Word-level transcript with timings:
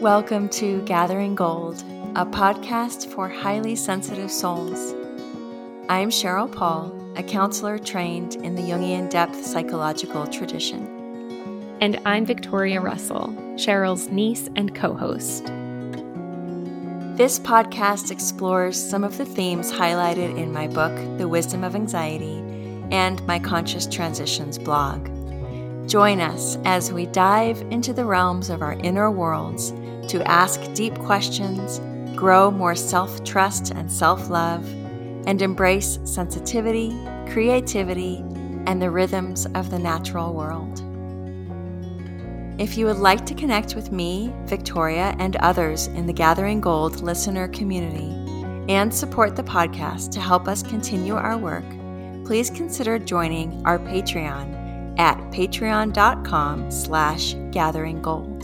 Welcome 0.00 0.48
to 0.52 0.80
Gathering 0.86 1.34
Gold, 1.34 1.84
a 2.16 2.24
podcast 2.24 3.12
for 3.12 3.28
highly 3.28 3.76
sensitive 3.76 4.30
souls. 4.30 4.94
I'm 5.90 6.08
Cheryl 6.08 6.50
Paul, 6.50 6.90
a 7.16 7.22
counselor 7.22 7.78
trained 7.78 8.36
in 8.36 8.54
the 8.54 8.62
Jungian 8.62 9.10
depth 9.10 9.44
psychological 9.44 10.26
tradition. 10.26 10.86
And 11.82 12.00
I'm 12.06 12.24
Victoria 12.24 12.80
Russell, 12.80 13.34
Cheryl's 13.56 14.08
niece 14.08 14.48
and 14.56 14.74
co 14.74 14.94
host. 14.94 15.48
This 17.18 17.38
podcast 17.38 18.10
explores 18.10 18.82
some 18.82 19.04
of 19.04 19.18
the 19.18 19.26
themes 19.26 19.70
highlighted 19.70 20.34
in 20.38 20.50
my 20.50 20.66
book, 20.66 20.96
The 21.18 21.28
Wisdom 21.28 21.62
of 21.62 21.74
Anxiety, 21.74 22.38
and 22.90 23.22
my 23.26 23.38
Conscious 23.38 23.84
Transitions 23.84 24.56
blog. 24.56 25.10
Join 25.90 26.20
us 26.20 26.56
as 26.64 26.92
we 26.92 27.06
dive 27.06 27.62
into 27.72 27.92
the 27.92 28.04
realms 28.04 28.48
of 28.48 28.62
our 28.62 28.74
inner 28.74 29.10
worlds 29.10 29.72
to 30.06 30.22
ask 30.24 30.72
deep 30.72 30.96
questions, 31.00 31.80
grow 32.16 32.48
more 32.48 32.76
self 32.76 33.24
trust 33.24 33.72
and 33.72 33.90
self 33.90 34.30
love, 34.30 34.64
and 35.26 35.42
embrace 35.42 35.98
sensitivity, 36.04 36.96
creativity, 37.28 38.18
and 38.68 38.80
the 38.80 38.88
rhythms 38.88 39.46
of 39.56 39.72
the 39.72 39.80
natural 39.80 40.32
world. 40.32 40.78
If 42.60 42.78
you 42.78 42.86
would 42.86 42.98
like 42.98 43.26
to 43.26 43.34
connect 43.34 43.74
with 43.74 43.90
me, 43.90 44.32
Victoria, 44.44 45.16
and 45.18 45.34
others 45.38 45.88
in 45.88 46.06
the 46.06 46.12
Gathering 46.12 46.60
Gold 46.60 47.00
listener 47.00 47.48
community, 47.48 48.14
and 48.72 48.94
support 48.94 49.34
the 49.34 49.42
podcast 49.42 50.12
to 50.12 50.20
help 50.20 50.46
us 50.46 50.62
continue 50.62 51.16
our 51.16 51.36
work, 51.36 51.68
please 52.24 52.48
consider 52.48 52.96
joining 52.96 53.60
our 53.66 53.80
Patreon 53.80 54.59
at 55.00 55.16
patreon.com 55.32 56.70
slash 56.70 57.34
gatheringgold. 57.52 58.42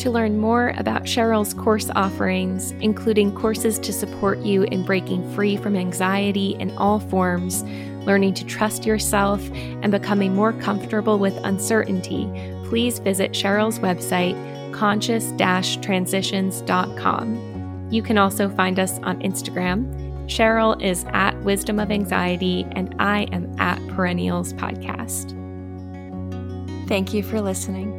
To 0.00 0.10
learn 0.10 0.36
more 0.36 0.74
about 0.76 1.04
Cheryl's 1.04 1.54
course 1.54 1.88
offerings, 1.96 2.72
including 2.82 3.34
courses 3.34 3.78
to 3.80 3.92
support 3.92 4.38
you 4.40 4.64
in 4.64 4.84
breaking 4.84 5.34
free 5.34 5.56
from 5.56 5.76
anxiety 5.76 6.54
in 6.60 6.76
all 6.76 7.00
forms, 7.00 7.64
learning 8.04 8.34
to 8.34 8.44
trust 8.44 8.84
yourself, 8.84 9.40
and 9.52 9.90
becoming 9.90 10.34
more 10.34 10.52
comfortable 10.52 11.18
with 11.18 11.34
uncertainty, 11.38 12.30
please 12.66 12.98
visit 12.98 13.32
Cheryl's 13.32 13.78
website, 13.78 14.36
conscious 14.74 15.32
transitions.com. 15.82 17.88
You 17.90 18.02
can 18.02 18.18
also 18.18 18.50
find 18.50 18.78
us 18.78 18.98
on 18.98 19.18
Instagram. 19.20 20.07
Cheryl 20.28 20.80
is 20.82 21.06
at 21.14 21.42
Wisdom 21.42 21.78
of 21.78 21.90
Anxiety, 21.90 22.66
and 22.72 22.94
I 22.98 23.22
am 23.32 23.58
at 23.58 23.78
Perennials 23.88 24.52
Podcast. 24.52 25.34
Thank 26.86 27.14
you 27.14 27.22
for 27.22 27.40
listening. 27.40 27.94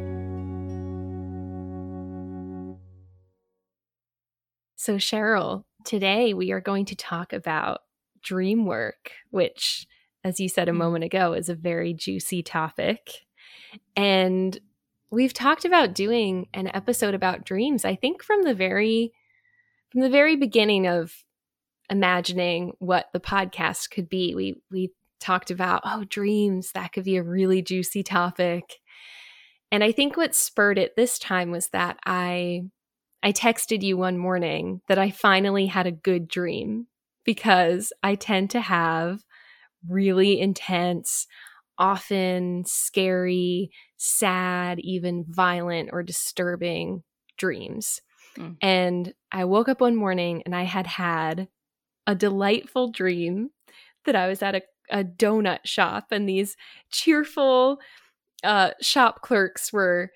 So, 4.76 4.94
Cheryl, 4.94 5.64
today 5.84 6.32
we 6.32 6.52
are 6.52 6.60
going 6.60 6.84
to 6.86 6.94
talk 6.94 7.32
about 7.32 7.80
dream 8.22 8.64
work, 8.64 9.10
which, 9.30 9.88
as 10.22 10.38
you 10.38 10.48
said 10.48 10.68
a 10.68 10.72
mm. 10.72 10.76
moment 10.76 11.02
ago, 11.02 11.32
is 11.32 11.48
a 11.48 11.54
very 11.56 11.92
juicy 11.92 12.44
topic. 12.44 13.10
And 13.96 14.56
we've 15.10 15.34
talked 15.34 15.64
about 15.64 15.94
doing 15.94 16.46
an 16.54 16.70
episode 16.72 17.14
about 17.14 17.44
dreams, 17.44 17.84
I 17.84 17.96
think 17.96 18.22
from 18.22 18.44
the 18.44 18.54
very 18.54 19.12
from 19.90 20.02
the 20.02 20.10
very 20.10 20.36
beginning 20.36 20.86
of 20.86 21.12
imagining 21.90 22.72
what 22.78 23.08
the 23.12 23.20
podcast 23.20 23.90
could 23.90 24.08
be. 24.08 24.34
We 24.34 24.62
we 24.70 24.92
talked 25.20 25.50
about, 25.50 25.82
oh, 25.84 26.04
dreams, 26.04 26.72
that 26.72 26.92
could 26.92 27.04
be 27.04 27.16
a 27.16 27.22
really 27.22 27.62
juicy 27.62 28.02
topic. 28.02 28.76
And 29.70 29.84
I 29.84 29.92
think 29.92 30.16
what 30.16 30.34
spurred 30.34 30.78
it 30.78 30.96
this 30.96 31.18
time 31.18 31.50
was 31.50 31.68
that 31.68 31.98
I 32.04 32.62
I 33.22 33.32
texted 33.32 33.82
you 33.82 33.96
one 33.96 34.16
morning 34.16 34.80
that 34.88 34.98
I 34.98 35.10
finally 35.10 35.66
had 35.66 35.86
a 35.86 35.92
good 35.92 36.26
dream 36.26 36.86
because 37.24 37.92
I 38.02 38.14
tend 38.14 38.50
to 38.50 38.60
have 38.60 39.22
really 39.88 40.40
intense, 40.40 41.26
often 41.78 42.64
scary, 42.66 43.70
sad, 43.96 44.78
even 44.80 45.24
violent 45.28 45.90
or 45.92 46.02
disturbing 46.02 47.02
dreams. 47.36 48.00
Mm. 48.36 48.56
And 48.62 49.14
I 49.30 49.44
woke 49.44 49.68
up 49.68 49.80
one 49.80 49.96
morning 49.96 50.42
and 50.46 50.54
I 50.54 50.62
had 50.62 50.86
had 50.86 51.48
a 52.06 52.14
delightful 52.14 52.90
dream 52.90 53.50
that 54.04 54.16
I 54.16 54.28
was 54.28 54.42
at 54.42 54.54
a, 54.54 54.62
a 54.90 55.04
donut 55.04 55.60
shop 55.64 56.06
and 56.10 56.28
these 56.28 56.56
cheerful 56.90 57.78
uh, 58.42 58.70
shop 58.80 59.22
clerks 59.22 59.72
were 59.72 60.10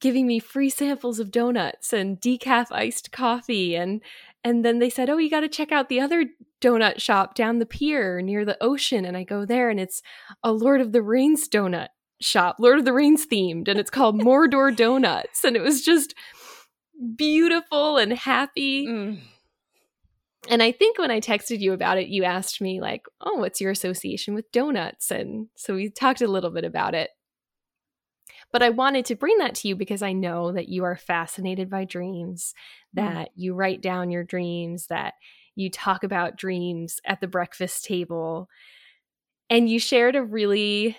giving 0.00 0.26
me 0.26 0.38
free 0.38 0.70
samples 0.70 1.20
of 1.20 1.30
donuts 1.30 1.92
and 1.92 2.20
decaf 2.20 2.66
iced 2.70 3.12
coffee 3.12 3.76
and 3.76 4.00
and 4.42 4.64
then 4.64 4.78
they 4.78 4.90
said 4.90 5.08
oh 5.08 5.18
you 5.18 5.30
got 5.30 5.40
to 5.40 5.48
check 5.48 5.70
out 5.72 5.88
the 5.88 6.00
other 6.00 6.24
donut 6.60 7.00
shop 7.00 7.34
down 7.34 7.58
the 7.58 7.66
pier 7.66 8.20
near 8.20 8.44
the 8.44 8.60
ocean 8.60 9.04
and 9.04 9.16
i 9.16 9.22
go 9.22 9.44
there 9.44 9.70
and 9.70 9.78
it's 9.78 10.02
a 10.42 10.52
lord 10.52 10.80
of 10.80 10.92
the 10.92 11.02
rings 11.02 11.48
donut 11.48 11.88
shop 12.20 12.56
lord 12.58 12.78
of 12.78 12.84
the 12.84 12.92
rings 12.92 13.26
themed 13.26 13.68
and 13.68 13.78
it's 13.78 13.90
called 13.90 14.20
mordor 14.20 14.74
donuts 14.74 15.44
and 15.44 15.56
it 15.56 15.62
was 15.62 15.82
just 15.82 16.14
beautiful 17.16 17.96
and 17.96 18.12
happy 18.12 18.86
mm. 18.86 19.20
And 20.48 20.62
i 20.62 20.70
think 20.72 20.98
when 20.98 21.10
i 21.10 21.20
texted 21.20 21.60
you 21.60 21.72
about 21.72 21.98
it 21.98 22.08
you 22.08 22.24
asked 22.24 22.60
me 22.60 22.80
like 22.80 23.02
oh 23.20 23.36
what's 23.36 23.60
your 23.60 23.70
association 23.70 24.34
with 24.34 24.50
donuts 24.52 25.10
and 25.10 25.48
so 25.56 25.74
we 25.74 25.90
talked 25.90 26.20
a 26.20 26.28
little 26.28 26.50
bit 26.50 26.64
about 26.64 26.94
it 26.94 27.10
but 28.54 28.62
I 28.62 28.70
wanted 28.70 29.04
to 29.06 29.16
bring 29.16 29.38
that 29.38 29.56
to 29.56 29.68
you 29.68 29.74
because 29.74 30.00
I 30.00 30.12
know 30.12 30.52
that 30.52 30.68
you 30.68 30.84
are 30.84 30.94
fascinated 30.94 31.68
by 31.68 31.84
dreams, 31.84 32.54
mm. 32.96 33.02
that 33.02 33.28
mm. 33.30 33.32
you 33.34 33.52
write 33.52 33.82
down 33.82 34.12
your 34.12 34.22
dreams, 34.22 34.86
that 34.86 35.14
you 35.56 35.68
talk 35.68 36.04
about 36.04 36.36
dreams 36.36 37.00
at 37.04 37.20
the 37.20 37.26
breakfast 37.26 37.84
table. 37.84 38.48
And 39.50 39.68
you 39.68 39.80
shared 39.80 40.14
a 40.14 40.22
really 40.22 40.96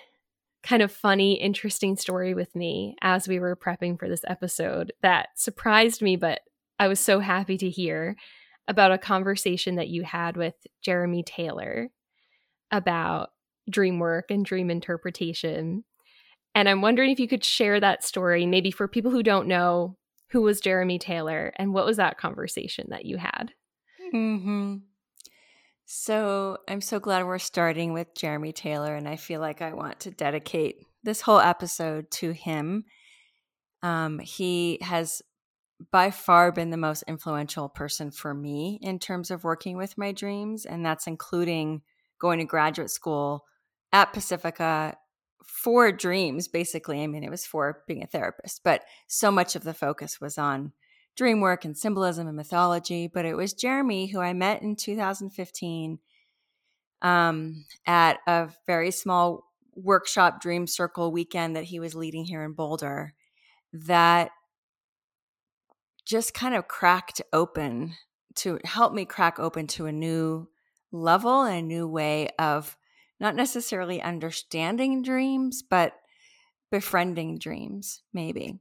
kind 0.62 0.82
of 0.82 0.92
funny, 0.92 1.40
interesting 1.40 1.96
story 1.96 2.34
with 2.34 2.54
me 2.54 2.94
as 3.00 3.26
we 3.26 3.38
were 3.38 3.56
prepping 3.56 3.98
for 3.98 4.06
this 4.06 4.24
episode 4.26 4.92
that 5.00 5.28
surprised 5.36 6.02
me, 6.02 6.16
but 6.16 6.40
I 6.78 6.88
was 6.88 7.00
so 7.00 7.20
happy 7.20 7.56
to 7.56 7.70
hear 7.70 8.16
about 8.68 8.92
a 8.92 8.98
conversation 8.98 9.76
that 9.76 9.88
you 9.88 10.02
had 10.02 10.36
with 10.36 10.54
Jeremy 10.82 11.22
Taylor 11.22 11.90
about 12.70 13.30
dream 13.70 13.98
work 13.98 14.30
and 14.30 14.44
dream 14.44 14.70
interpretation. 14.70 15.84
And 16.54 16.68
I'm 16.68 16.80
wondering 16.80 17.10
if 17.10 17.20
you 17.20 17.28
could 17.28 17.44
share 17.44 17.78
that 17.80 18.04
story, 18.04 18.46
maybe 18.46 18.70
for 18.70 18.88
people 18.88 19.10
who 19.10 19.22
don't 19.22 19.48
know 19.48 19.96
who 20.30 20.42
was 20.42 20.60
Jeremy 20.60 20.98
Taylor 20.98 21.52
and 21.56 21.72
what 21.72 21.86
was 21.86 21.98
that 21.98 22.18
conversation 22.18 22.88
that 22.90 23.04
you 23.04 23.16
had? 23.16 23.52
hmm 24.10 24.76
So 25.84 26.58
I'm 26.68 26.80
so 26.80 26.98
glad 26.98 27.24
we're 27.24 27.38
starting 27.38 27.92
with 27.92 28.14
Jeremy 28.14 28.52
Taylor, 28.52 28.94
and 28.96 29.08
I 29.08 29.16
feel 29.16 29.40
like 29.40 29.62
I 29.62 29.72
want 29.72 30.00
to 30.00 30.10
dedicate 30.10 30.76
this 31.04 31.20
whole 31.20 31.38
episode 31.38 32.10
to 32.12 32.32
him. 32.32 32.84
Um, 33.82 34.18
he 34.18 34.78
has 34.80 35.22
by 35.90 36.10
far 36.10 36.52
been 36.52 36.70
the 36.70 36.76
most 36.76 37.04
influential 37.06 37.68
person 37.68 38.10
for 38.10 38.32
me 38.32 38.78
in 38.82 38.98
terms 38.98 39.30
of 39.30 39.44
working 39.44 39.76
with 39.76 39.98
my 39.98 40.12
dreams, 40.12 40.64
and 40.64 40.84
that's 40.84 41.06
including 41.06 41.82
going 42.18 42.38
to 42.38 42.44
graduate 42.44 42.90
school 42.90 43.44
at 43.92 44.12
Pacifica 44.12 44.96
for 45.44 45.92
dreams, 45.92 46.48
basically. 46.48 47.02
I 47.02 47.06
mean, 47.06 47.22
it 47.22 47.30
was 47.30 47.46
for 47.46 47.82
being 47.86 48.02
a 48.02 48.06
therapist, 48.06 48.62
but 48.64 48.82
so 49.06 49.30
much 49.30 49.54
of 49.54 49.64
the 49.64 49.74
focus 49.74 50.20
was 50.20 50.38
on 50.38 50.72
dream 51.16 51.40
work 51.40 51.64
and 51.64 51.76
symbolism 51.76 52.26
and 52.26 52.36
mythology. 52.36 53.08
But 53.08 53.24
it 53.24 53.36
was 53.36 53.52
Jeremy 53.52 54.06
who 54.06 54.20
I 54.20 54.32
met 54.32 54.62
in 54.62 54.76
2015 54.76 55.98
um, 57.02 57.64
at 57.86 58.18
a 58.26 58.48
very 58.66 58.90
small 58.90 59.44
workshop 59.74 60.40
dream 60.40 60.66
circle 60.66 61.12
weekend 61.12 61.56
that 61.56 61.64
he 61.64 61.78
was 61.78 61.94
leading 61.94 62.24
here 62.24 62.42
in 62.42 62.52
Boulder 62.52 63.14
that 63.72 64.30
just 66.06 66.32
kind 66.32 66.54
of 66.54 66.68
cracked 66.68 67.20
open 67.32 67.94
to 68.36 68.58
help 68.64 68.94
me 68.94 69.04
crack 69.04 69.38
open 69.38 69.66
to 69.66 69.86
a 69.86 69.92
new 69.92 70.48
level 70.92 71.42
and 71.42 71.58
a 71.58 71.62
new 71.62 71.86
way 71.86 72.28
of 72.38 72.76
not 73.18 73.34
necessarily 73.34 74.00
understanding 74.00 75.02
dreams, 75.02 75.62
but 75.62 75.94
befriending 76.70 77.38
dreams, 77.38 78.02
maybe. 78.12 78.60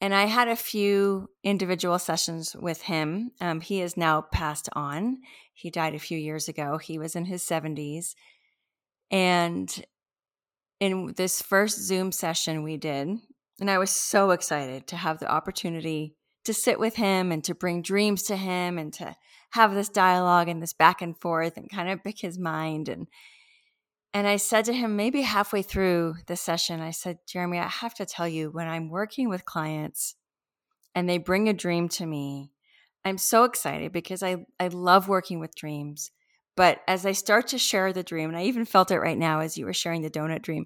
And 0.00 0.14
I 0.14 0.26
had 0.26 0.48
a 0.48 0.56
few 0.56 1.30
individual 1.42 1.98
sessions 1.98 2.54
with 2.54 2.82
him. 2.82 3.30
Um, 3.40 3.60
he 3.60 3.80
is 3.80 3.96
now 3.96 4.20
passed 4.20 4.68
on. 4.74 5.18
He 5.54 5.70
died 5.70 5.94
a 5.94 6.00
few 6.00 6.18
years 6.18 6.48
ago. 6.48 6.76
He 6.76 6.98
was 6.98 7.16
in 7.16 7.24
his 7.24 7.42
70s. 7.42 8.14
And 9.10 9.84
in 10.80 11.14
this 11.16 11.40
first 11.40 11.80
Zoom 11.80 12.12
session 12.12 12.62
we 12.62 12.76
did, 12.76 13.08
and 13.60 13.70
I 13.70 13.78
was 13.78 13.90
so 13.90 14.30
excited 14.30 14.86
to 14.88 14.96
have 14.96 15.18
the 15.18 15.30
opportunity 15.30 16.14
to 16.44 16.54
sit 16.54 16.78
with 16.78 16.96
him 16.96 17.32
and 17.32 17.42
to 17.44 17.54
bring 17.54 17.82
dreams 17.82 18.24
to 18.24 18.36
him 18.36 18.78
and 18.78 18.92
to 18.94 19.16
have 19.50 19.74
this 19.74 19.88
dialogue 19.88 20.48
and 20.48 20.62
this 20.62 20.74
back 20.74 21.02
and 21.02 21.18
forth 21.18 21.56
and 21.56 21.70
kind 21.70 21.88
of 21.88 22.04
pick 22.04 22.20
his 22.20 22.38
mind 22.38 22.88
and 22.88 23.06
and 24.14 24.26
I 24.26 24.36
said 24.36 24.64
to 24.66 24.72
him 24.72 24.96
maybe 24.96 25.22
halfway 25.22 25.62
through 25.62 26.16
the 26.26 26.36
session 26.36 26.80
I 26.80 26.90
said 26.90 27.18
Jeremy 27.26 27.58
I 27.58 27.68
have 27.68 27.94
to 27.94 28.06
tell 28.06 28.28
you 28.28 28.50
when 28.50 28.68
I'm 28.68 28.88
working 28.88 29.28
with 29.28 29.44
clients 29.44 30.14
and 30.96 31.06
they 31.06 31.18
bring 31.18 31.46
a 31.46 31.52
dream 31.52 31.90
to 31.90 32.06
me, 32.06 32.50
I'm 33.04 33.18
so 33.18 33.44
excited 33.44 33.92
because 33.92 34.22
I, 34.22 34.46
I 34.58 34.68
love 34.68 35.08
working 35.08 35.38
with 35.38 35.54
dreams. 35.54 36.10
But 36.56 36.80
as 36.88 37.04
I 37.04 37.12
start 37.12 37.48
to 37.48 37.58
share 37.58 37.92
the 37.92 38.02
dream, 38.02 38.30
and 38.30 38.38
I 38.38 38.44
even 38.44 38.64
felt 38.64 38.90
it 38.90 38.98
right 38.98 39.18
now 39.18 39.40
as 39.40 39.58
you 39.58 39.66
were 39.66 39.74
sharing 39.74 40.00
the 40.00 40.10
donut 40.10 40.40
dream, 40.40 40.64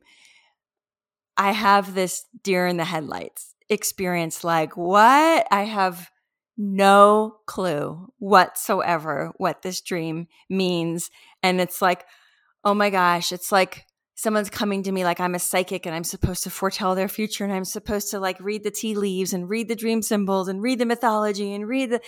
I 1.40 1.52
have 1.52 1.94
this 1.94 2.26
deer 2.42 2.66
in 2.66 2.76
the 2.76 2.84
headlights 2.84 3.54
experience 3.70 4.44
like, 4.44 4.76
what? 4.76 5.48
I 5.50 5.62
have 5.62 6.10
no 6.58 7.36
clue 7.46 8.12
whatsoever 8.18 9.32
what 9.38 9.62
this 9.62 9.80
dream 9.80 10.26
means. 10.50 11.10
And 11.42 11.58
it's 11.58 11.80
like, 11.80 12.04
oh 12.62 12.74
my 12.74 12.90
gosh, 12.90 13.32
it's 13.32 13.50
like 13.50 13.86
someone's 14.16 14.50
coming 14.50 14.82
to 14.82 14.92
me 14.92 15.02
like 15.02 15.18
I'm 15.18 15.34
a 15.34 15.38
psychic 15.38 15.86
and 15.86 15.94
I'm 15.94 16.04
supposed 16.04 16.42
to 16.42 16.50
foretell 16.50 16.94
their 16.94 17.08
future 17.08 17.44
and 17.44 17.54
I'm 17.54 17.64
supposed 17.64 18.10
to 18.10 18.20
like 18.20 18.38
read 18.38 18.62
the 18.62 18.70
tea 18.70 18.94
leaves 18.94 19.32
and 19.32 19.48
read 19.48 19.68
the 19.68 19.74
dream 19.74 20.02
symbols 20.02 20.46
and 20.46 20.60
read 20.60 20.78
the 20.78 20.84
mythology 20.84 21.54
and 21.54 21.66
read 21.66 21.88
the 21.88 22.02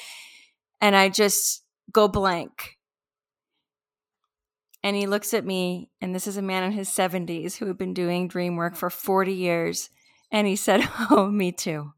and 0.83 0.95
I 0.95 1.09
just 1.09 1.63
go 1.91 2.07
blank. 2.07 2.77
And 4.85 4.97
he 4.97 5.07
looks 5.07 5.33
at 5.33 5.45
me, 5.45 5.91
and 6.01 6.15
this 6.15 6.27
is 6.27 6.37
a 6.37 6.43
man 6.43 6.65
in 6.65 6.73
his 6.73 6.89
70s 6.89 7.57
who 7.57 7.67
had 7.67 7.79
been 7.79 7.95
doing 7.95 8.27
dream 8.27 8.57
work 8.57 8.75
for 8.75 8.91
40 8.91 9.33
years. 9.33 9.91
And 10.31 10.47
he 10.47 10.57
said, 10.57 10.89
Oh, 11.11 11.29
me 11.29 11.53
too. 11.53 11.93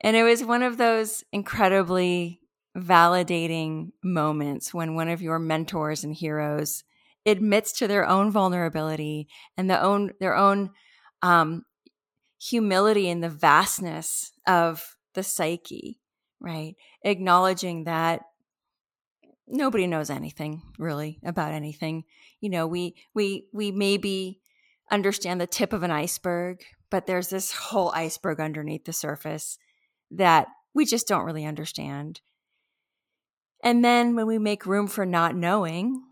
And 0.00 0.16
it 0.16 0.22
was 0.22 0.44
one 0.44 0.62
of 0.62 0.76
those 0.76 1.24
incredibly 1.32 2.40
validating 2.76 3.92
moments 4.04 4.72
when 4.74 4.94
one 4.94 5.08
of 5.08 5.22
your 5.22 5.38
mentors 5.38 6.04
and 6.04 6.14
heroes 6.14 6.84
admits 7.24 7.72
to 7.72 7.88
their 7.88 8.06
own 8.06 8.30
vulnerability 8.30 9.26
and 9.56 9.68
the 9.68 9.80
own 9.80 10.12
their 10.20 10.36
own 10.36 10.70
um, 11.22 11.64
humility 12.40 13.08
in 13.08 13.20
the 13.20 13.28
vastness 13.28 14.32
of 14.46 14.96
the 15.14 15.22
psyche, 15.22 15.98
right? 16.40 16.76
Acknowledging 17.02 17.84
that 17.84 18.22
nobody 19.46 19.86
knows 19.86 20.10
anything 20.10 20.62
really 20.78 21.18
about 21.24 21.52
anything. 21.52 22.04
You 22.40 22.50
know, 22.50 22.66
we 22.66 22.94
we 23.14 23.46
we 23.52 23.72
maybe 23.72 24.40
understand 24.90 25.40
the 25.40 25.46
tip 25.46 25.72
of 25.72 25.82
an 25.82 25.90
iceberg, 25.90 26.62
but 26.90 27.06
there's 27.06 27.28
this 27.28 27.52
whole 27.52 27.90
iceberg 27.90 28.40
underneath 28.40 28.84
the 28.84 28.92
surface 28.92 29.58
that 30.10 30.48
we 30.74 30.84
just 30.84 31.08
don't 31.08 31.24
really 31.24 31.44
understand. 31.44 32.20
And 33.64 33.84
then 33.84 34.14
when 34.14 34.26
we 34.26 34.38
make 34.38 34.66
room 34.66 34.86
for 34.86 35.06
not 35.06 35.34
knowing, 35.34 36.02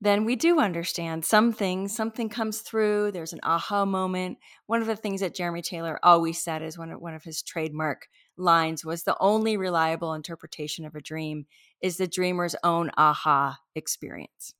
then 0.00 0.24
we 0.24 0.36
do 0.36 0.60
understand 0.60 1.24
some 1.24 1.52
things. 1.52 1.96
Something 1.96 2.28
comes 2.28 2.60
through. 2.60 3.10
There's 3.10 3.32
an 3.32 3.40
aha 3.42 3.84
moment. 3.84 4.38
One 4.66 4.80
of 4.80 4.86
the 4.86 4.94
things 4.94 5.20
that 5.20 5.34
Jeremy 5.34 5.62
Taylor 5.62 5.98
always 6.02 6.40
said 6.40 6.62
is 6.62 6.78
one 6.78 6.92
of, 6.92 7.00
one 7.00 7.14
of 7.14 7.24
his 7.24 7.42
trademark 7.42 8.08
lines 8.36 8.84
was 8.84 9.02
the 9.02 9.16
only 9.18 9.56
reliable 9.56 10.14
interpretation 10.14 10.84
of 10.84 10.94
a 10.94 11.00
dream 11.00 11.46
is 11.80 11.96
the 11.96 12.06
dreamer's 12.06 12.56
own 12.64 12.90
aha 12.96 13.58
experience. 13.74 14.54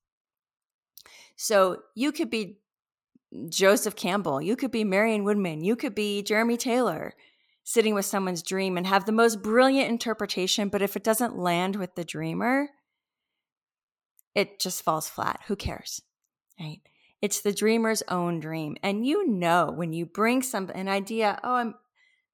So 1.36 1.78
you 1.94 2.12
could 2.12 2.30
be 2.30 2.58
Joseph 3.48 3.94
Campbell, 3.94 4.40
you 4.40 4.56
could 4.56 4.70
be 4.70 4.84
Marion 4.84 5.24
Woodman, 5.24 5.62
you 5.62 5.76
could 5.76 5.94
be 5.94 6.22
Jeremy 6.22 6.56
Taylor 6.56 7.14
sitting 7.64 7.94
with 7.94 8.06
someone's 8.06 8.42
dream 8.42 8.78
and 8.78 8.86
have 8.86 9.04
the 9.04 9.12
most 9.12 9.42
brilliant 9.42 9.90
interpretation, 9.90 10.70
but 10.70 10.80
if 10.80 10.96
it 10.96 11.04
doesn't 11.04 11.36
land 11.36 11.76
with 11.76 11.94
the 11.94 12.04
dreamer, 12.04 12.70
it 14.34 14.58
just 14.58 14.82
falls 14.82 15.08
flat. 15.08 15.40
Who 15.48 15.56
cares? 15.56 16.00
Right? 16.58 16.80
It's 17.20 17.42
the 17.42 17.52
dreamer's 17.52 18.02
own 18.08 18.40
dream. 18.40 18.76
And 18.82 19.04
you 19.04 19.28
know 19.28 19.70
when 19.70 19.92
you 19.92 20.06
bring 20.06 20.42
some 20.42 20.70
an 20.74 20.88
idea, 20.88 21.38
oh, 21.44 21.54
I'm 21.54 21.74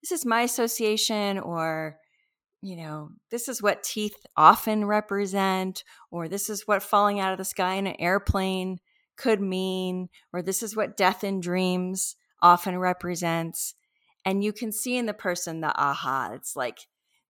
this 0.02 0.12
is 0.12 0.26
my 0.26 0.42
association 0.42 1.38
or 1.38 1.98
you 2.64 2.76
know, 2.76 3.10
this 3.30 3.46
is 3.46 3.60
what 3.60 3.82
teeth 3.82 4.16
often 4.38 4.86
represent, 4.86 5.84
or 6.10 6.28
this 6.28 6.48
is 6.48 6.66
what 6.66 6.82
falling 6.82 7.20
out 7.20 7.32
of 7.32 7.36
the 7.36 7.44
sky 7.44 7.74
in 7.74 7.86
an 7.86 7.96
airplane 7.98 8.78
could 9.18 9.38
mean, 9.38 10.08
or 10.32 10.40
this 10.40 10.62
is 10.62 10.74
what 10.74 10.96
death 10.96 11.22
in 11.22 11.40
dreams 11.40 12.16
often 12.40 12.78
represents. 12.78 13.74
And 14.24 14.42
you 14.42 14.50
can 14.54 14.72
see 14.72 14.96
in 14.96 15.04
the 15.04 15.12
person 15.12 15.60
the 15.60 15.78
aha. 15.78 16.30
It's 16.32 16.56
like 16.56 16.78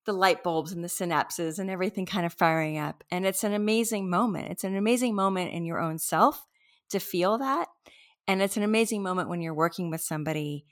the 0.07 0.13
light 0.13 0.45
bulbs 0.45 0.71
and 0.71 0.85
the 0.85 0.89
synapses 0.89 1.59
and 1.59 1.69
everything 1.69 2.07
kind 2.07 2.25
of 2.25 2.33
firing 2.33 2.79
up. 2.79 3.03
And 3.11 3.27
it's 3.27 3.43
an 3.43 3.55
amazing 3.55 4.09
moment. 4.09 4.53
It's 4.53 4.63
an 4.63 4.77
amazing 4.77 5.17
moment 5.17 5.53
in 5.53 5.65
your 5.65 5.81
own 5.81 5.99
self 5.99 6.47
to 6.91 7.01
feel 7.01 7.39
that. 7.39 7.67
And 8.29 8.41
it's 8.41 8.57
an 8.57 8.63
amazing 8.63 9.03
moment 9.03 9.29
when 9.29 9.41
you're 9.41 9.53
working 9.53 9.91
with 9.91 10.01
somebody 10.01 10.65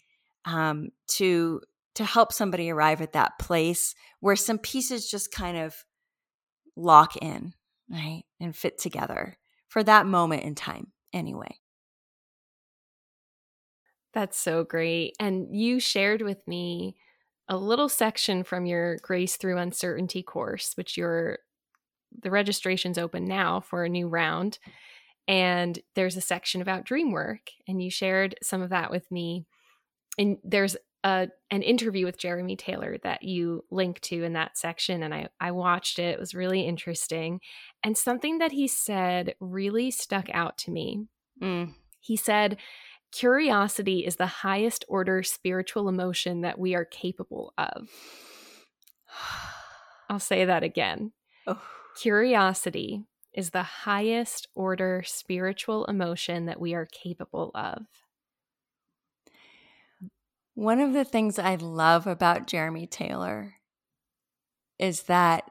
um, 0.44 0.90
to 1.16 1.62
to 1.94 2.04
help 2.04 2.32
somebody 2.32 2.70
arrive 2.70 3.00
at 3.00 3.12
that 3.12 3.38
place 3.38 3.94
where 4.20 4.36
some 4.36 4.58
pieces 4.58 5.10
just 5.10 5.30
kind 5.30 5.58
of 5.58 5.74
lock 6.76 7.16
in, 7.16 7.52
right? 7.90 8.22
And 8.40 8.56
fit 8.56 8.78
together 8.78 9.36
for 9.68 9.82
that 9.82 10.06
moment 10.06 10.42
in 10.44 10.54
time, 10.54 10.92
anyway. 11.12 11.58
That's 14.14 14.38
so 14.38 14.64
great. 14.64 15.14
And 15.18 15.48
you 15.56 15.80
shared 15.80 16.22
with 16.22 16.46
me 16.46 16.96
a 17.48 17.56
little 17.56 17.88
section 17.88 18.44
from 18.44 18.66
your 18.66 18.98
Grace 19.02 19.36
Through 19.36 19.58
Uncertainty 19.58 20.22
course, 20.22 20.72
which 20.76 20.96
you're 20.96 21.38
the 22.22 22.30
registration's 22.30 22.98
open 22.98 23.24
now 23.24 23.60
for 23.60 23.84
a 23.84 23.88
new 23.88 24.08
round. 24.08 24.58
And 25.26 25.78
there's 25.94 26.16
a 26.16 26.20
section 26.20 26.60
about 26.60 26.84
dream 26.84 27.10
work. 27.10 27.50
And 27.66 27.82
you 27.82 27.90
shared 27.90 28.34
some 28.42 28.60
of 28.60 28.70
that 28.70 28.90
with 28.90 29.10
me. 29.10 29.46
And 30.18 30.36
there's 30.44 30.76
a 31.04 31.28
an 31.50 31.62
interview 31.62 32.06
with 32.06 32.18
Jeremy 32.18 32.56
Taylor 32.56 32.96
that 33.02 33.22
you 33.22 33.64
link 33.70 34.00
to 34.02 34.22
in 34.22 34.34
that 34.34 34.56
section 34.56 35.02
and 35.02 35.14
I 35.14 35.28
I 35.40 35.50
watched 35.50 35.98
it. 35.98 36.14
It 36.14 36.20
was 36.20 36.34
really 36.34 36.62
interesting. 36.62 37.40
And 37.84 37.96
something 37.96 38.38
that 38.38 38.52
he 38.52 38.68
said 38.68 39.34
really 39.40 39.90
stuck 39.90 40.28
out 40.32 40.58
to 40.58 40.70
me. 40.70 41.06
Mm. 41.42 41.74
He 42.00 42.16
said 42.16 42.56
curiosity 43.12 44.06
is 44.06 44.16
the 44.16 44.26
highest 44.26 44.84
order 44.88 45.22
spiritual 45.22 45.88
emotion 45.88 46.42
that 46.42 46.58
we 46.58 46.74
are 46.74 46.84
capable 46.84 47.52
of. 47.58 47.88
I'll 50.08 50.20
say 50.20 50.44
that 50.44 50.62
again. 50.62 51.12
Oh. 51.46 51.60
Curiosity 52.00 53.06
is 53.34 53.50
the 53.50 53.62
highest 53.62 54.48
order 54.54 55.02
spiritual 55.06 55.84
emotion 55.86 56.46
that 56.46 56.60
we 56.60 56.74
are 56.74 56.86
capable 56.86 57.50
of. 57.54 57.86
One 60.54 60.80
of 60.80 60.92
the 60.92 61.04
things 61.04 61.38
I 61.38 61.54
love 61.54 62.06
about 62.06 62.46
Jeremy 62.46 62.86
Taylor 62.86 63.54
is 64.78 65.04
that 65.04 65.50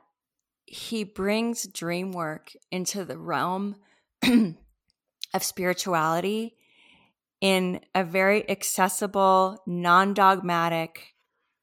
he 0.65 1.03
brings 1.03 1.67
dream 1.67 2.11
work 2.11 2.51
into 2.71 3.03
the 3.03 3.17
realm 3.17 3.77
of 4.23 5.43
spirituality 5.43 6.55
in 7.41 7.81
a 7.95 8.03
very 8.03 8.47
accessible, 8.49 9.63
non 9.65 10.13
dogmatic, 10.13 11.15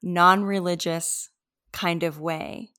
non 0.03 0.43
religious 0.43 1.31
kind 1.73 2.03
of 2.03 2.19
way. 2.21 2.73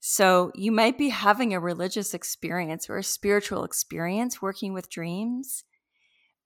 So 0.00 0.52
you 0.54 0.72
might 0.72 0.96
be 0.96 1.10
having 1.10 1.52
a 1.52 1.60
religious 1.60 2.14
experience 2.14 2.88
or 2.88 2.96
a 2.96 3.02
spiritual 3.02 3.64
experience 3.64 4.40
working 4.40 4.72
with 4.72 4.88
dreams, 4.88 5.64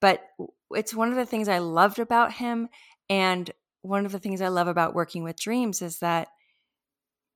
but 0.01 0.23
it's 0.73 0.95
one 0.95 1.11
of 1.11 1.17
the 1.17 1.27
things 1.27 1.49
I 1.49 1.59
loved 1.59 1.99
about 1.99 2.35
him 2.35 2.69
and 3.13 3.51
one 3.83 4.07
of 4.07 4.13
the 4.13 4.19
things 4.19 4.41
I 4.41 4.49
love 4.49 4.69
about 4.69 4.95
working 4.95 5.23
with 5.23 5.39
dreams 5.39 5.83
is 5.83 5.99
that 5.99 6.29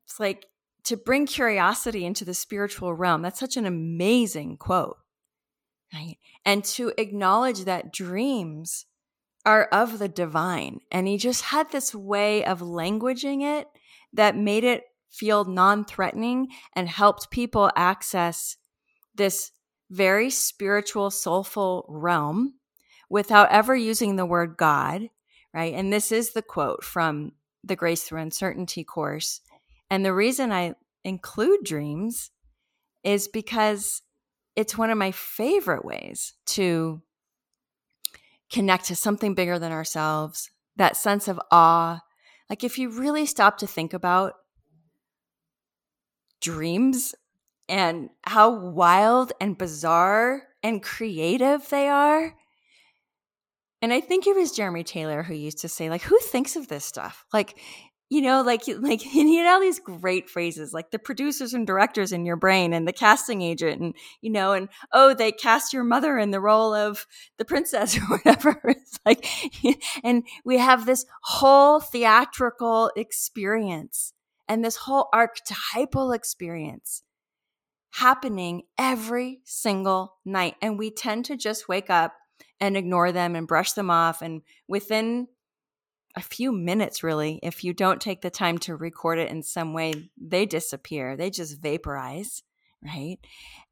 it's 0.06 0.18
like 0.18 0.47
to 0.85 0.97
bring 0.97 1.26
curiosity 1.26 2.06
into 2.06 2.25
the 2.25 2.33
spiritual 2.33 2.95
realm. 2.95 3.21
That's 3.21 3.38
such 3.38 3.59
an 3.59 3.66
amazing 3.66 4.56
quote. 4.56 4.97
Right? 5.92 6.16
And 6.47 6.64
to 6.64 6.95
acknowledge 6.97 7.64
that 7.64 7.92
dreams 7.92 8.87
are 9.45 9.64
of 9.64 9.99
the 9.99 10.09
divine. 10.09 10.80
And 10.90 11.06
he 11.06 11.18
just 11.18 11.42
had 11.42 11.71
this 11.71 11.95
way 11.95 12.42
of 12.42 12.61
languaging 12.61 13.42
it 13.42 13.68
that 14.14 14.35
made 14.35 14.64
it 14.64 14.85
feel 15.11 15.45
non 15.45 15.85
threatening 15.85 16.49
and 16.73 16.88
helped 16.88 17.30
people 17.30 17.71
access 17.76 18.56
this 19.14 19.50
very 19.90 20.30
spiritual, 20.30 21.11
soulful 21.11 21.85
realm 21.87 22.54
without 23.11 23.50
ever 23.50 23.76
using 23.76 24.16
the 24.16 24.25
word 24.25 24.56
God 24.56 25.11
right? 25.57 25.73
And 25.73 25.91
this 25.91 26.13
is 26.13 26.33
the 26.33 26.43
quote 26.43 26.85
from 26.85 27.33
the 27.65 27.77
Grace 27.77 28.03
Through 28.03 28.21
Uncertainty 28.21 28.85
course. 28.85 29.41
And 29.91 30.05
the 30.05 30.13
reason 30.13 30.53
I 30.53 30.75
include 31.03 31.65
dreams 31.65 32.31
is 33.03 33.27
because 33.27 34.03
it's 34.55 34.77
one 34.77 34.91
of 34.91 34.99
my 34.99 35.13
favorite 35.13 35.85
ways 35.85 36.35
to 36.47 37.01
connect 38.53 38.85
to 38.87 38.95
something 38.95 39.35
bigger 39.35 39.59
than 39.59 39.73
ourselves, 39.73 40.51
that 40.77 40.97
sense 40.97 41.27
of 41.27 41.41
awe. 41.51 42.01
Like, 42.51 42.63
if 42.63 42.77
you 42.77 42.91
really 42.91 43.25
stop 43.25 43.57
to 43.59 43.67
think 43.67 43.95
about 43.95 44.35
dreams 46.43 47.15
and 47.67 48.11
how 48.23 48.51
wild 48.51 49.33
and 49.41 49.57
bizarre 49.57 50.43
and 50.63 50.83
creative 50.83 51.69
they 51.71 51.89
are, 51.89 52.35
And 53.83 53.92
I 53.92 54.00
think 54.00 54.26
it 54.26 54.35
was 54.35 54.52
Jeremy 54.52 54.85
Taylor 54.85 55.23
who 55.23 55.35
used 55.35 55.59
to 55.59 55.68
say, 55.68 55.90
like, 55.90 56.02
who 56.02 56.18
thinks 56.18 56.56
of 56.56 56.68
this 56.68 56.85
stuff? 56.85 57.26
Like, 57.33 57.59
you 58.09 58.23
know, 58.23 58.42
like 58.42 58.62
like 58.78 59.00
he 59.00 59.37
had 59.37 59.52
all 59.52 59.61
these 59.61 59.78
great 59.78 60.30
phrases, 60.30 60.73
like 60.73 60.90
the 60.90 60.99
producers 60.99 61.54
and 61.54 61.66
directors 61.66 62.12
in 62.12 62.25
your 62.25 62.37
brain, 62.37 62.73
and 62.73 62.87
the 62.87 62.92
casting 62.92 63.42
agent, 63.42 63.80
and 63.80 63.95
you 64.21 64.30
know, 64.30 64.52
and 64.52 64.68
oh, 64.92 65.14
they 65.14 65.33
cast 65.33 65.73
your 65.73 65.85
mother 65.85 66.18
in 66.18 66.30
the 66.30 66.40
role 66.40 66.75
of 66.75 67.06
the 67.38 67.45
princess 67.45 67.97
or 67.99 68.02
whatever. 68.02 68.61
It's 68.76 69.00
like, 69.04 69.26
and 70.04 70.25
we 70.45 70.59
have 70.59 70.87
this 70.87 71.04
whole 71.23 71.80
theatrical 71.80 72.90
experience 72.97 74.12
and 74.49 74.64
this 74.64 74.76
whole 74.76 75.09
archetypal 75.12 76.12
experience 76.12 77.02
happening 77.95 78.62
every 78.78 79.40
single 79.45 80.14
night, 80.25 80.54
and 80.62 80.78
we 80.78 80.90
tend 80.90 81.25
to 81.26 81.37
just 81.37 81.68
wake 81.68 81.90
up 81.90 82.14
and 82.61 82.77
ignore 82.77 83.13
them 83.13 83.37
and 83.37 83.47
brush 83.47 83.73
them 83.73 83.91
off, 83.91 84.23
and 84.23 84.43
within 84.67 85.29
a 86.17 86.23
few 86.23 86.51
minutes, 86.51 87.03
really. 87.03 87.39
If 87.43 87.63
you 87.63 87.75
don't 87.75 88.01
take 88.01 88.23
the 88.23 88.31
time 88.31 88.57
to 88.61 88.75
record 88.75 89.19
it 89.19 89.31
in 89.31 89.43
some 89.43 89.75
way, 89.75 90.11
they 90.17 90.47
disappear, 90.47 91.15
they 91.15 91.29
just 91.29 91.61
vaporize, 91.61 92.43
right? 92.83 93.19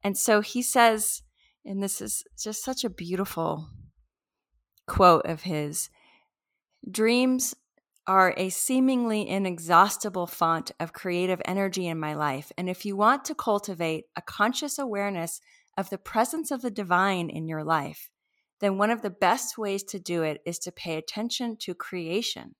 And 0.03 0.15
so 0.15 0.41
he 0.41 0.61
says, 0.61 1.23
and 1.65 1.81
this 1.81 2.01
is 2.01 2.23
just 2.39 2.63
such 2.63 2.83
a 2.83 2.89
beautiful 2.89 3.67
quote 4.85 5.25
of 5.25 5.41
his 5.41 5.89
dreams 6.89 7.55
are 8.05 8.35
a 8.37 8.49
seemingly 8.49 9.27
inexhaustible 9.27 10.27
font 10.27 10.71
of 10.79 10.93
creative 10.93 11.41
energy 11.45 11.87
in 11.87 11.99
my 11.99 12.13
life. 12.13 12.51
And 12.55 12.69
if 12.69 12.85
you 12.85 12.95
want 12.95 13.25
to 13.25 13.33
cultivate 13.33 14.05
a 14.15 14.21
conscious 14.21 14.77
awareness 14.77 15.41
of 15.75 15.89
the 15.89 15.97
presence 15.97 16.51
of 16.51 16.61
the 16.61 16.69
divine 16.69 17.31
in 17.31 17.47
your 17.47 17.63
life, 17.63 18.11
then 18.59 18.77
one 18.77 18.91
of 18.91 19.01
the 19.01 19.09
best 19.09 19.57
ways 19.57 19.83
to 19.83 19.99
do 19.99 20.23
it 20.23 20.41
is 20.45 20.59
to 20.59 20.71
pay 20.71 20.95
attention 20.95 21.57
to 21.57 21.73
creation, 21.73 22.55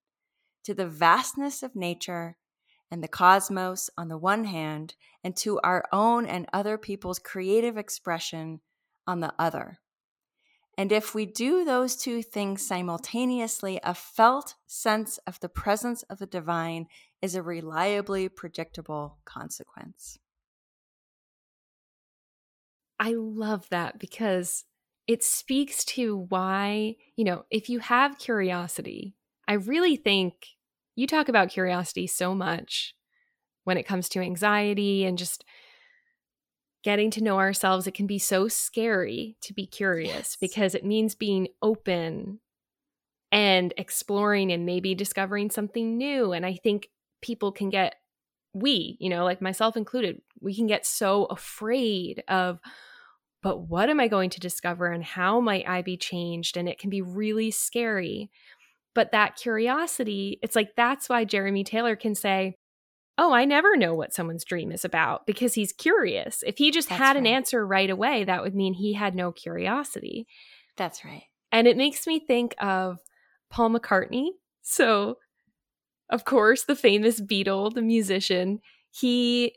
to 0.64 0.74
the 0.74 0.88
vastness 0.88 1.64
of 1.64 1.76
nature 1.76 2.38
and 2.92 3.04
the 3.04 3.08
cosmos 3.08 3.90
on 3.98 4.10
the 4.10 4.18
one 4.18 4.46
hand, 4.46 4.96
and 5.24 5.36
to 5.36 5.60
our 5.62 5.86
own 5.92 6.26
and 6.26 6.46
other 6.54 6.78
people's 6.78 7.20
creative 7.20 7.78
expression 7.78 8.62
on 9.08 9.22
the 9.22 9.34
other. 9.40 9.80
And 10.78 10.92
if 10.92 11.16
we 11.16 11.26
do 11.26 11.64
those 11.64 11.96
two 11.96 12.22
things 12.22 12.66
simultaneously, 12.66 13.80
a 13.84 13.96
felt 13.96 14.56
sense 14.68 15.18
of 15.26 15.40
the 15.40 15.50
presence 15.50 16.04
of 16.04 16.20
the 16.20 16.26
divine 16.26 16.88
is 17.22 17.34
a 17.34 17.42
reliably 17.42 18.28
predictable 18.28 19.18
consequence. 19.26 20.20
I 23.00 23.14
love 23.16 23.68
that 23.70 24.00
because 24.00 24.66
it 25.08 25.24
speaks 25.24 25.86
to 25.86 26.18
why, 26.30 26.96
you 27.16 27.24
know, 27.24 27.46
if 27.52 27.70
you 27.70 27.80
have 27.80 28.18
curiosity, 28.18 29.16
I 29.48 29.54
really 29.54 29.96
think 29.96 30.34
you 30.96 31.08
talk 31.08 31.30
about 31.30 31.50
curiosity 31.50 32.08
so 32.08 32.34
much 32.34 32.96
when 33.64 33.78
it 33.78 33.84
comes 33.88 34.10
to 34.10 34.20
anxiety 34.20 35.06
and 35.06 35.18
just 35.18 35.46
getting 36.84 37.12
to 37.12 37.24
know 37.24 37.38
ourselves. 37.38 37.86
It 37.88 37.94
can 37.94 38.08
be 38.08 38.20
so 38.20 38.48
scary 38.48 39.38
to 39.42 39.54
be 39.54 39.68
curious 39.68 40.10
yes. 40.14 40.38
because 40.40 40.74
it 40.76 40.86
means 40.86 41.16
being 41.16 41.50
open 41.62 42.40
and 43.32 43.74
exploring 43.78 44.52
and 44.52 44.66
maybe 44.66 44.96
discovering 44.96 45.52
something 45.52 45.98
new. 45.98 46.32
And 46.32 46.46
I 46.46 46.54
think 46.56 46.90
people 47.22 47.52
can 47.52 47.70
get, 47.70 47.96
we, 48.54 48.98
you 49.00 49.10
know, 49.10 49.24
like 49.26 49.42
myself 49.42 49.76
included, 49.76 50.22
we 50.40 50.56
can 50.56 50.68
get 50.68 50.86
so 50.86 51.26
afraid 51.26 52.24
of, 52.28 52.60
but 53.46 53.70
what 53.70 53.92
am 53.92 54.00
I 54.00 54.08
going 54.08 54.32
to 54.32 54.40
discover 54.40 54.88
and 54.88 55.04
how 55.04 55.40
might 55.40 55.70
I 55.70 55.84
be 55.84 55.98
changed? 55.98 56.58
And 56.58 56.68
it 56.68 56.80
can 56.80 56.90
be 56.90 57.04
really 57.04 57.52
scary. 57.52 58.32
But 58.96 59.12
that 59.12 59.36
curiosity, 59.36 60.40
it's 60.42 60.56
like 60.56 60.70
that's 60.76 61.08
why 61.08 61.26
Jeremy 61.26 61.64
Taylor 61.64 61.96
can 61.96 62.16
say, 62.16 62.56
Oh, 63.20 63.32
I 63.32 63.46
never 63.46 63.78
know 63.78 63.94
what 63.94 64.16
someone's 64.16 64.46
dream 64.46 64.72
is 64.72 64.84
about 64.84 65.28
because 65.28 65.54
he's 65.54 65.72
curious. 65.72 66.44
If 66.44 66.58
he 66.58 66.72
just 66.72 66.90
that's 66.90 66.98
had 66.98 67.10
right. 67.10 67.18
an 67.18 67.28
answer 67.28 67.68
right 67.68 67.92
away, 67.92 68.24
that 68.24 68.42
would 68.42 68.56
mean 68.56 68.74
he 68.74 68.94
had 68.94 69.14
no 69.14 69.32
curiosity. 69.32 70.26
That's 70.76 71.06
right. 71.06 71.26
And 71.52 71.68
it 71.68 71.78
makes 71.78 72.08
me 72.08 72.20
think 72.20 72.56
of 72.58 72.98
Paul 73.52 73.70
McCartney. 73.70 74.30
So, 74.64 75.20
of 76.10 76.26
course, 76.26 76.64
the 76.64 76.76
famous 76.76 77.22
Beatle, 77.22 77.72
the 77.72 77.84
musician, 77.84 78.60
he 78.90 79.54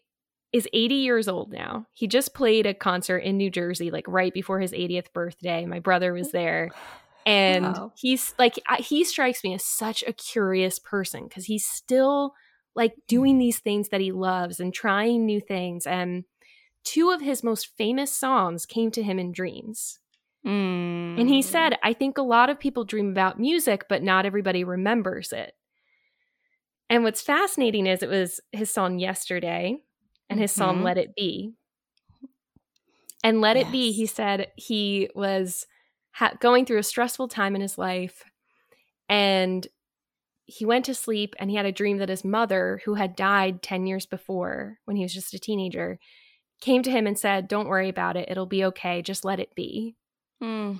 is 0.53 0.69
80 0.73 0.95
years 0.95 1.29
old 1.29 1.53
now. 1.53 1.87
He 1.93 2.07
just 2.07 2.35
played 2.35 2.67
a 2.67 2.75
concert 2.75 3.19
in 3.19 3.37
New 3.37 3.51
Jersey, 3.51 3.91
like 3.91 4.07
right 4.09 4.33
before 4.33 4.61
his 4.61 4.73
80th 4.73 5.13
birthday. 5.13 5.67
My 5.67 5.81
brother 5.81 6.13
was 6.13 6.33
there. 6.33 6.71
And 7.27 7.65
wow. 7.65 7.93
he's 7.95 8.33
like, 8.39 8.55
he 8.79 9.05
strikes 9.05 9.45
me 9.45 9.53
as 9.53 9.63
such 9.63 10.03
a 10.07 10.15
curious 10.15 10.79
person 10.79 11.25
because 11.25 11.45
he's 11.45 11.67
still 11.67 12.33
like 12.75 12.95
doing 13.07 13.37
mm. 13.37 13.41
these 13.41 13.59
things 13.59 13.91
that 13.91 14.01
he 14.01 14.13
loves 14.13 14.61
and 14.61 14.73
trying 14.73 15.27
new 15.27 15.39
things. 15.39 15.87
And 15.87 16.25
two 16.85 17.11
of 17.11 17.21
his 17.21 17.43
most 17.43 17.77
famous 17.77 18.11
songs 18.11 18.65
came 18.65 18.91
to 18.93 19.03
him 19.03 19.19
in 19.19 19.33
dreams. 19.33 19.99
Mm. 20.47 21.21
And 21.21 21.29
he 21.29 21.43
said, 21.43 21.77
I 21.83 21.93
think 21.93 22.17
a 22.17 22.23
lot 22.23 22.49
of 22.49 22.59
people 22.59 22.85
dream 22.87 23.11
about 23.11 23.39
music, 23.39 23.85
but 23.91 24.03
not 24.03 24.25
everybody 24.25 24.65
remembers 24.65 25.31
it. 25.31 25.53
And 26.89 27.05
what's 27.05 27.21
fascinating 27.21 27.87
is 27.87 28.03
it 28.03 28.09
was 28.09 28.41
his 28.53 28.73
song 28.73 28.99
Yesterday 28.99 29.83
and 30.29 30.41
his 30.41 30.53
mm-hmm. 30.53 30.61
song 30.61 30.83
Let 30.83 30.99
It 30.99 31.15
Be. 31.15 31.55
And 33.25 33.41
Let 33.41 33.57
yes. 33.57 33.69
It 33.69 33.73
Be, 33.73 33.93
he 33.93 34.07
said 34.07 34.49
he 34.57 35.11
was 35.15 35.67
ha- 36.13 36.35
going 36.41 36.67
through 36.67 36.79
a 36.79 36.85
stressful 36.85 37.29
time 37.29 37.55
in 37.55 37.63
his 37.63 37.79
life 37.79 38.25
and 39.09 39.67
he 40.45 40.65
went 40.65 40.87
to 40.87 40.95
sleep 40.95 41.35
and 41.39 41.51
he 41.51 41.57
had 41.57 41.67
a 41.67 41.73
dream 41.73 41.99
that 41.99 42.09
his 42.09 42.25
mother, 42.25 42.81
who 42.85 42.95
had 42.95 43.15
died 43.15 43.63
10 43.63 43.87
years 43.87 44.07
before 44.07 44.79
when 44.87 44.97
he 44.97 45.03
was 45.03 45.13
just 45.13 45.35
a 45.35 45.39
teenager, 45.39 45.99
came 46.61 46.83
to 46.83 46.91
him 46.91 47.07
and 47.07 47.19
said, 47.19 47.49
Don't 47.49 47.69
worry 47.69 47.89
about 47.89 48.17
it. 48.17 48.31
It'll 48.31 48.47
be 48.47 48.65
okay. 48.65 49.03
Just 49.03 49.27
let 49.27 49.41
it 49.41 49.55
be. 49.55 49.95
Mm. 50.43 50.79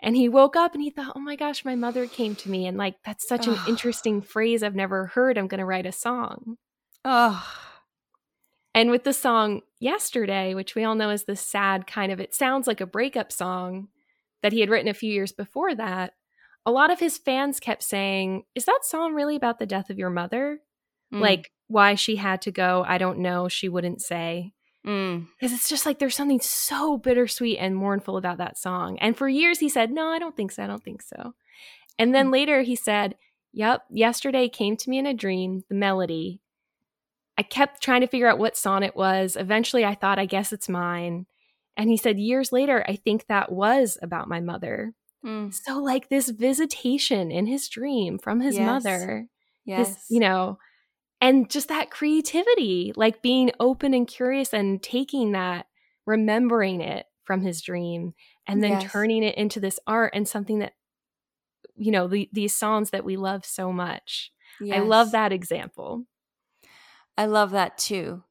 And 0.00 0.14
he 0.14 0.28
woke 0.28 0.56
up 0.56 0.74
and 0.74 0.82
he 0.82 0.90
thought, 0.90 1.14
Oh 1.16 1.20
my 1.20 1.36
gosh, 1.36 1.64
my 1.64 1.74
mother 1.74 2.06
came 2.06 2.34
to 2.36 2.50
me. 2.50 2.66
And 2.66 2.76
like, 2.76 2.96
that's 3.04 3.26
such 3.26 3.46
an 3.46 3.56
interesting 3.66 4.20
phrase 4.20 4.62
I've 4.62 4.74
never 4.74 5.06
heard. 5.06 5.38
I'm 5.38 5.48
going 5.48 5.58
to 5.58 5.64
write 5.64 5.86
a 5.86 5.92
song. 5.92 6.56
Oh. 7.04 7.42
And 8.78 8.92
with 8.92 9.02
the 9.02 9.12
song 9.12 9.62
Yesterday, 9.80 10.54
which 10.54 10.76
we 10.76 10.84
all 10.84 10.94
know 10.94 11.10
is 11.10 11.24
the 11.24 11.34
sad 11.34 11.88
kind 11.88 12.12
of, 12.12 12.20
it 12.20 12.32
sounds 12.32 12.68
like 12.68 12.80
a 12.80 12.86
breakup 12.86 13.32
song 13.32 13.88
that 14.40 14.52
he 14.52 14.60
had 14.60 14.70
written 14.70 14.86
a 14.86 14.94
few 14.94 15.12
years 15.12 15.32
before 15.32 15.74
that. 15.74 16.14
A 16.64 16.70
lot 16.70 16.92
of 16.92 17.00
his 17.00 17.18
fans 17.18 17.58
kept 17.58 17.82
saying, 17.82 18.44
Is 18.54 18.66
that 18.66 18.84
song 18.84 19.14
really 19.14 19.34
about 19.34 19.58
the 19.58 19.66
death 19.66 19.90
of 19.90 19.98
your 19.98 20.10
mother? 20.10 20.60
Mm. 21.12 21.18
Like 21.20 21.50
why 21.66 21.96
she 21.96 22.14
had 22.16 22.40
to 22.42 22.52
go, 22.52 22.84
I 22.86 22.98
don't 22.98 23.18
know. 23.18 23.48
She 23.48 23.68
wouldn't 23.68 24.00
say. 24.00 24.52
Because 24.84 24.92
mm. 24.94 25.26
it's 25.40 25.68
just 25.68 25.84
like 25.84 25.98
there's 25.98 26.14
something 26.14 26.40
so 26.40 26.98
bittersweet 26.98 27.58
and 27.58 27.74
mournful 27.74 28.16
about 28.16 28.38
that 28.38 28.58
song. 28.58 28.96
And 29.00 29.16
for 29.16 29.28
years 29.28 29.58
he 29.58 29.68
said, 29.68 29.90
No, 29.90 30.06
I 30.06 30.20
don't 30.20 30.36
think 30.36 30.52
so. 30.52 30.62
I 30.62 30.68
don't 30.68 30.84
think 30.84 31.02
so. 31.02 31.34
And 31.98 32.14
then 32.14 32.28
mm. 32.28 32.32
later 32.32 32.62
he 32.62 32.76
said, 32.76 33.16
Yep, 33.54 33.86
yesterday 33.90 34.48
came 34.48 34.76
to 34.76 34.88
me 34.88 34.98
in 34.98 35.06
a 35.06 35.14
dream, 35.14 35.64
the 35.68 35.74
melody. 35.74 36.40
I 37.38 37.42
kept 37.42 37.80
trying 37.80 38.00
to 38.00 38.08
figure 38.08 38.26
out 38.26 38.40
what 38.40 38.56
song 38.56 38.82
it 38.82 38.96
was. 38.96 39.36
Eventually, 39.36 39.84
I 39.84 39.94
thought, 39.94 40.18
I 40.18 40.26
guess 40.26 40.52
it's 40.52 40.68
mine. 40.68 41.26
And 41.76 41.88
he 41.88 41.96
said, 41.96 42.18
years 42.18 42.50
later, 42.50 42.84
I 42.88 42.96
think 42.96 43.26
that 43.28 43.52
was 43.52 43.96
about 44.02 44.28
my 44.28 44.40
mother. 44.40 44.92
Mm. 45.24 45.54
So, 45.54 45.78
like 45.78 46.08
this 46.08 46.28
visitation 46.30 47.30
in 47.30 47.46
his 47.46 47.68
dream 47.68 48.18
from 48.18 48.40
his 48.40 48.56
yes. 48.56 48.66
mother. 48.66 49.28
Yes. 49.64 49.88
His, 49.88 49.96
you 50.10 50.18
know, 50.18 50.58
and 51.20 51.48
just 51.48 51.68
that 51.68 51.90
creativity, 51.90 52.92
like 52.96 53.22
being 53.22 53.52
open 53.60 53.94
and 53.94 54.06
curious 54.06 54.52
and 54.52 54.82
taking 54.82 55.32
that, 55.32 55.66
remembering 56.06 56.80
it 56.80 57.06
from 57.24 57.42
his 57.42 57.62
dream, 57.62 58.14
and 58.48 58.62
then 58.64 58.80
yes. 58.80 58.90
turning 58.90 59.22
it 59.22 59.36
into 59.36 59.60
this 59.60 59.78
art 59.86 60.12
and 60.14 60.26
something 60.26 60.58
that, 60.58 60.72
you 61.76 61.92
know, 61.92 62.08
the, 62.08 62.28
these 62.32 62.56
songs 62.56 62.90
that 62.90 63.04
we 63.04 63.16
love 63.16 63.44
so 63.44 63.72
much. 63.72 64.32
Yes. 64.60 64.78
I 64.78 64.80
love 64.80 65.12
that 65.12 65.32
example. 65.32 66.04
I 67.18 67.26
love 67.26 67.50
that 67.50 67.76
too. 67.76 68.22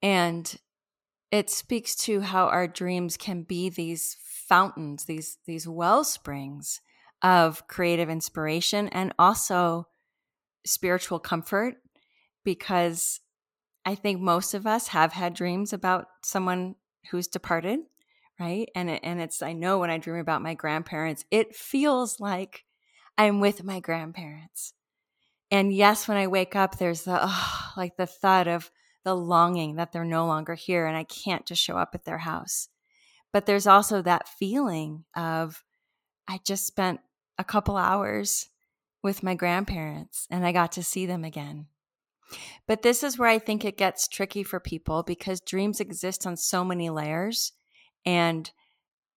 And 0.00 0.56
it 1.32 1.50
speaks 1.50 1.96
to 1.96 2.20
how 2.20 2.46
our 2.46 2.68
dreams 2.68 3.16
can 3.16 3.42
be 3.42 3.68
these 3.68 4.16
fountains, 4.20 5.06
these 5.06 5.38
these 5.44 5.66
well 5.66 6.04
springs 6.04 6.80
of 7.20 7.66
creative 7.66 8.08
inspiration 8.08 8.88
and 8.88 9.12
also 9.18 9.88
spiritual 10.64 11.18
comfort 11.18 11.74
because 12.44 13.20
I 13.84 13.96
think 13.96 14.20
most 14.20 14.54
of 14.54 14.68
us 14.68 14.88
have 14.88 15.12
had 15.12 15.34
dreams 15.34 15.72
about 15.72 16.06
someone 16.22 16.76
who's 17.10 17.26
departed, 17.26 17.80
right? 18.38 18.68
And 18.76 18.88
it, 18.88 19.00
and 19.02 19.20
it's 19.20 19.42
I 19.42 19.52
know 19.52 19.80
when 19.80 19.90
I 19.90 19.98
dream 19.98 20.20
about 20.20 20.42
my 20.42 20.54
grandparents, 20.54 21.24
it 21.32 21.56
feels 21.56 22.20
like 22.20 22.64
I'm 23.18 23.40
with 23.40 23.64
my 23.64 23.80
grandparents 23.80 24.74
and 25.50 25.72
yes, 25.72 26.08
when 26.08 26.16
I 26.16 26.26
wake 26.26 26.56
up, 26.56 26.78
there's 26.78 27.02
the 27.02 27.18
oh, 27.22 27.72
like 27.76 27.96
the 27.96 28.06
thud 28.06 28.48
of 28.48 28.70
the 29.04 29.14
longing 29.14 29.76
that 29.76 29.92
they're 29.92 30.04
no 30.04 30.26
longer 30.26 30.54
here 30.54 30.86
and 30.86 30.96
I 30.96 31.04
can't 31.04 31.46
just 31.46 31.62
show 31.62 31.76
up 31.76 31.94
at 31.94 32.04
their 32.04 32.18
house. 32.18 32.68
But 33.32 33.46
there's 33.46 33.66
also 33.66 34.02
that 34.02 34.28
feeling 34.28 35.04
of 35.14 35.62
I 36.26 36.40
just 36.44 36.66
spent 36.66 37.00
a 37.38 37.44
couple 37.44 37.76
hours 37.76 38.48
with 39.02 39.22
my 39.22 39.34
grandparents 39.34 40.26
and 40.30 40.44
I 40.44 40.50
got 40.50 40.72
to 40.72 40.82
see 40.82 41.06
them 41.06 41.24
again. 41.24 41.66
But 42.66 42.82
this 42.82 43.04
is 43.04 43.16
where 43.16 43.28
I 43.28 43.38
think 43.38 43.64
it 43.64 43.76
gets 43.76 44.08
tricky 44.08 44.42
for 44.42 44.58
people 44.58 45.04
because 45.04 45.40
dreams 45.40 45.80
exist 45.80 46.26
on 46.26 46.36
so 46.36 46.64
many 46.64 46.90
layers. 46.90 47.52
And 48.04 48.50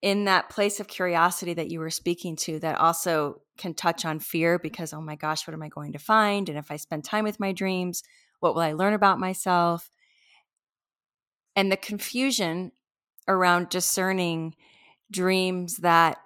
in 0.02 0.26
that 0.26 0.50
place 0.50 0.80
of 0.80 0.88
curiosity 0.88 1.54
that 1.54 1.70
you 1.70 1.80
were 1.80 1.90
speaking 1.90 2.36
to, 2.36 2.60
that 2.60 2.80
also 2.80 3.42
can 3.58 3.74
touch 3.74 4.06
on 4.06 4.20
fear 4.20 4.58
because, 4.58 4.94
oh 4.94 5.02
my 5.02 5.16
gosh, 5.16 5.46
what 5.46 5.54
am 5.54 5.64
I 5.64 5.70
going 5.70 5.92
to 5.94 6.00
find? 6.00 6.48
And 6.48 6.58
if 6.58 6.72
I 6.72 6.78
spend 6.78 7.04
time 7.04 7.26
with 7.26 7.40
my 7.40 7.52
dreams, 7.52 8.04
what 8.40 8.56
will 8.56 8.62
I 8.62 8.74
learn 8.74 8.94
about 8.94 9.20
myself? 9.20 9.90
And 11.56 11.72
the 11.72 11.78
confusion 11.78 12.72
around 13.28 13.70
discerning 13.70 14.56
dreams 15.12 15.78
that 15.78 16.18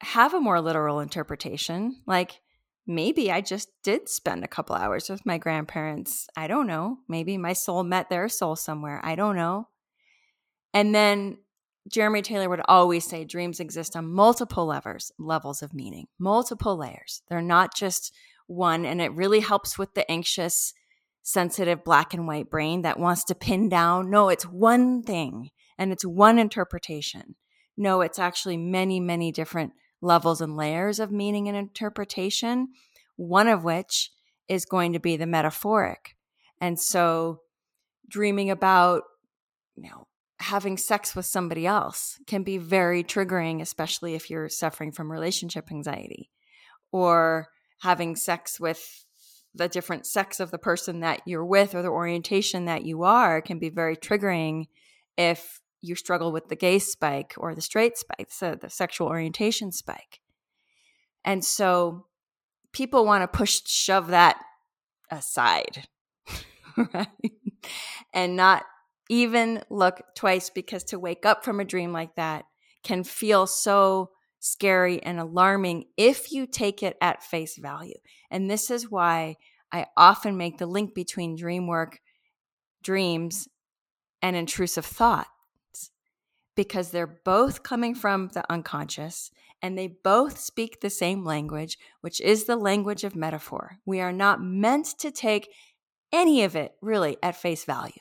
have 0.00 0.34
a 0.34 0.40
more 0.40 0.60
literal 0.60 1.00
interpretation, 1.00 2.02
like 2.06 2.40
maybe 2.86 3.30
I 3.30 3.40
just 3.40 3.68
did 3.84 4.08
spend 4.08 4.44
a 4.44 4.48
couple 4.48 4.74
hours 4.74 5.08
with 5.08 5.24
my 5.24 5.38
grandparents. 5.38 6.26
I 6.36 6.48
don't 6.48 6.66
know. 6.66 6.98
Maybe 7.08 7.36
my 7.36 7.52
soul 7.52 7.84
met 7.84 8.10
their 8.10 8.28
soul 8.28 8.56
somewhere. 8.56 9.00
I 9.04 9.14
don't 9.14 9.36
know. 9.36 9.68
And 10.74 10.94
then 10.94 11.38
Jeremy 11.88 12.22
Taylor 12.22 12.48
would 12.48 12.62
always 12.66 13.04
say 13.04 13.24
dreams 13.24 13.60
exist 13.60 13.96
on 13.96 14.12
multiple 14.12 14.66
levels, 14.66 15.12
levels 15.18 15.62
of 15.62 15.72
meaning, 15.72 16.06
multiple 16.18 16.76
layers. 16.76 17.22
They're 17.28 17.40
not 17.40 17.74
just 17.74 18.12
one. 18.46 18.84
And 18.84 19.00
it 19.00 19.12
really 19.12 19.40
helps 19.40 19.78
with 19.78 19.94
the 19.94 20.10
anxious, 20.10 20.72
sensitive 21.22 21.84
black 21.84 22.14
and 22.14 22.26
white 22.26 22.50
brain 22.50 22.82
that 22.82 22.98
wants 22.98 23.24
to 23.24 23.34
pin 23.34 23.68
down. 23.68 24.10
No, 24.10 24.28
it's 24.28 24.46
one 24.46 25.02
thing 25.02 25.50
and 25.78 25.92
it's 25.92 26.04
one 26.04 26.38
interpretation. 26.38 27.36
No, 27.76 28.00
it's 28.00 28.18
actually 28.18 28.56
many, 28.56 29.00
many 29.00 29.30
different 29.32 29.72
levels 30.00 30.40
and 30.40 30.56
layers 30.56 30.98
of 30.98 31.10
meaning 31.12 31.48
and 31.48 31.56
interpretation, 31.56 32.68
one 33.16 33.48
of 33.48 33.64
which 33.64 34.10
is 34.48 34.64
going 34.64 34.92
to 34.92 35.00
be 35.00 35.16
the 35.16 35.26
metaphoric. 35.26 36.16
And 36.60 36.78
so 36.80 37.40
dreaming 38.08 38.50
about, 38.50 39.02
you 39.76 39.90
know, 39.90 40.06
having 40.38 40.76
sex 40.76 41.16
with 41.16 41.26
somebody 41.26 41.66
else 41.66 42.18
can 42.26 42.42
be 42.42 42.58
very 42.58 43.02
triggering, 43.02 43.60
especially 43.60 44.14
if 44.14 44.28
you're 44.28 44.48
suffering 44.48 44.92
from 44.92 45.10
relationship 45.10 45.70
anxiety 45.70 46.30
or 46.92 47.48
having 47.80 48.16
sex 48.16 48.60
with 48.60 49.04
the 49.54 49.68
different 49.68 50.06
sex 50.06 50.38
of 50.38 50.50
the 50.50 50.58
person 50.58 51.00
that 51.00 51.22
you're 51.24 51.44
with 51.44 51.74
or 51.74 51.82
the 51.82 51.88
orientation 51.88 52.66
that 52.66 52.84
you 52.84 53.02
are 53.02 53.40
can 53.40 53.58
be 53.58 53.70
very 53.70 53.96
triggering 53.96 54.66
if 55.16 55.60
you 55.80 55.94
struggle 55.94 56.32
with 56.32 56.48
the 56.48 56.56
gay 56.56 56.78
spike 56.78 57.34
or 57.38 57.54
the 57.54 57.62
straight 57.62 57.96
spike, 57.96 58.28
so 58.28 58.54
the 58.54 58.68
sexual 58.68 59.08
orientation 59.08 59.72
spike. 59.72 60.20
And 61.24 61.44
so 61.44 62.06
people 62.72 63.04
want 63.04 63.22
to 63.22 63.38
push, 63.38 63.62
shove 63.66 64.08
that 64.08 64.38
aside, 65.10 65.88
right? 66.76 67.08
And 68.12 68.36
not 68.36 68.64
even 69.08 69.62
look 69.70 70.02
twice 70.14 70.50
because 70.50 70.84
to 70.84 70.98
wake 70.98 71.24
up 71.24 71.44
from 71.44 71.60
a 71.60 71.64
dream 71.64 71.92
like 71.92 72.14
that 72.16 72.44
can 72.82 73.04
feel 73.04 73.46
so 73.46 74.10
scary 74.40 75.02
and 75.02 75.18
alarming 75.18 75.84
if 75.96 76.32
you 76.32 76.46
take 76.46 76.82
it 76.82 76.96
at 77.00 77.22
face 77.22 77.56
value. 77.56 77.96
And 78.30 78.50
this 78.50 78.70
is 78.70 78.90
why 78.90 79.36
I 79.72 79.86
often 79.96 80.36
make 80.36 80.58
the 80.58 80.66
link 80.66 80.94
between 80.94 81.36
dream 81.36 81.66
work, 81.66 82.00
dreams, 82.82 83.48
and 84.22 84.36
intrusive 84.36 84.86
thoughts 84.86 85.30
because 86.54 86.90
they're 86.90 87.20
both 87.24 87.62
coming 87.62 87.94
from 87.94 88.28
the 88.32 88.50
unconscious 88.50 89.30
and 89.62 89.76
they 89.76 89.88
both 89.88 90.38
speak 90.38 90.80
the 90.80 90.90
same 90.90 91.24
language, 91.24 91.78
which 92.00 92.20
is 92.20 92.44
the 92.44 92.56
language 92.56 93.04
of 93.04 93.16
metaphor. 93.16 93.78
We 93.84 94.00
are 94.00 94.12
not 94.12 94.42
meant 94.42 94.86
to 94.98 95.10
take 95.10 95.52
any 96.12 96.44
of 96.44 96.56
it 96.56 96.72
really 96.80 97.16
at 97.22 97.36
face 97.36 97.64
value. 97.64 97.92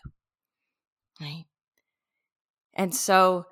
Right? 1.20 1.46
And 2.76 2.94
so 2.94 3.46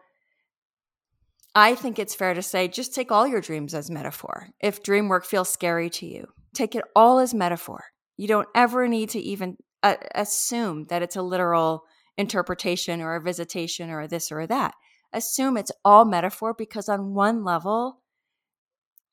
I 1.56 1.76
think 1.76 1.99
it's 1.99 2.15
fair 2.15 2.34
to 2.34 2.41
say 2.41 2.67
just 2.67 2.93
take 2.93 3.12
all 3.12 3.28
your 3.28 3.41
dreams 3.41 3.73
as 3.73 3.89
metaphor. 3.89 4.49
If 4.60 4.84
dream 4.84 5.08
work 5.08 5.26
feels 5.26 5.49
scary 5.49 5.89
to 5.91 6.06
you, 6.06 6.28
take 6.54 6.76
it 6.76 6.84
all 6.95 7.19
as 7.19 7.34
metaphor. 7.34 7.84
You 8.17 8.28
don't 8.28 8.47
ever 8.56 8.88
need 8.88 9.10
to 9.10 9.19
even 9.19 9.58
uh, 9.82 9.95
assume 10.15 10.86
that 10.86 11.02
it's 11.02 11.15
a 11.15 11.21
literal 11.21 11.84
interpretation 12.17 13.02
or 13.02 13.15
a 13.15 13.21
visitation 13.21 13.89
or 13.89 14.02
a 14.02 14.08
this 14.08 14.32
or 14.32 14.45
that 14.47 14.73
assume 15.13 15.58
it's 15.58 15.71
all 15.86 16.06
metaphor 16.06 16.54
because, 16.54 16.89
on 16.89 17.13
one 17.13 17.43
level, 17.43 18.02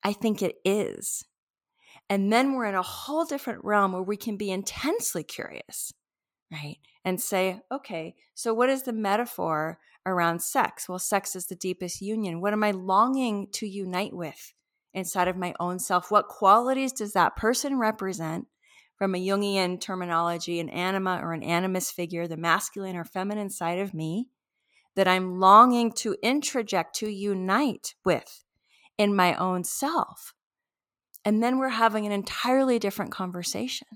I 0.03 0.13
think 0.13 0.43
it 0.43 0.57
is. 0.65 1.25
And 2.09 2.33
then 2.33 2.55
we're 2.55 2.65
in 2.65 2.75
a 2.75 2.83
whole 2.83 3.25
different 3.25 3.65
realm 3.65 3.93
where 3.93 4.03
we 4.03 4.17
can 4.17 4.37
be 4.37 4.51
intensely 4.51 5.23
curious, 5.23 5.93
right? 6.51 6.79
And 7.05 7.21
say, 7.21 7.61
okay, 7.73 8.15
so 8.35 8.53
what 8.53 8.69
is 8.69 8.83
the 8.83 8.93
metaphor 8.93 9.79
around 10.05 10.43
sex? 10.43 10.89
Well, 10.89 10.99
sex 10.99 11.35
is 11.35 11.47
the 11.47 11.57
deepest 11.57 12.03
union. 12.03 12.41
What 12.41 12.53
am 12.53 12.63
I 12.63 12.73
longing 12.73 13.49
to 13.53 13.67
unite 13.67 14.13
with 14.13 14.53
inside 14.93 15.29
of 15.29 15.37
my 15.37 15.55
own 15.59 15.79
self? 15.79 16.11
What 16.11 16.29
qualities 16.29 16.93
does 16.93 17.13
that 17.15 17.37
person 17.37 17.79
represent? 17.79 18.47
From 18.97 19.15
a 19.15 19.19
Jungian 19.19 19.81
terminology, 19.81 20.61
an 20.61 20.69
anima 20.69 21.21
or 21.23 21.33
an 21.33 21.43
animus 21.43 21.91
figure, 21.91 22.29
the 22.29 22.37
masculine 22.37 22.97
or 22.97 23.05
feminine 23.05 23.49
side 23.49 23.79
of 23.79 23.95
me 23.95 24.29
that 24.95 25.09
I'm 25.09 25.41
longing 25.41 25.93
to 25.93 26.17
introject, 26.23 26.93
to 26.97 27.09
unite 27.09 27.95
with 28.05 28.45
in 28.99 29.17
my 29.17 29.35
own 29.37 29.65
self. 29.65 30.35
And 31.25 31.43
then 31.43 31.59
we're 31.59 31.71
having 31.71 32.05
an 32.05 32.13
entirely 32.13 32.79
different 32.79 33.11
conversation, 33.11 33.89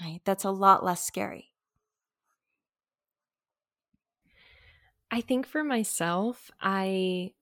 right? 0.00 0.20
That's 0.24 0.44
a 0.44 0.50
lot 0.50 0.84
less 0.84 1.04
scary. 1.04 1.49
I 5.10 5.20
think 5.20 5.46
for 5.46 5.64
myself, 5.64 6.50
I 6.60 7.32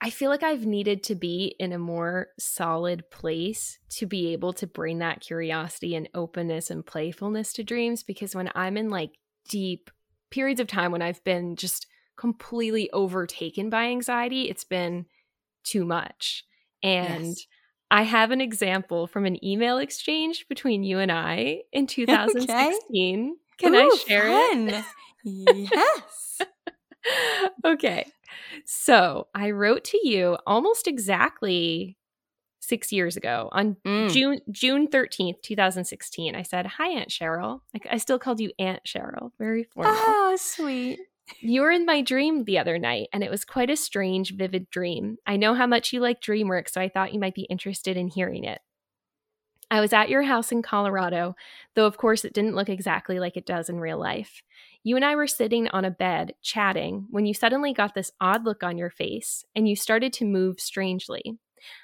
I 0.00 0.10
feel 0.10 0.30
like 0.30 0.44
I've 0.44 0.64
needed 0.64 1.02
to 1.04 1.16
be 1.16 1.56
in 1.58 1.72
a 1.72 1.78
more 1.78 2.28
solid 2.38 3.10
place 3.10 3.78
to 3.90 4.06
be 4.06 4.32
able 4.32 4.52
to 4.54 4.66
bring 4.66 4.98
that 4.98 5.20
curiosity 5.20 5.96
and 5.96 6.08
openness 6.14 6.70
and 6.70 6.86
playfulness 6.86 7.52
to 7.54 7.64
dreams 7.64 8.04
because 8.04 8.34
when 8.34 8.50
I'm 8.54 8.76
in 8.76 8.90
like 8.90 9.10
deep 9.48 9.90
periods 10.30 10.60
of 10.60 10.68
time 10.68 10.92
when 10.92 11.02
I've 11.02 11.24
been 11.24 11.56
just 11.56 11.86
completely 12.16 12.90
overtaken 12.92 13.70
by 13.70 13.86
anxiety, 13.86 14.48
it's 14.48 14.64
been 14.64 15.06
too 15.64 15.84
much. 15.84 16.44
And 16.82 17.24
yes. 17.26 17.46
I 17.90 18.02
have 18.02 18.30
an 18.30 18.40
example 18.40 19.06
from 19.06 19.24
an 19.26 19.44
email 19.44 19.78
exchange 19.78 20.46
between 20.48 20.84
you 20.84 20.98
and 20.98 21.10
I 21.10 21.62
in 21.72 21.86
2016. 21.86 23.36
Okay. 23.60 23.70
Can 23.72 23.74
Ooh, 23.74 23.78
I 23.78 23.88
share 24.06 24.28
fun. 24.50 24.68
it? 24.68 24.84
Yes. 25.24 26.40
okay. 27.64 28.06
So 28.64 29.28
I 29.34 29.50
wrote 29.50 29.84
to 29.84 30.00
you 30.06 30.36
almost 30.46 30.86
exactly 30.86 31.96
six 32.60 32.92
years 32.92 33.16
ago 33.16 33.48
on 33.52 33.76
mm. 33.86 34.10
June 34.10 34.40
June 34.50 34.88
13th, 34.88 35.42
2016. 35.42 36.34
I 36.34 36.42
said, 36.42 36.66
Hi, 36.66 36.88
Aunt 36.88 37.08
Cheryl. 37.08 37.60
Like 37.72 37.86
I 37.90 37.96
still 37.96 38.18
called 38.18 38.40
you 38.40 38.52
Aunt 38.58 38.82
Cheryl. 38.86 39.32
Very 39.38 39.64
formal. 39.64 39.92
Oh, 39.96 40.36
sweet. 40.38 41.00
You 41.40 41.60
were 41.60 41.70
in 41.70 41.84
my 41.84 42.00
dream 42.00 42.44
the 42.44 42.58
other 42.58 42.78
night, 42.78 43.08
and 43.12 43.22
it 43.22 43.30
was 43.30 43.44
quite 43.44 43.68
a 43.68 43.76
strange, 43.76 44.34
vivid 44.34 44.70
dream. 44.70 45.18
I 45.26 45.36
know 45.36 45.54
how 45.54 45.66
much 45.66 45.92
you 45.92 46.00
like 46.00 46.22
dream 46.22 46.48
work, 46.48 46.70
so 46.70 46.80
I 46.80 46.88
thought 46.88 47.12
you 47.12 47.20
might 47.20 47.34
be 47.34 47.42
interested 47.42 47.98
in 47.98 48.08
hearing 48.08 48.44
it. 48.44 48.60
I 49.70 49.80
was 49.80 49.92
at 49.92 50.08
your 50.08 50.22
house 50.22 50.50
in 50.50 50.62
Colorado, 50.62 51.36
though 51.74 51.86
of 51.86 51.98
course 51.98 52.24
it 52.24 52.32
didn't 52.32 52.54
look 52.54 52.68
exactly 52.68 53.18
like 53.18 53.36
it 53.36 53.46
does 53.46 53.68
in 53.68 53.80
real 53.80 53.98
life. 53.98 54.42
You 54.82 54.96
and 54.96 55.04
I 55.04 55.16
were 55.16 55.26
sitting 55.26 55.68
on 55.68 55.84
a 55.84 55.90
bed 55.90 56.34
chatting 56.42 57.06
when 57.10 57.26
you 57.26 57.34
suddenly 57.34 57.72
got 57.72 57.94
this 57.94 58.12
odd 58.20 58.44
look 58.44 58.62
on 58.62 58.78
your 58.78 58.90
face 58.90 59.44
and 59.54 59.68
you 59.68 59.76
started 59.76 60.12
to 60.14 60.24
move 60.24 60.60
strangely. 60.60 61.36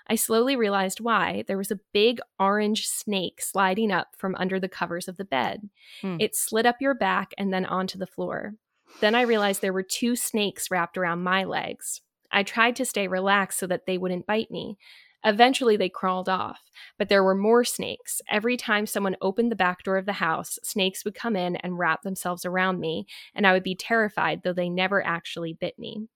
I 0.07 0.15
slowly 0.15 0.57
realized 0.57 1.01
why. 1.01 1.45
There 1.47 1.59
was 1.59 1.71
a 1.71 1.81
big 1.93 2.21
orange 2.39 2.87
snake 2.87 3.43
sliding 3.43 3.91
up 3.91 4.09
from 4.17 4.35
under 4.37 4.61
the 4.61 4.69
covers 4.69 5.09
of 5.09 5.17
the 5.17 5.25
bed. 5.25 5.69
Hmm. 6.01 6.17
It 6.21 6.37
slid 6.37 6.67
up 6.67 6.77
your 6.81 6.95
back 6.95 7.35
and 7.37 7.53
then 7.53 7.67
onto 7.67 7.99
the 7.99 8.07
floor. 8.07 8.55
Then 9.01 9.15
I 9.15 9.23
realized 9.23 9.61
there 9.61 9.73
were 9.73 9.83
two 9.83 10.17
snakes 10.17 10.71
wrapped 10.71 10.97
around 10.97 11.23
my 11.23 11.45
legs. 11.45 12.01
I 12.31 12.43
tried 12.43 12.77
to 12.77 12.85
stay 12.85 13.09
relaxed 13.09 13.59
so 13.59 13.67
that 13.67 13.87
they 13.87 13.99
wouldn't 13.99 14.27
bite 14.27 14.51
me. 14.51 14.79
Eventually, 15.25 15.77
they 15.79 15.89
crawled 15.89 16.29
off, 16.29 16.61
but 16.99 17.09
there 17.09 17.25
were 17.25 17.35
more 17.35 17.65
snakes. 17.65 18.21
Every 18.31 18.59
time 18.59 18.87
someone 18.87 19.17
opened 19.23 19.51
the 19.51 19.57
back 19.57 19.83
door 19.83 19.97
of 19.97 20.05
the 20.05 20.13
house, 20.13 20.59
snakes 20.63 21.05
would 21.05 21.15
come 21.15 21.35
in 21.35 21.57
and 21.57 21.79
wrap 21.79 22.03
themselves 22.03 22.45
around 22.45 22.79
me, 22.79 23.07
and 23.35 23.47
I 23.47 23.53
would 23.55 23.63
be 23.63 23.75
terrified, 23.75 24.43
though 24.43 24.53
they 24.53 24.69
never 24.69 25.05
actually 25.05 25.55
bit 25.55 25.79
me. 25.79 26.09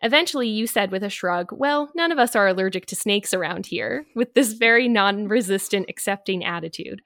Eventually, 0.00 0.48
you 0.48 0.66
said 0.66 0.90
with 0.90 1.04
a 1.04 1.08
shrug, 1.08 1.52
Well, 1.52 1.90
none 1.94 2.10
of 2.10 2.18
us 2.18 2.34
are 2.34 2.48
allergic 2.48 2.86
to 2.86 2.96
snakes 2.96 3.32
around 3.32 3.66
here, 3.66 4.06
with 4.16 4.34
this 4.34 4.52
very 4.52 4.88
non 4.88 5.28
resistant, 5.28 5.86
accepting 5.88 6.44
attitude. 6.44 7.02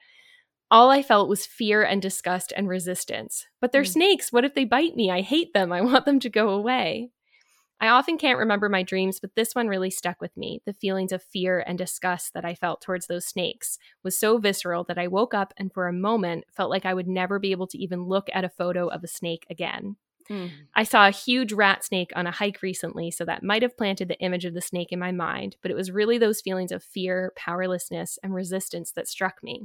All 0.70 0.88
I 0.90 1.02
felt 1.02 1.28
was 1.28 1.44
fear 1.44 1.82
and 1.82 2.00
disgust 2.00 2.52
and 2.56 2.66
resistance. 2.66 3.46
But 3.60 3.72
they're 3.72 3.82
mm. 3.82 3.92
snakes. 3.92 4.32
What 4.32 4.46
if 4.46 4.54
they 4.54 4.64
bite 4.64 4.96
me? 4.96 5.10
I 5.10 5.20
hate 5.20 5.52
them. 5.52 5.70
I 5.72 5.82
want 5.82 6.06
them 6.06 6.20
to 6.20 6.30
go 6.30 6.48
away. 6.48 7.10
I 7.82 7.88
often 7.88 8.16
can't 8.16 8.38
remember 8.38 8.68
my 8.68 8.84
dreams, 8.84 9.18
but 9.18 9.34
this 9.34 9.56
one 9.56 9.66
really 9.66 9.90
stuck 9.90 10.20
with 10.20 10.36
me. 10.36 10.62
The 10.64 10.72
feelings 10.72 11.10
of 11.10 11.20
fear 11.20 11.64
and 11.66 11.76
disgust 11.76 12.32
that 12.32 12.44
I 12.44 12.54
felt 12.54 12.80
towards 12.80 13.08
those 13.08 13.26
snakes 13.26 13.76
was 14.04 14.16
so 14.16 14.38
visceral 14.38 14.84
that 14.84 14.98
I 14.98 15.08
woke 15.08 15.34
up 15.34 15.52
and 15.56 15.72
for 15.72 15.88
a 15.88 15.92
moment 15.92 16.44
felt 16.54 16.70
like 16.70 16.86
I 16.86 16.94
would 16.94 17.08
never 17.08 17.40
be 17.40 17.50
able 17.50 17.66
to 17.66 17.78
even 17.78 18.04
look 18.04 18.28
at 18.32 18.44
a 18.44 18.48
photo 18.48 18.86
of 18.86 19.02
a 19.02 19.08
snake 19.08 19.48
again. 19.50 19.96
Mm. 20.30 20.50
I 20.76 20.84
saw 20.84 21.08
a 21.08 21.10
huge 21.10 21.52
rat 21.52 21.84
snake 21.84 22.12
on 22.14 22.28
a 22.28 22.30
hike 22.30 22.62
recently, 22.62 23.10
so 23.10 23.24
that 23.24 23.42
might 23.42 23.62
have 23.62 23.76
planted 23.76 24.06
the 24.06 24.20
image 24.20 24.44
of 24.44 24.54
the 24.54 24.60
snake 24.60 24.92
in 24.92 25.00
my 25.00 25.10
mind, 25.10 25.56
but 25.60 25.72
it 25.72 25.76
was 25.76 25.90
really 25.90 26.18
those 26.18 26.40
feelings 26.40 26.70
of 26.70 26.84
fear, 26.84 27.32
powerlessness, 27.34 28.16
and 28.22 28.32
resistance 28.32 28.92
that 28.92 29.08
struck 29.08 29.42
me. 29.42 29.64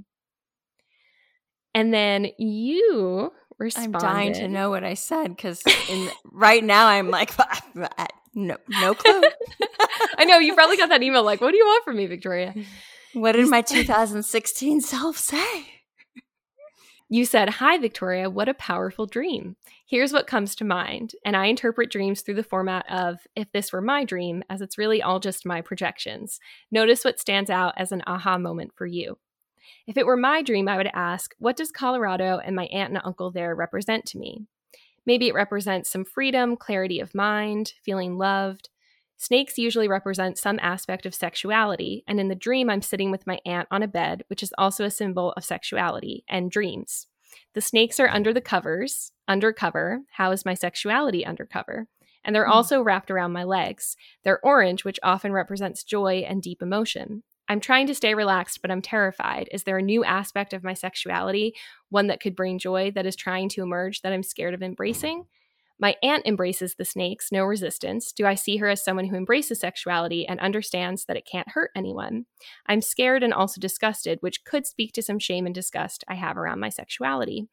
And 1.76 1.94
then 1.94 2.30
you 2.40 3.32
responded. 3.58 3.96
I'm 3.96 4.02
dying 4.02 4.34
to 4.34 4.48
know 4.48 4.70
what 4.70 4.84
I 4.84 4.94
said 4.94 5.30
because 5.30 5.64
right 6.32 6.64
now 6.64 6.88
I'm 6.88 7.10
like, 7.10 7.34
no, 8.36 8.58
no 8.70 8.94
clue. 8.94 9.22
I 10.18 10.26
know 10.26 10.38
you 10.40 10.54
probably 10.54 10.78
got 10.78 10.90
that 10.90 11.04
email 11.04 11.24
like, 11.24 11.42
"What 11.42 11.52
do 11.52 11.58
you 11.58 11.66
want 11.66 11.84
from 11.84 11.98
me, 11.98 12.06
Victoria?" 12.06 12.54
What 13.14 13.32
did 13.32 13.50
my 13.50 13.62
2016 13.62 14.82
self 14.82 15.18
say? 15.18 15.66
You 17.10 17.24
said, 17.24 17.50
Hi, 17.50 17.78
Victoria, 17.78 18.30
what 18.30 18.50
a 18.50 18.54
powerful 18.54 19.06
dream. 19.06 19.56
Here's 19.88 20.12
what 20.12 20.28
comes 20.28 20.56
to 20.56 20.66
mind. 20.66 21.14
And 21.24 21.38
I 21.38 21.46
interpret 21.46 21.90
dreams 21.90 22.22
through 22.22 22.36
the 22.36 22.44
format 22.44 22.86
of 22.92 23.20
if 23.36 23.50
this 23.54 23.72
were 23.72 23.82
my 23.82 24.04
dream, 24.04 24.44
as 24.50 24.60
it's 24.60 24.78
really 24.78 25.02
all 25.02 25.22
just 25.22 25.46
my 25.46 25.62
projections. 25.62 26.40
Notice 26.70 27.06
what 27.06 27.20
stands 27.20 27.50
out 27.50 27.74
as 27.78 27.94
an 27.94 28.04
aha 28.06 28.38
moment 28.38 28.74
for 28.76 28.86
you. 28.86 29.18
If 29.86 29.98
it 29.98 30.06
were 30.06 30.18
my 30.18 30.42
dream, 30.42 30.68
I 30.68 30.78
would 30.78 30.90
ask, 30.94 31.34
What 31.40 31.58
does 31.58 31.72
Colorado 31.72 32.40
and 32.44 32.56
my 32.56 32.66
aunt 32.66 32.94
and 32.94 33.02
uncle 33.04 33.32
there 33.32 33.56
represent 33.56 34.06
to 34.08 34.18
me? 34.18 34.46
Maybe 35.06 35.28
it 35.28 35.34
represents 35.34 35.90
some 35.90 36.04
freedom, 36.04 36.58
clarity 36.58 37.00
of 37.00 37.16
mind, 37.16 37.74
feeling 37.84 38.18
loved. 38.18 38.70
Snakes 39.18 39.58
usually 39.58 39.88
represent 39.88 40.38
some 40.38 40.60
aspect 40.62 41.06
of 41.06 41.16
sexuality, 41.16 42.04
and 42.08 42.20
in 42.20 42.28
the 42.28 42.36
dream, 42.36 42.70
I'm 42.70 42.82
sitting 42.82 43.10
with 43.10 43.26
my 43.26 43.40
aunt 43.46 43.68
on 43.72 43.82
a 43.82 43.88
bed, 43.88 44.24
which 44.28 44.44
is 44.44 44.54
also 44.58 44.84
a 44.84 44.92
symbol 44.92 45.32
of 45.32 45.46
sexuality 45.46 46.24
and 46.30 46.52
dreams. 46.52 47.08
The 47.54 47.62
snakes 47.62 48.00
are 48.00 48.10
under 48.10 48.34
the 48.34 48.42
covers, 48.42 49.12
undercover. 49.28 50.02
How 50.12 50.32
is 50.32 50.46
my 50.46 50.54
sexuality 50.54 51.26
undercover? 51.26 51.88
And 52.24 52.36
they're 52.36 52.46
mm. 52.46 52.52
also 52.52 52.82
wrapped 52.82 53.10
around 53.10 53.32
my 53.32 53.44
legs. 53.44 53.96
They're 54.24 54.44
orange, 54.44 54.84
which 54.84 55.00
often 55.02 55.32
represents 55.32 55.84
joy 55.84 56.26
and 56.28 56.42
deep 56.42 56.62
emotion. 56.62 57.24
I'm 57.50 57.60
trying 57.60 57.88
to 57.88 57.96
stay 57.96 58.14
relaxed, 58.14 58.62
but 58.62 58.72
I'm 58.72 58.82
terrified. 58.82 59.48
Is 59.52 59.64
there 59.64 59.78
a 59.78 59.82
new 59.82 60.04
aspect 60.04 60.54
of 60.54 60.64
my 60.64 60.74
sexuality, 60.74 61.56
one 61.90 62.08
that 62.08 62.20
could 62.20 62.36
bring 62.36 62.60
joy 62.60 62.92
that 62.92 63.06
is 63.06 63.16
trying 63.16 63.50
to 63.50 63.62
emerge 63.62 64.02
that 64.02 64.12
I'm 64.12 64.24
scared 64.24 64.54
of 64.54 64.62
embracing? 64.62 65.26
My 65.80 65.96
aunt 66.02 66.26
embraces 66.26 66.76
the 66.76 66.86
snakes, 66.86 67.32
no 67.32 67.44
resistance. 67.44 68.12
Do 68.12 68.26
I 68.26 68.34
see 68.34 68.58
her 68.58 68.68
as 68.68 68.84
someone 68.84 69.06
who 69.06 69.16
embraces 69.16 69.60
sexuality 69.60 70.28
and 70.28 70.40
understands 70.40 71.06
that 71.06 71.18
it 71.18 71.28
can't 71.32 71.50
hurt 71.50 71.70
anyone? 71.76 72.26
I'm 72.66 72.82
scared 72.82 73.22
and 73.22 73.34
also 73.34 73.62
disgusted, 73.62 74.18
which 74.22 74.44
could 74.44 74.66
speak 74.66 74.94
to 74.94 75.04
some 75.04 75.20
shame 75.20 75.46
and 75.46 75.54
disgust 75.54 76.04
I 76.08 76.16
have 76.16 76.36
around 76.36 76.60
my 76.60 76.70
sexuality. 76.70 77.48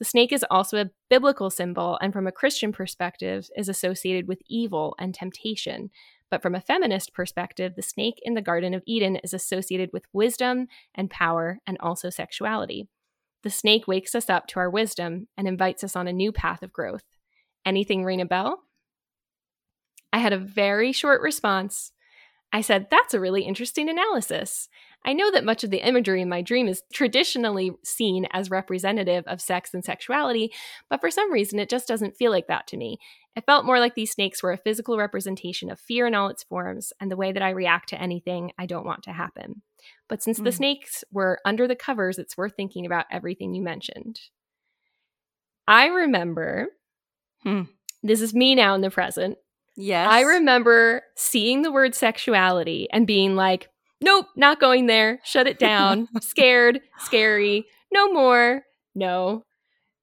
The 0.00 0.04
snake 0.04 0.32
is 0.32 0.44
also 0.50 0.80
a 0.80 0.90
biblical 1.08 1.50
symbol 1.50 1.98
and, 2.02 2.12
from 2.12 2.26
a 2.26 2.32
Christian 2.32 2.72
perspective, 2.72 3.48
is 3.56 3.68
associated 3.68 4.26
with 4.26 4.42
evil 4.48 4.96
and 4.98 5.14
temptation. 5.14 5.90
But 6.30 6.42
from 6.42 6.54
a 6.54 6.60
feminist 6.60 7.14
perspective, 7.14 7.74
the 7.74 7.82
snake 7.82 8.20
in 8.22 8.34
the 8.34 8.42
Garden 8.42 8.74
of 8.74 8.82
Eden 8.86 9.16
is 9.16 9.32
associated 9.32 9.90
with 9.92 10.04
wisdom 10.12 10.66
and 10.94 11.10
power 11.10 11.58
and 11.66 11.78
also 11.80 12.10
sexuality. 12.10 12.88
The 13.42 13.50
snake 13.50 13.86
wakes 13.86 14.14
us 14.14 14.28
up 14.28 14.46
to 14.48 14.60
our 14.60 14.68
wisdom 14.68 15.28
and 15.36 15.48
invites 15.48 15.84
us 15.84 15.96
on 15.96 16.08
a 16.08 16.12
new 16.12 16.32
path 16.32 16.62
of 16.62 16.72
growth. 16.72 17.04
Anything 17.64 18.04
ring 18.04 18.20
a 18.20 18.26
bell? 18.26 18.60
I 20.12 20.18
had 20.18 20.32
a 20.32 20.38
very 20.38 20.92
short 20.92 21.20
response. 21.20 21.92
I 22.52 22.60
said, 22.62 22.88
That's 22.90 23.14
a 23.14 23.20
really 23.20 23.42
interesting 23.42 23.88
analysis. 23.88 24.68
I 25.04 25.12
know 25.12 25.30
that 25.30 25.44
much 25.44 25.64
of 25.64 25.70
the 25.70 25.86
imagery 25.86 26.20
in 26.20 26.28
my 26.28 26.42
dream 26.42 26.68
is 26.68 26.82
traditionally 26.92 27.72
seen 27.84 28.26
as 28.32 28.50
representative 28.50 29.24
of 29.26 29.40
sex 29.40 29.72
and 29.72 29.84
sexuality, 29.84 30.52
but 30.90 31.00
for 31.00 31.10
some 31.10 31.32
reason 31.32 31.58
it 31.58 31.70
just 31.70 31.88
doesn't 31.88 32.16
feel 32.16 32.30
like 32.30 32.48
that 32.48 32.66
to 32.68 32.76
me. 32.76 32.98
It 33.36 33.46
felt 33.46 33.64
more 33.64 33.78
like 33.78 33.94
these 33.94 34.10
snakes 34.10 34.42
were 34.42 34.52
a 34.52 34.58
physical 34.58 34.98
representation 34.98 35.70
of 35.70 35.78
fear 35.78 36.06
in 36.06 36.14
all 36.14 36.28
its 36.28 36.42
forms 36.42 36.92
and 37.00 37.10
the 37.10 37.16
way 37.16 37.30
that 37.30 37.42
I 37.42 37.50
react 37.50 37.88
to 37.90 38.00
anything 38.00 38.50
I 38.58 38.66
don't 38.66 38.84
want 38.84 39.04
to 39.04 39.12
happen. 39.12 39.62
But 40.08 40.22
since 40.22 40.40
mm. 40.40 40.44
the 40.44 40.50
hmm. 40.50 40.56
snakes 40.56 41.04
were 41.12 41.38
under 41.44 41.68
the 41.68 41.76
covers, 41.76 42.18
it's 42.18 42.36
worth 42.36 42.54
thinking 42.56 42.84
about 42.84 43.06
everything 43.12 43.54
you 43.54 43.62
mentioned. 43.62 44.20
I 45.68 45.86
remember, 45.86 46.68
hmm. 47.44 47.62
this 48.02 48.20
is 48.20 48.34
me 48.34 48.54
now 48.54 48.74
in 48.74 48.80
the 48.80 48.90
present. 48.90 49.38
Yes. 49.76 50.08
I 50.10 50.22
remember 50.22 51.02
seeing 51.14 51.62
the 51.62 51.70
word 51.70 51.94
sexuality 51.94 52.88
and 52.92 53.06
being 53.06 53.36
like, 53.36 53.68
nope, 54.00 54.26
not 54.36 54.60
going 54.60 54.86
there. 54.86 55.20
Shut 55.24 55.46
it 55.46 55.58
down. 55.58 56.08
Scared, 56.20 56.80
scary, 56.98 57.66
no 57.92 58.12
more, 58.12 58.62
no. 58.94 59.44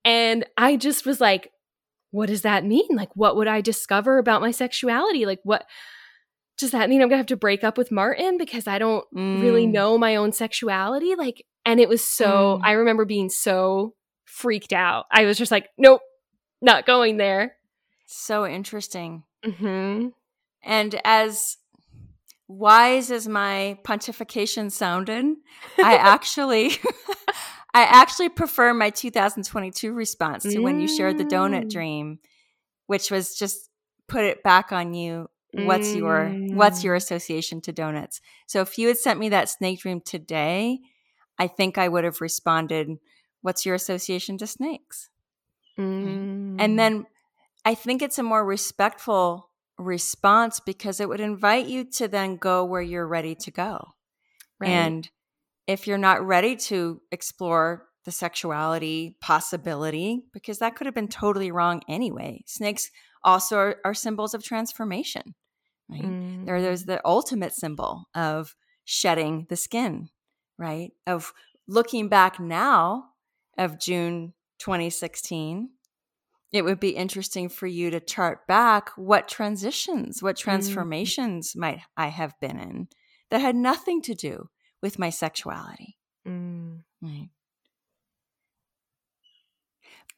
And 0.03 0.45
I 0.57 0.75
just 0.77 1.05
was 1.05 1.19
like, 1.19 1.51
what 2.11 2.27
does 2.27 2.43
that 2.43 2.63
mean? 2.63 2.87
Like, 2.91 3.09
what 3.15 3.35
would 3.35 3.47
I 3.47 3.61
discover 3.61 4.17
about 4.17 4.41
my 4.41 4.51
sexuality? 4.51 5.25
Like, 5.25 5.39
what 5.43 5.65
does 6.57 6.71
that 6.71 6.89
mean? 6.89 7.01
I'm 7.01 7.09
gonna 7.09 7.17
have 7.17 7.25
to 7.27 7.35
break 7.35 7.63
up 7.63 7.77
with 7.77 7.91
Martin 7.91 8.37
because 8.37 8.67
I 8.67 8.79
don't 8.79 9.05
mm. 9.13 9.41
really 9.41 9.67
know 9.67 9.97
my 9.97 10.15
own 10.15 10.31
sexuality? 10.31 11.15
Like, 11.15 11.45
and 11.65 11.79
it 11.79 11.89
was 11.89 12.07
so, 12.07 12.59
mm. 12.59 12.61
I 12.63 12.73
remember 12.73 13.05
being 13.05 13.29
so 13.29 13.95
freaked 14.25 14.71
out. 14.71 15.05
I 15.11 15.25
was 15.25 15.37
just 15.37 15.51
like, 15.51 15.69
nope, 15.77 16.01
not 16.61 16.85
going 16.85 17.17
there. 17.17 17.57
So 18.05 18.45
interesting. 18.45 19.23
Mm-hmm. 19.43 20.09
And 20.63 21.01
as 21.03 21.57
wise 22.47 23.11
as 23.11 23.27
my 23.27 23.77
pontification 23.83 24.71
sounded, 24.71 25.25
I 25.77 25.95
actually 25.97 26.71
I 27.73 27.83
actually 27.83 28.29
prefer 28.29 28.73
my 28.73 28.89
2022 28.89 29.93
response 29.93 30.43
to 30.43 30.57
mm. 30.57 30.63
when 30.63 30.79
you 30.79 30.87
shared 30.87 31.17
the 31.17 31.25
donut 31.25 31.65
mm. 31.65 31.71
dream, 31.71 32.19
which 32.87 33.11
was 33.11 33.35
just 33.35 33.69
put 34.07 34.23
it 34.23 34.43
back 34.43 34.71
on 34.71 34.93
you. 34.93 35.27
What's 35.51 35.89
mm. 35.89 35.97
your 35.97 36.29
what's 36.55 36.83
your 36.83 36.95
mm. 36.95 36.97
association 36.97 37.61
to 37.61 37.71
donuts? 37.71 38.21
So 38.47 38.61
if 38.61 38.77
you 38.77 38.87
had 38.87 38.97
sent 38.97 39.19
me 39.19 39.29
that 39.29 39.49
snake 39.49 39.79
dream 39.79 40.01
today, 40.01 40.79
I 41.37 41.47
think 41.47 41.77
I 41.77 41.87
would 41.87 42.03
have 42.03 42.21
responded, 42.21 42.89
"What's 43.41 43.65
your 43.65 43.75
association 43.75 44.37
to 44.39 44.47
snakes?" 44.47 45.09
And 45.77 46.59
mm. 46.59 46.77
then 46.77 47.05
I 47.65 47.75
think 47.75 48.01
it's 48.01 48.19
a 48.19 48.23
more 48.23 48.45
respectful 48.45 49.49
response 49.77 50.59
because 50.59 50.99
it 50.99 51.09
would 51.09 51.19
invite 51.19 51.67
you 51.67 51.83
to 51.83 52.07
then 52.07 52.37
go 52.37 52.63
where 52.63 52.81
you're 52.81 53.07
ready 53.07 53.35
to 53.35 53.51
go. 53.51 53.93
Right. 54.59 54.69
And 54.69 55.09
if 55.67 55.87
you're 55.87 55.97
not 55.97 56.25
ready 56.25 56.55
to 56.55 57.01
explore 57.11 57.87
the 58.05 58.11
sexuality 58.11 59.17
possibility, 59.19 60.23
because 60.31 60.59
that 60.59 60.75
could 60.75 60.85
have 60.85 60.93
been 60.93 61.07
totally 61.07 61.51
wrong 61.51 61.81
anyway. 61.89 62.43
Snakes 62.45 62.91
also 63.23 63.57
are, 63.57 63.75
are 63.83 63.93
symbols 63.93 64.33
of 64.33 64.43
transformation. 64.43 65.33
Right? 65.89 66.03
Mm. 66.03 66.45
There, 66.45 66.61
there's 66.61 66.85
the 66.85 67.01
ultimate 67.03 67.53
symbol 67.53 68.05
of 68.15 68.55
shedding 68.85 69.47
the 69.49 69.55
skin, 69.55 70.09
right? 70.57 70.91
Of 71.07 71.33
looking 71.67 72.07
back 72.07 72.39
now 72.39 73.05
of 73.57 73.79
June 73.79 74.33
2016 74.59 75.69
it 76.55 76.65
would 76.65 76.79
be 76.79 76.89
interesting 76.89 77.49
for 77.49 77.67
you 77.67 77.89
to 77.91 77.99
chart 77.99 78.47
back 78.47 78.89
what 78.95 79.27
transitions, 79.27 80.21
what 80.21 80.35
mm. 80.35 80.39
transformations 80.39 81.53
mm. 81.53 81.61
might 81.61 81.79
I 81.97 82.07
have 82.07 82.33
been 82.39 82.59
in 82.59 82.87
that 83.31 83.41
had 83.41 83.55
nothing 83.55 84.01
to 84.03 84.13
do 84.13 84.49
with 84.81 84.99
my 84.99 85.09
sexuality. 85.09 85.97
Mm. 86.27 86.81
Right. 87.01 87.29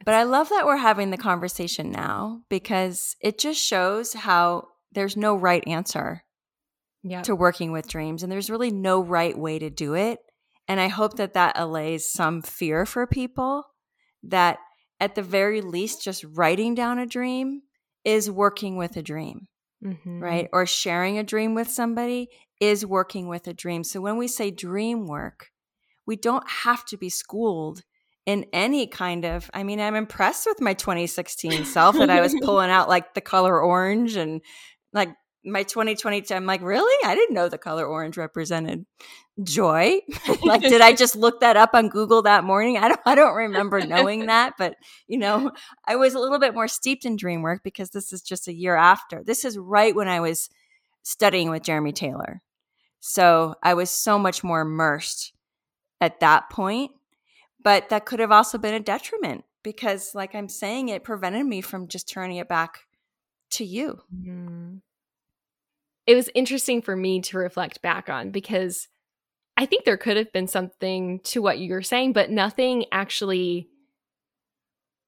But 0.05 0.13
I 0.13 0.23
love 0.23 0.49
that 0.49 0.65
we're 0.65 0.77
having 0.77 1.09
the 1.09 1.17
conversation 1.17 1.91
now 1.91 2.41
because 2.49 3.15
it 3.21 3.37
just 3.37 3.59
shows 3.59 4.13
how 4.13 4.67
there's 4.91 5.17
no 5.17 5.35
right 5.35 5.63
answer 5.67 6.23
yep. 7.03 7.23
to 7.23 7.35
working 7.35 7.71
with 7.71 7.87
dreams 7.87 8.23
and 8.23 8.31
there's 8.31 8.49
really 8.49 8.71
no 8.71 9.01
right 9.01 9.37
way 9.37 9.59
to 9.59 9.69
do 9.69 9.95
it. 9.95 10.19
And 10.67 10.79
I 10.79 10.87
hope 10.87 11.17
that 11.17 11.33
that 11.33 11.57
allays 11.57 12.11
some 12.11 12.41
fear 12.41 12.85
for 12.85 13.07
people 13.07 13.63
that 14.23 14.59
at 14.99 15.15
the 15.15 15.21
very 15.21 15.61
least, 15.61 16.03
just 16.03 16.23
writing 16.23 16.75
down 16.75 16.99
a 16.99 17.05
dream 17.05 17.61
is 18.03 18.31
working 18.31 18.77
with 18.77 18.97
a 18.97 19.01
dream, 19.01 19.47
mm-hmm. 19.83 20.19
right? 20.19 20.49
Or 20.53 20.65
sharing 20.65 21.17
a 21.17 21.23
dream 21.23 21.53
with 21.53 21.69
somebody 21.69 22.29
is 22.59 22.85
working 22.85 23.27
with 23.27 23.47
a 23.47 23.53
dream. 23.53 23.83
So 23.83 24.01
when 24.01 24.17
we 24.17 24.27
say 24.27 24.49
dream 24.49 25.05
work, 25.05 25.47
we 26.05 26.15
don't 26.15 26.49
have 26.63 26.85
to 26.85 26.97
be 26.97 27.09
schooled 27.09 27.83
in 28.27 28.45
any 28.51 28.85
kind 28.85 29.25
of 29.25 29.49
i 29.53 29.63
mean 29.63 29.79
i'm 29.79 29.95
impressed 29.95 30.45
with 30.45 30.59
my 30.59 30.73
2016 30.73 31.63
self 31.63 31.95
that 31.97 32.09
i 32.09 32.19
was 32.19 32.35
pulling 32.43 32.69
out 32.69 32.89
like 32.89 33.13
the 33.13 33.21
color 33.21 33.59
orange 33.59 34.17
and 34.17 34.41
like 34.93 35.09
my 35.47 35.63
2022 35.63 36.33
i'm 36.33 36.45
like 36.45 36.61
really? 36.61 36.95
I 37.07 37.15
didn't 37.15 37.33
know 37.33 37.49
the 37.49 37.57
color 37.57 37.85
orange 37.85 38.17
represented 38.17 38.85
joy. 39.43 40.01
Like 40.43 40.61
did 40.61 40.81
i 40.81 40.93
just 40.93 41.15
look 41.15 41.39
that 41.41 41.57
up 41.57 41.71
on 41.73 41.89
google 41.89 42.21
that 42.23 42.43
morning? 42.43 42.77
I 42.77 42.89
don't 42.89 42.99
i 43.05 43.15
don't 43.15 43.35
remember 43.35 43.81
knowing 43.81 44.25
that 44.27 44.53
but 44.57 44.75
you 45.07 45.17
know 45.17 45.51
i 45.85 45.95
was 45.95 46.13
a 46.13 46.19
little 46.19 46.39
bit 46.39 46.53
more 46.53 46.67
steeped 46.67 47.05
in 47.05 47.15
dream 47.15 47.41
work 47.41 47.61
because 47.63 47.89
this 47.89 48.13
is 48.13 48.21
just 48.21 48.47
a 48.47 48.53
year 48.53 48.75
after. 48.75 49.23
This 49.23 49.45
is 49.45 49.57
right 49.57 49.95
when 49.95 50.07
i 50.07 50.19
was 50.19 50.49
studying 51.03 51.49
with 51.49 51.63
jeremy 51.63 51.93
taylor. 51.93 52.41
So 52.99 53.55
i 53.63 53.73
was 53.73 53.89
so 53.89 54.19
much 54.19 54.43
more 54.43 54.61
immersed 54.61 55.33
at 56.01 56.19
that 56.19 56.49
point 56.49 56.91
but 57.63 57.89
that 57.89 58.05
could 58.05 58.19
have 58.19 58.31
also 58.31 58.57
been 58.57 58.73
a 58.73 58.79
detriment 58.79 59.43
because 59.63 60.13
like 60.13 60.35
i'm 60.35 60.49
saying 60.49 60.89
it 60.89 61.03
prevented 61.03 61.45
me 61.45 61.61
from 61.61 61.87
just 61.87 62.09
turning 62.09 62.37
it 62.37 62.49
back 62.49 62.81
to 63.51 63.65
you. 63.65 63.99
Mm-hmm. 64.13 64.77
It 66.07 66.15
was 66.15 66.29
interesting 66.33 66.81
for 66.81 66.95
me 66.95 67.21
to 67.21 67.37
reflect 67.37 67.81
back 67.81 68.09
on 68.09 68.31
because 68.31 68.87
I 69.57 69.65
think 69.65 69.83
there 69.83 69.97
could 69.97 70.17
have 70.17 70.31
been 70.31 70.47
something 70.47 71.19
to 71.25 71.41
what 71.41 71.59
you 71.59 71.73
were 71.73 71.81
saying, 71.81 72.13
but 72.13 72.31
nothing 72.31 72.85
actually 72.91 73.67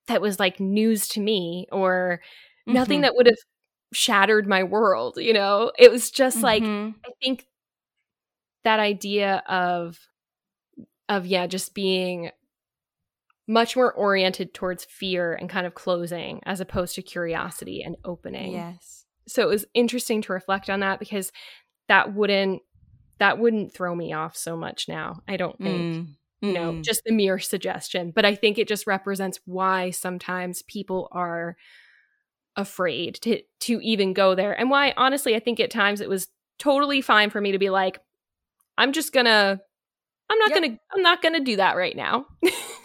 that 0.08 0.22
was 0.22 0.40
like 0.40 0.60
news 0.60 1.08
to 1.10 1.22
me 1.22 1.68
or 1.72 2.20
mm-hmm. 2.68 2.74
nothing 2.74 3.02
that 3.02 3.16
would 3.16 3.28
have 3.28 3.38
shattered 3.94 4.48
my 4.48 4.64
world, 4.64 5.18
you 5.18 5.34
know? 5.34 5.72
It 5.80 5.90
was 5.90 6.12
just 6.12 6.38
mm-hmm. 6.38 6.44
like 6.44 6.64
I 6.64 7.12
think 7.24 7.46
that 8.66 8.80
idea 8.80 9.42
of 9.48 9.98
of 11.08 11.26
yeah, 11.26 11.48
just 11.48 11.74
being 11.74 12.32
much 13.48 13.76
more 13.76 13.92
oriented 13.92 14.54
towards 14.54 14.86
fear 14.86 15.34
and 15.34 15.50
kind 15.50 15.66
of 15.66 15.74
closing 15.74 16.42
as 16.46 16.60
opposed 16.60 16.96
to 16.96 17.02
curiosity 17.02 17.82
and 17.84 17.96
opening. 18.04 18.52
Yes. 18.52 18.99
So 19.30 19.44
it 19.44 19.50
was 19.50 19.65
interesting 19.74 20.22
to 20.24 20.34
reflect 20.34 20.70
on 20.70 20.82
that 20.82 21.00
because 21.00 21.32
that 21.88 22.13
wouldn't 22.13 22.62
that 23.20 23.38
wouldn't 23.38 23.74
throw 23.74 23.94
me 23.94 24.13
off 24.13 24.36
so 24.36 24.56
much 24.56 24.88
now. 24.88 25.22
I 25.28 25.38
don't 25.38 25.58
think. 25.58 25.82
Mm. 25.82 26.08
You 26.42 26.54
know, 26.54 26.72
mm. 26.72 26.84
just 26.86 27.02
the 27.06 27.12
mere 27.12 27.38
suggestion. 27.38 28.12
But 28.15 28.24
I 28.24 28.34
think 28.34 28.58
it 28.58 28.68
just 28.70 28.88
represents 28.88 29.42
why 29.44 29.89
sometimes 29.89 30.62
people 30.62 31.10
are 31.12 31.58
afraid 32.56 33.15
to 33.15 33.42
to 33.62 33.80
even 33.82 34.13
go 34.13 34.36
there. 34.36 34.58
And 34.58 34.70
why 34.70 34.94
honestly 34.96 35.36
I 35.36 35.39
think 35.39 35.60
at 35.60 35.70
times 35.70 36.00
it 36.00 36.10
was 36.10 36.30
totally 36.58 37.02
fine 37.02 37.30
for 37.30 37.42
me 37.42 37.52
to 37.52 37.60
be 37.60 37.70
like, 37.70 38.00
I'm 38.78 38.94
just 38.94 39.12
gonna 39.12 39.60
I'm 40.30 40.39
not 40.39 40.50
yep. 40.52 40.62
gonna 40.62 40.80
I'm 40.94 41.02
not 41.02 41.22
gonna 41.22 41.39
do 41.42 41.58
that 41.58 41.76
right 41.76 41.96
now. 41.96 42.26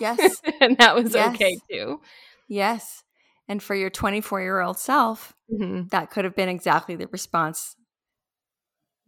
Yes. 0.00 0.40
and 0.60 0.76
that 0.78 0.94
was 0.94 1.14
yes. 1.14 1.34
okay 1.34 1.56
too. 1.70 2.00
Yes. 2.48 3.02
And 3.48 3.62
for 3.62 3.74
your 3.74 3.90
24 3.90 4.40
year 4.40 4.60
old 4.60 4.78
self, 4.78 5.33
mm-hmm. 5.52 5.88
that 5.88 6.10
could 6.10 6.24
have 6.24 6.36
been 6.36 6.48
exactly 6.48 6.96
the 6.96 7.08
response 7.08 7.76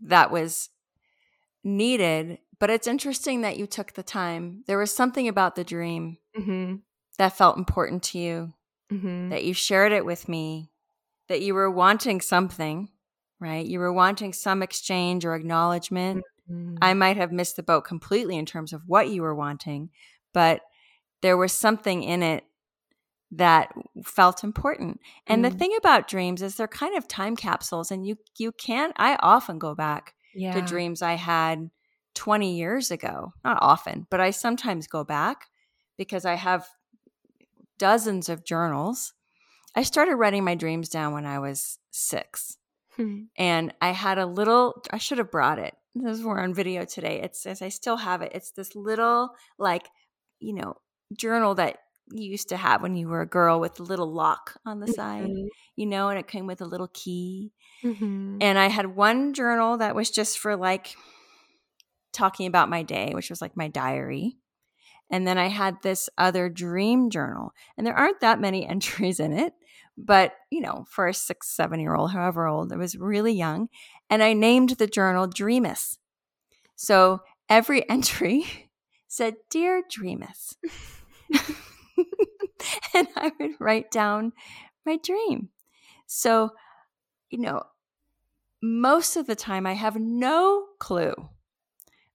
that 0.00 0.30
was 0.30 0.70
needed. 1.64 2.38
But 2.58 2.70
it's 2.70 2.86
interesting 2.86 3.42
that 3.42 3.58
you 3.58 3.66
took 3.66 3.92
the 3.92 4.02
time. 4.02 4.64
There 4.66 4.78
was 4.78 4.94
something 4.94 5.28
about 5.28 5.56
the 5.56 5.64
dream 5.64 6.18
mm-hmm. 6.38 6.76
that 7.18 7.36
felt 7.36 7.58
important 7.58 8.02
to 8.04 8.18
you, 8.18 8.54
mm-hmm. 8.90 9.28
that 9.28 9.44
you 9.44 9.52
shared 9.52 9.92
it 9.92 10.06
with 10.06 10.28
me, 10.28 10.70
that 11.28 11.42
you 11.42 11.54
were 11.54 11.70
wanting 11.70 12.20
something, 12.20 12.88
right? 13.40 13.66
You 13.66 13.78
were 13.78 13.92
wanting 13.92 14.32
some 14.32 14.62
exchange 14.62 15.24
or 15.26 15.34
acknowledgment. 15.34 16.24
Mm-hmm. 16.50 16.76
I 16.80 16.94
might 16.94 17.18
have 17.18 17.32
missed 17.32 17.56
the 17.56 17.62
boat 17.62 17.84
completely 17.84 18.38
in 18.38 18.46
terms 18.46 18.72
of 18.72 18.82
what 18.86 19.10
you 19.10 19.22
were 19.22 19.34
wanting, 19.34 19.90
but 20.32 20.62
there 21.20 21.36
was 21.36 21.52
something 21.52 22.02
in 22.02 22.22
it 22.22 22.44
that 23.36 23.72
felt 24.04 24.44
important. 24.44 25.00
And 25.26 25.44
the 25.44 25.50
mm. 25.50 25.58
thing 25.58 25.74
about 25.78 26.08
dreams 26.08 26.42
is 26.42 26.56
they're 26.56 26.68
kind 26.68 26.96
of 26.96 27.06
time 27.08 27.36
capsules 27.36 27.90
and 27.90 28.06
you 28.06 28.16
you 28.38 28.52
can't 28.52 28.92
I 28.96 29.16
often 29.20 29.58
go 29.58 29.74
back 29.74 30.14
yeah. 30.34 30.52
to 30.54 30.62
dreams 30.62 31.02
I 31.02 31.14
had 31.14 31.70
20 32.14 32.56
years 32.56 32.90
ago. 32.90 33.32
Not 33.44 33.58
often, 33.60 34.06
but 34.10 34.20
I 34.20 34.30
sometimes 34.30 34.86
go 34.86 35.04
back 35.04 35.46
because 35.96 36.24
I 36.24 36.34
have 36.34 36.66
dozens 37.78 38.28
of 38.28 38.44
journals. 38.44 39.12
I 39.74 39.82
started 39.82 40.16
writing 40.16 40.44
my 40.44 40.54
dreams 40.54 40.88
down 40.88 41.12
when 41.12 41.26
I 41.26 41.38
was 41.38 41.78
six. 41.90 42.56
Hmm. 42.96 43.24
And 43.36 43.74
I 43.80 43.90
had 43.90 44.18
a 44.18 44.26
little, 44.26 44.82
I 44.90 44.98
should 44.98 45.18
have 45.18 45.30
brought 45.30 45.58
it. 45.58 45.74
This 45.94 46.18
is 46.18 46.24
we're 46.24 46.40
on 46.40 46.54
video 46.54 46.84
today. 46.84 47.20
It 47.20 47.36
says 47.36 47.60
I 47.60 47.68
still 47.68 47.98
have 47.98 48.22
it. 48.22 48.32
It's 48.34 48.50
this 48.52 48.74
little, 48.74 49.30
like, 49.58 49.86
you 50.40 50.54
know, 50.54 50.76
journal 51.16 51.54
that 51.56 51.78
you 52.10 52.30
used 52.30 52.48
to 52.50 52.56
have 52.56 52.82
when 52.82 52.96
you 52.96 53.08
were 53.08 53.20
a 53.20 53.26
girl 53.26 53.60
with 53.60 53.80
a 53.80 53.82
little 53.82 54.10
lock 54.10 54.58
on 54.64 54.80
the 54.80 54.86
side, 54.88 55.24
mm-hmm. 55.24 55.46
you 55.74 55.86
know, 55.86 56.08
and 56.08 56.18
it 56.18 56.28
came 56.28 56.46
with 56.46 56.60
a 56.60 56.66
little 56.66 56.90
key. 56.92 57.52
Mm-hmm. 57.82 58.38
And 58.40 58.58
I 58.58 58.68
had 58.68 58.94
one 58.94 59.34
journal 59.34 59.78
that 59.78 59.94
was 59.94 60.10
just 60.10 60.38
for 60.38 60.56
like 60.56 60.94
talking 62.12 62.46
about 62.46 62.70
my 62.70 62.82
day, 62.82 63.12
which 63.14 63.30
was 63.30 63.42
like 63.42 63.56
my 63.56 63.68
diary. 63.68 64.36
And 65.10 65.26
then 65.26 65.38
I 65.38 65.48
had 65.48 65.82
this 65.82 66.08
other 66.18 66.48
dream 66.48 67.10
journal, 67.10 67.52
and 67.76 67.86
there 67.86 67.96
aren't 67.96 68.20
that 68.20 68.40
many 68.40 68.66
entries 68.68 69.20
in 69.20 69.32
it, 69.32 69.52
but 69.96 70.32
you 70.50 70.60
know, 70.60 70.84
for 70.88 71.06
a 71.06 71.14
six, 71.14 71.48
seven 71.48 71.80
year 71.80 71.94
old, 71.94 72.12
however 72.12 72.46
old, 72.46 72.72
it 72.72 72.78
was 72.78 72.96
really 72.96 73.32
young. 73.32 73.68
And 74.10 74.22
I 74.22 74.32
named 74.32 74.70
the 74.70 74.86
journal 74.86 75.26
Dreamus. 75.26 75.98
So 76.76 77.20
every 77.48 77.88
entry 77.90 78.70
said, 79.08 79.36
Dear 79.50 79.82
Dreamus. 79.88 80.54
and 82.94 83.08
I 83.16 83.32
would 83.38 83.52
write 83.60 83.90
down 83.90 84.32
my 84.84 84.96
dream. 84.96 85.50
So, 86.06 86.50
you 87.30 87.38
know, 87.38 87.62
most 88.62 89.16
of 89.16 89.26
the 89.26 89.36
time 89.36 89.66
I 89.66 89.74
have 89.74 89.96
no 89.96 90.66
clue 90.78 91.14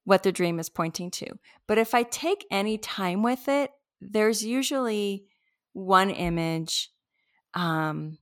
what 0.04 0.24
the 0.24 0.32
dream 0.32 0.60
is 0.60 0.70
pointing 0.70 1.12
to. 1.12 1.28
But 1.68 1.78
if 1.78 1.94
I 1.94 2.04
take 2.04 2.46
any 2.50 2.78
time 2.78 3.22
with 3.22 3.48
it, 3.48 3.72
there's 4.00 4.44
usually 4.44 5.26
one 5.74 6.10
image, 6.10 6.90
um, 7.54 8.18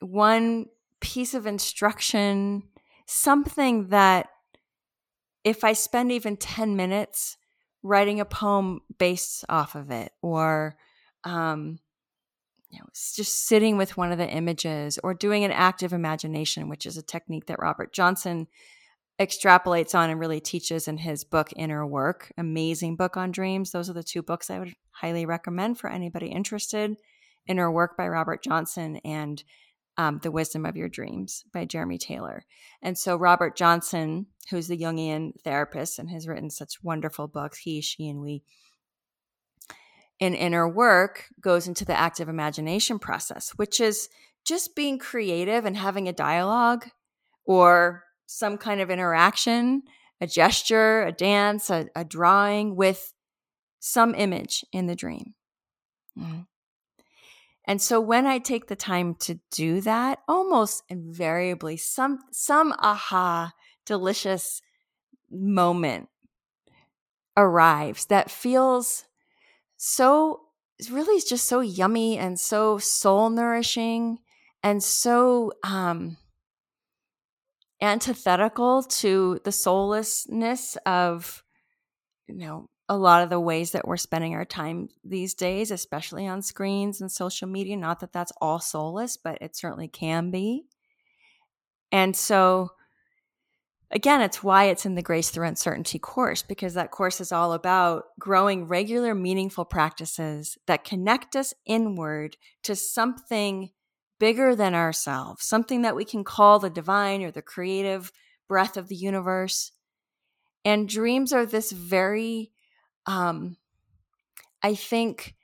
one 0.00 0.66
piece 1.00 1.34
of 1.34 1.46
instruction, 1.46 2.64
something 3.06 3.88
that 3.88 4.28
if 5.44 5.64
I 5.64 5.72
spend 5.72 6.12
even 6.12 6.36
10 6.36 6.76
minutes 6.76 7.36
writing 7.82 8.20
a 8.20 8.24
poem 8.24 8.80
based 8.98 9.44
off 9.48 9.74
of 9.74 9.90
it 9.90 10.12
or 10.22 10.76
um, 11.24 11.78
you 12.70 12.78
know, 12.78 12.86
just 12.92 13.46
sitting 13.46 13.76
with 13.76 13.96
one 13.96 14.12
of 14.12 14.18
the 14.18 14.28
images 14.28 14.98
or 15.02 15.14
doing 15.14 15.44
an 15.44 15.52
active 15.52 15.92
imagination, 15.92 16.68
which 16.68 16.84
is 16.84 16.96
a 16.96 17.02
technique 17.02 17.46
that 17.46 17.60
Robert 17.60 17.92
Johnson 17.92 18.46
extrapolates 19.18 19.94
on 19.94 20.10
and 20.10 20.20
really 20.20 20.40
teaches 20.40 20.86
in 20.86 20.98
his 20.98 21.24
book 21.24 21.48
Inner 21.56 21.86
Work. 21.86 22.32
Amazing 22.36 22.96
book 22.96 23.16
on 23.16 23.32
dreams. 23.32 23.72
Those 23.72 23.88
are 23.90 23.94
the 23.94 24.02
two 24.02 24.22
books 24.22 24.50
I 24.50 24.58
would 24.58 24.74
highly 24.90 25.26
recommend 25.26 25.78
for 25.78 25.90
anybody 25.90 26.28
interested. 26.28 26.96
Inner 27.46 27.70
Work 27.70 27.96
by 27.96 28.06
Robert 28.06 28.44
Johnson 28.44 29.00
and 29.04 29.42
um, 29.98 30.20
The 30.22 30.30
Wisdom 30.30 30.64
of 30.64 30.76
Your 30.76 30.88
Dreams 30.88 31.44
by 31.52 31.64
Jeremy 31.64 31.98
Taylor. 31.98 32.44
And 32.80 32.96
so, 32.96 33.16
Robert 33.16 33.56
Johnson, 33.56 34.26
who's 34.48 34.68
the 34.68 34.78
Jungian 34.78 35.32
therapist 35.42 35.98
and 35.98 36.08
has 36.10 36.26
written 36.26 36.48
such 36.48 36.82
wonderful 36.82 37.26
books, 37.26 37.58
he, 37.58 37.80
she, 37.80 38.08
and 38.08 38.22
we, 38.22 38.44
in 40.20 40.34
inner 40.34 40.68
work 40.68 41.26
goes 41.40 41.66
into 41.68 41.84
the 41.84 41.98
active 41.98 42.28
imagination 42.28 42.98
process, 42.98 43.50
which 43.56 43.80
is 43.80 44.08
just 44.44 44.74
being 44.74 44.98
creative 44.98 45.64
and 45.64 45.76
having 45.76 46.08
a 46.08 46.12
dialogue 46.12 46.86
or 47.44 48.04
some 48.26 48.56
kind 48.56 48.80
of 48.80 48.90
interaction, 48.90 49.82
a 50.20 50.26
gesture, 50.26 51.02
a 51.02 51.12
dance, 51.12 51.70
a, 51.70 51.88
a 51.96 52.04
drawing 52.04 52.76
with 52.76 53.12
some 53.80 54.14
image 54.14 54.64
in 54.72 54.86
the 54.86 54.96
dream. 54.96 55.34
Mm-hmm. 56.18 56.40
And 57.68 57.82
so 57.82 58.00
when 58.00 58.26
I 58.26 58.38
take 58.38 58.68
the 58.68 58.76
time 58.76 59.14
to 59.16 59.38
do 59.50 59.82
that, 59.82 60.20
almost 60.26 60.82
invariably 60.88 61.76
some 61.76 62.20
some 62.32 62.72
aha 62.78 63.52
delicious 63.84 64.62
moment 65.30 66.08
arrives 67.36 68.06
that 68.06 68.30
feels 68.30 69.04
so 69.76 70.40
really 70.90 71.16
is 71.16 71.24
just 71.24 71.46
so 71.46 71.60
yummy 71.60 72.16
and 72.16 72.40
so 72.40 72.78
soul 72.78 73.28
nourishing 73.28 74.18
and 74.62 74.82
so 74.82 75.52
um 75.62 76.16
antithetical 77.82 78.82
to 78.82 79.40
the 79.44 79.52
soullessness 79.52 80.76
of 80.86 81.44
you 82.26 82.34
know 82.34 82.68
a 82.88 82.96
lot 82.96 83.22
of 83.22 83.30
the 83.30 83.40
ways 83.40 83.72
that 83.72 83.86
we're 83.86 83.96
spending 83.96 84.34
our 84.34 84.44
time 84.44 84.88
these 85.04 85.34
days, 85.34 85.70
especially 85.70 86.26
on 86.26 86.42
screens 86.42 87.00
and 87.00 87.12
social 87.12 87.46
media. 87.46 87.76
Not 87.76 88.00
that 88.00 88.12
that's 88.12 88.32
all 88.40 88.60
soulless, 88.60 89.16
but 89.16 89.38
it 89.42 89.56
certainly 89.56 89.88
can 89.88 90.30
be. 90.30 90.64
And 91.92 92.16
so, 92.16 92.70
again, 93.90 94.20
it's 94.22 94.42
why 94.42 94.64
it's 94.64 94.86
in 94.86 94.94
the 94.94 95.02
Grace 95.02 95.30
Through 95.30 95.46
Uncertainty 95.46 95.98
course, 95.98 96.42
because 96.42 96.74
that 96.74 96.90
course 96.90 97.20
is 97.20 97.32
all 97.32 97.52
about 97.52 98.04
growing 98.18 98.66
regular, 98.66 99.14
meaningful 99.14 99.64
practices 99.64 100.56
that 100.66 100.84
connect 100.84 101.36
us 101.36 101.52
inward 101.66 102.36
to 102.62 102.74
something 102.74 103.70
bigger 104.18 104.54
than 104.56 104.74
ourselves, 104.74 105.44
something 105.44 105.82
that 105.82 105.96
we 105.96 106.04
can 106.04 106.24
call 106.24 106.58
the 106.58 106.70
divine 106.70 107.22
or 107.22 107.30
the 107.30 107.42
creative 107.42 108.10
breath 108.48 108.76
of 108.76 108.88
the 108.88 108.96
universe. 108.96 109.72
And 110.64 110.88
dreams 110.88 111.32
are 111.32 111.46
this 111.46 111.70
very, 111.70 112.50
um, 113.08 113.56
I 114.62 114.74
think, 114.74 115.34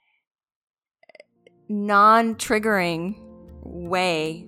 non 1.68 2.36
triggering 2.36 3.16
way 3.62 4.46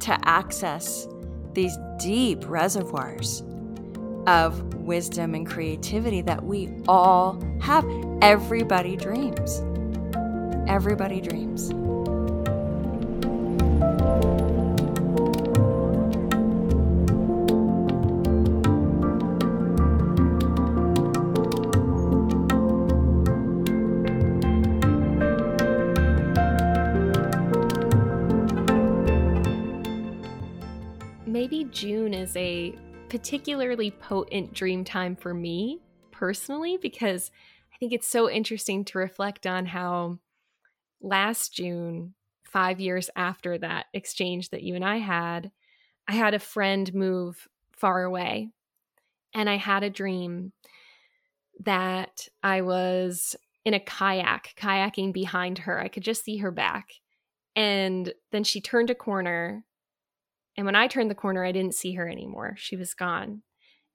to 0.00 0.18
access 0.24 1.06
these 1.52 1.76
deep 2.00 2.48
reservoirs 2.48 3.44
of 4.26 4.74
wisdom 4.74 5.34
and 5.34 5.46
creativity 5.46 6.22
that 6.22 6.44
we 6.44 6.70
all 6.88 7.40
have. 7.60 7.84
Everybody 8.22 8.96
dreams. 8.96 9.62
Everybody 10.66 11.20
dreams. 11.20 11.70
Maybe 31.52 31.68
June 31.70 32.14
is 32.14 32.34
a 32.34 32.74
particularly 33.10 33.90
potent 33.90 34.54
dream 34.54 34.84
time 34.84 35.14
for 35.14 35.34
me 35.34 35.78
personally 36.10 36.78
because 36.80 37.30
I 37.74 37.76
think 37.76 37.92
it's 37.92 38.08
so 38.08 38.30
interesting 38.30 38.86
to 38.86 38.98
reflect 38.98 39.46
on 39.46 39.66
how 39.66 40.18
last 41.02 41.52
June, 41.52 42.14
five 42.42 42.80
years 42.80 43.10
after 43.16 43.58
that 43.58 43.86
exchange 43.92 44.48
that 44.48 44.62
you 44.62 44.74
and 44.74 44.84
I 44.84 44.96
had, 44.96 45.50
I 46.08 46.12
had 46.12 46.32
a 46.32 46.38
friend 46.38 46.92
move 46.94 47.46
far 47.76 48.02
away. 48.02 48.48
And 49.34 49.50
I 49.50 49.56
had 49.56 49.82
a 49.82 49.90
dream 49.90 50.52
that 51.64 52.28
I 52.42 52.62
was 52.62 53.36
in 53.66 53.74
a 53.74 53.80
kayak, 53.80 54.54
kayaking 54.56 55.12
behind 55.12 55.58
her. 55.58 55.78
I 55.78 55.88
could 55.88 56.02
just 56.02 56.24
see 56.24 56.38
her 56.38 56.50
back. 56.50 56.88
And 57.54 58.14
then 58.30 58.42
she 58.42 58.62
turned 58.62 58.88
a 58.88 58.94
corner 58.94 59.66
and 60.56 60.66
when 60.66 60.76
I 60.76 60.86
turned 60.86 61.10
the 61.10 61.14
corner, 61.14 61.44
I 61.44 61.52
didn't 61.52 61.74
see 61.74 61.94
her 61.94 62.08
anymore. 62.08 62.54
She 62.56 62.76
was 62.76 62.94
gone. 62.94 63.42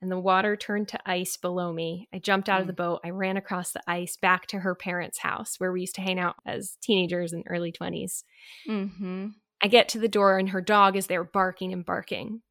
And 0.02 0.12
the 0.12 0.20
water 0.20 0.56
turned 0.56 0.88
to 0.90 1.10
ice 1.10 1.38
below 1.38 1.74
me. 1.74 2.08
I 2.14 2.20
jumped 2.20 2.50
out 2.50 2.60
mm. 2.60 2.62
of 2.62 2.68
the 2.68 2.74
boat. 2.74 3.02
I 3.04 3.10
ran 3.10 3.36
across 3.36 3.72
the 3.72 3.82
ice 3.88 4.16
back 4.16 4.46
to 4.48 4.60
her 4.60 4.76
parents' 4.76 5.20
house 5.20 5.56
where 5.58 5.72
we 5.72 5.82
used 5.82 5.96
to 5.96 6.02
hang 6.02 6.20
out 6.20 6.36
as 6.46 6.78
teenagers 6.82 7.34
and 7.34 7.44
early 7.48 7.72
20s. 7.72 8.24
Mm-hmm. 8.70 9.28
I 9.62 9.68
get 9.68 9.90
to 9.90 10.00
the 10.00 10.08
door, 10.08 10.38
and 10.38 10.50
her 10.50 10.62
dog 10.62 10.96
is 10.96 11.08
there 11.08 11.24
barking 11.24 11.74
and 11.74 11.84
barking. 11.84 12.42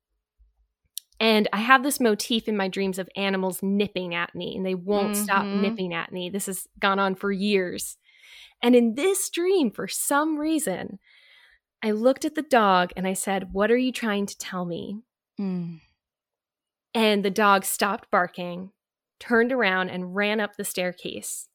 And 1.20 1.48
I 1.52 1.58
have 1.58 1.84
this 1.84 2.00
motif 2.00 2.48
in 2.48 2.56
my 2.56 2.68
dreams 2.68 2.98
of 2.98 3.08
animals 3.16 3.62
nipping 3.62 4.12
at 4.12 4.34
me, 4.34 4.56
and 4.56 4.66
they 4.66 4.74
won't 4.74 5.14
mm-hmm. 5.14 5.22
stop 5.22 5.46
nipping 5.46 5.94
at 5.94 6.12
me. 6.12 6.30
This 6.30 6.46
has 6.46 6.66
gone 6.80 6.98
on 6.98 7.14
for 7.14 7.30
years. 7.30 7.96
And 8.60 8.74
in 8.74 8.94
this 8.94 9.30
dream, 9.30 9.70
for 9.70 9.86
some 9.86 10.36
reason, 10.36 10.98
I 11.82 11.90
looked 11.90 12.24
at 12.24 12.34
the 12.34 12.42
dog 12.42 12.92
and 12.96 13.06
I 13.06 13.12
said, 13.12 13.52
What 13.52 13.70
are 13.70 13.76
you 13.76 13.92
trying 13.92 14.26
to 14.26 14.38
tell 14.38 14.64
me? 14.64 15.02
Mm. 15.40 15.80
And 16.94 17.24
the 17.24 17.30
dog 17.30 17.64
stopped 17.64 18.10
barking, 18.10 18.70
turned 19.20 19.52
around, 19.52 19.90
and 19.90 20.16
ran 20.16 20.40
up 20.40 20.56
the 20.56 20.64
staircase 20.64 21.48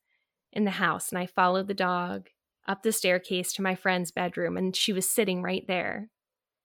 in 0.53 0.65
the 0.65 0.71
house. 0.71 1.09
And 1.09 1.17
I 1.17 1.25
followed 1.25 1.67
the 1.67 1.73
dog 1.73 2.29
up 2.67 2.83
the 2.83 2.91
staircase 2.91 3.53
to 3.53 3.63
my 3.63 3.73
friend's 3.73 4.11
bedroom, 4.11 4.55
and 4.55 4.75
she 4.75 4.93
was 4.93 5.09
sitting 5.09 5.41
right 5.41 5.65
there. 5.67 6.09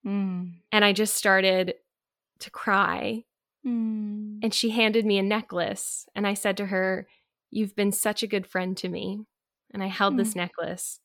Mm. 0.07 0.53
And 0.71 0.85
I 0.85 0.92
just 0.92 1.14
started 1.14 1.75
to 2.40 2.51
cry. 2.51 3.25
Mm. 3.66 4.40
And 4.42 4.53
she 4.53 4.71
handed 4.71 5.07
me 5.07 5.19
a 5.19 5.23
necklace. 5.23 6.07
And 6.14 6.27
I 6.27 6.35
said 6.35 6.57
to 6.59 6.66
her, 6.66 7.07
You've 7.51 7.75
been 7.75 7.92
such 7.92 8.23
a 8.23 8.27
good 8.27 8.47
friend 8.47 8.77
to 8.79 8.88
me. 8.88 9.21
And 9.73 9.83
I 9.83 9.87
held 9.87 10.16
this 10.16 10.33
mm. 10.33 10.37
necklace. 10.37 11.01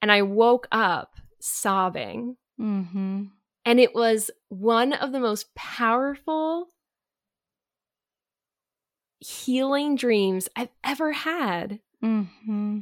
And 0.00 0.10
I 0.10 0.22
woke 0.22 0.66
up 0.72 1.19
sobbing. 1.40 2.36
Mm-hmm. 2.60 3.24
And 3.64 3.80
it 3.80 3.94
was 3.94 4.30
one 4.48 4.92
of 4.92 5.12
the 5.12 5.20
most 5.20 5.54
powerful 5.54 6.68
healing 9.20 9.96
dreams 9.96 10.48
I've 10.56 10.70
ever 10.82 11.12
had. 11.12 11.80
Mm-hmm. 12.02 12.80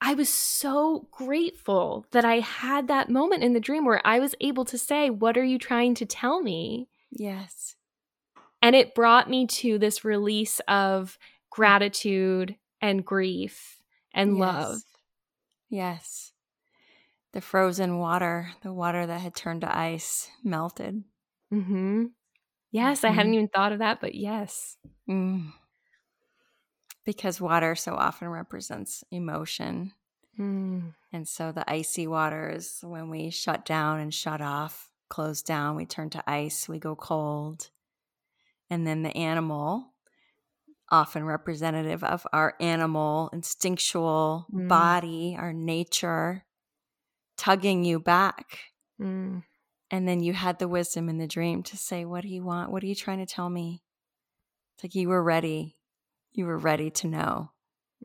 I 0.00 0.14
was 0.14 0.28
so 0.28 1.06
grateful 1.12 2.06
that 2.10 2.24
I 2.24 2.40
had 2.40 2.88
that 2.88 3.08
moment 3.08 3.44
in 3.44 3.52
the 3.52 3.60
dream 3.60 3.84
where 3.84 4.04
I 4.04 4.18
was 4.18 4.34
able 4.40 4.64
to 4.66 4.76
say, 4.76 5.10
What 5.10 5.38
are 5.38 5.44
you 5.44 5.58
trying 5.58 5.94
to 5.94 6.06
tell 6.06 6.42
me? 6.42 6.88
Yes. 7.12 7.76
And 8.60 8.74
it 8.74 8.94
brought 8.94 9.30
me 9.30 9.46
to 9.46 9.78
this 9.78 10.04
release 10.04 10.60
of 10.66 11.18
gratitude 11.50 12.56
and 12.80 13.04
grief 13.04 13.80
and 14.12 14.36
yes. 14.36 14.40
love. 14.40 14.78
Yes. 15.70 16.31
The 17.32 17.40
frozen 17.40 17.98
water, 17.98 18.50
the 18.62 18.72
water 18.72 19.06
that 19.06 19.20
had 19.20 19.34
turned 19.34 19.62
to 19.62 19.76
ice, 19.76 20.28
melted. 20.44 21.02
Mm-hmm. 21.52 22.04
Yes, 22.70 22.98
mm-hmm. 22.98 23.06
I 23.06 23.10
hadn't 23.10 23.32
mm-hmm. 23.32 23.34
even 23.34 23.48
thought 23.48 23.72
of 23.72 23.78
that, 23.78 24.00
but 24.00 24.14
yes. 24.14 24.76
Mm. 25.08 25.52
Because 27.04 27.40
water 27.40 27.74
so 27.74 27.94
often 27.94 28.28
represents 28.28 29.02
emotion. 29.10 29.92
Mm. 30.38 30.94
And 31.12 31.26
so 31.26 31.52
the 31.52 31.70
icy 31.70 32.06
water 32.06 32.50
is 32.50 32.80
when 32.82 33.10
we 33.10 33.30
shut 33.30 33.64
down 33.64 34.00
and 34.00 34.12
shut 34.12 34.40
off, 34.40 34.90
close 35.08 35.42
down, 35.42 35.76
we 35.76 35.86
turn 35.86 36.10
to 36.10 36.30
ice, 36.30 36.68
we 36.68 36.78
go 36.78 36.94
cold. 36.96 37.70
And 38.70 38.86
then 38.86 39.02
the 39.02 39.14
animal, 39.16 39.92
often 40.90 41.24
representative 41.24 42.04
of 42.04 42.26
our 42.32 42.54
animal, 42.60 43.28
instinctual 43.32 44.46
mm. 44.52 44.68
body, 44.68 45.36
our 45.38 45.52
nature, 45.52 46.44
tugging 47.42 47.84
you 47.84 47.98
back. 47.98 48.58
Mm. 49.00 49.42
And 49.90 50.08
then 50.08 50.22
you 50.22 50.32
had 50.32 50.60
the 50.60 50.68
wisdom 50.68 51.08
in 51.08 51.18
the 51.18 51.26
dream 51.26 51.64
to 51.64 51.76
say, 51.76 52.04
What 52.04 52.22
do 52.22 52.28
you 52.28 52.44
want? 52.44 52.70
What 52.70 52.82
are 52.82 52.86
you 52.86 52.94
trying 52.94 53.18
to 53.18 53.26
tell 53.26 53.50
me? 53.50 53.82
It's 54.74 54.84
like 54.84 54.94
you 54.94 55.08
were 55.08 55.22
ready. 55.22 55.76
You 56.32 56.46
were 56.46 56.56
ready 56.56 56.90
to 56.90 57.08
know. 57.08 57.50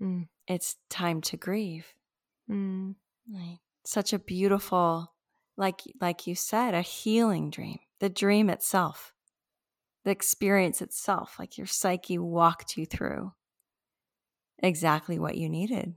Mm. 0.02 0.28
It's 0.48 0.76
time 0.90 1.22
to 1.22 1.38
grieve. 1.38 1.94
Mm. 2.50 2.96
Such 3.86 4.12
a 4.12 4.20
beautiful, 4.20 5.14
like 5.56 5.82
like 6.02 6.26
you 6.26 6.34
said, 6.34 6.74
a 6.74 6.82
healing 6.82 7.52
dream. 7.52 7.80
The 8.00 8.10
dream 8.10 8.50
itself, 8.50 9.14
the 10.04 10.12
experience 10.12 10.82
itself, 10.82 11.36
like 11.38 11.58
your 11.58 11.68
psyche 11.68 12.18
walked 12.18 12.76
you 12.76 12.86
through 12.86 13.34
exactly 14.60 15.20
what 15.20 15.38
you 15.38 15.48
needed 15.48 15.94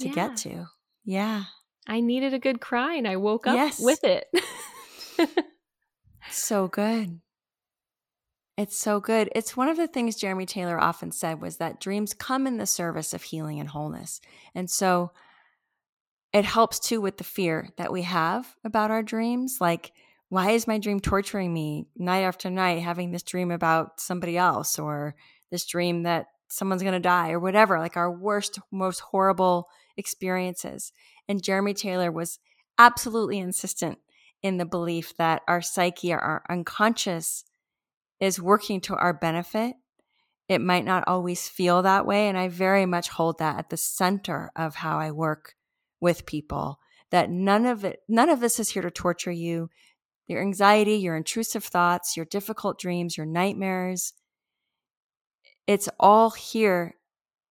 to 0.00 0.08
yeah. 0.08 0.14
get 0.14 0.36
to. 0.38 0.66
Yeah. 1.04 1.44
I 1.86 2.00
needed 2.00 2.34
a 2.34 2.38
good 2.38 2.60
cry 2.60 2.94
and 2.94 3.06
I 3.06 3.16
woke 3.16 3.46
up 3.46 3.54
yes. 3.54 3.80
with 3.80 4.02
it. 4.04 4.26
so 6.30 6.68
good. 6.68 7.20
It's 8.56 8.78
so 8.78 9.00
good. 9.00 9.28
It's 9.34 9.56
one 9.56 9.68
of 9.68 9.76
the 9.76 9.88
things 9.88 10.16
Jeremy 10.16 10.46
Taylor 10.46 10.80
often 10.80 11.10
said 11.10 11.40
was 11.40 11.56
that 11.56 11.80
dreams 11.80 12.14
come 12.14 12.46
in 12.46 12.56
the 12.56 12.66
service 12.66 13.12
of 13.12 13.22
healing 13.22 13.58
and 13.58 13.68
wholeness. 13.68 14.20
And 14.54 14.70
so 14.70 15.10
it 16.32 16.44
helps 16.44 16.78
too 16.78 17.00
with 17.00 17.18
the 17.18 17.24
fear 17.24 17.70
that 17.76 17.92
we 17.92 18.02
have 18.02 18.54
about 18.64 18.90
our 18.90 19.02
dreams. 19.02 19.58
Like, 19.60 19.92
why 20.28 20.52
is 20.52 20.66
my 20.66 20.78
dream 20.78 21.00
torturing 21.00 21.52
me 21.52 21.86
night 21.96 22.22
after 22.22 22.48
night, 22.48 22.82
having 22.82 23.10
this 23.10 23.22
dream 23.22 23.50
about 23.50 24.00
somebody 24.00 24.36
else 24.36 24.78
or 24.78 25.14
this 25.50 25.66
dream 25.66 26.04
that 26.04 26.26
someone's 26.48 26.82
going 26.82 26.94
to 26.94 27.00
die 27.00 27.32
or 27.32 27.40
whatever, 27.40 27.78
like 27.78 27.96
our 27.96 28.10
worst, 28.10 28.58
most 28.70 29.00
horrible 29.00 29.68
experiences. 29.96 30.92
And 31.28 31.42
Jeremy 31.42 31.74
Taylor 31.74 32.10
was 32.10 32.38
absolutely 32.78 33.38
insistent 33.38 33.98
in 34.42 34.58
the 34.58 34.64
belief 34.64 35.16
that 35.16 35.42
our 35.48 35.62
psyche, 35.62 36.12
our 36.12 36.44
unconscious, 36.48 37.44
is 38.20 38.40
working 38.40 38.80
to 38.82 38.94
our 38.94 39.12
benefit. 39.12 39.74
It 40.48 40.60
might 40.60 40.84
not 40.84 41.04
always 41.06 41.48
feel 41.48 41.82
that 41.82 42.06
way. 42.06 42.28
And 42.28 42.36
I 42.36 42.48
very 42.48 42.86
much 42.86 43.08
hold 43.08 43.38
that 43.38 43.58
at 43.58 43.70
the 43.70 43.76
center 43.76 44.50
of 44.54 44.76
how 44.76 44.98
I 44.98 45.10
work 45.10 45.54
with 46.00 46.26
people 46.26 46.78
that 47.10 47.30
none 47.30 47.64
of 47.64 47.84
it, 47.84 48.00
none 48.08 48.28
of 48.28 48.40
this 48.40 48.58
is 48.58 48.70
here 48.70 48.82
to 48.82 48.90
torture 48.90 49.30
you. 49.30 49.70
Your 50.26 50.40
anxiety, 50.40 50.96
your 50.96 51.16
intrusive 51.16 51.64
thoughts, 51.64 52.16
your 52.16 52.26
difficult 52.26 52.78
dreams, 52.78 53.16
your 53.16 53.26
nightmares, 53.26 54.14
it's 55.66 55.88
all 55.98 56.30
here 56.30 56.96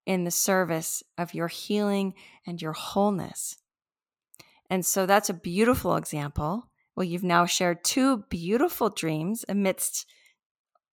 in 0.05 0.23
the 0.23 0.31
service 0.31 1.03
of 1.17 1.33
your 1.33 1.47
healing 1.47 2.13
and 2.45 2.61
your 2.61 2.73
wholeness. 2.73 3.57
And 4.69 4.85
so 4.85 5.05
that's 5.05 5.29
a 5.29 5.33
beautiful 5.33 5.95
example. 5.95 6.69
Well, 6.95 7.03
you've 7.03 7.23
now 7.23 7.45
shared 7.45 7.83
two 7.83 8.25
beautiful 8.29 8.89
dreams 8.89 9.45
amidst 9.47 10.05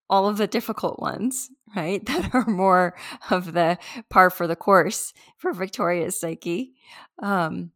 all 0.09 0.29
of 0.29 0.39
the 0.39 0.47
difficult 0.47 1.01
ones, 1.01 1.51
right? 1.77 2.05
That 2.07 2.35
are 2.35 2.47
more 2.47 2.97
of 3.31 3.53
the 3.53 3.79
par 4.09 4.31
for 4.31 4.47
the 4.47 4.57
course 4.57 5.13
for 5.37 5.53
Victoria's 5.53 6.19
psyche. 6.19 6.75
Um, 7.23 7.71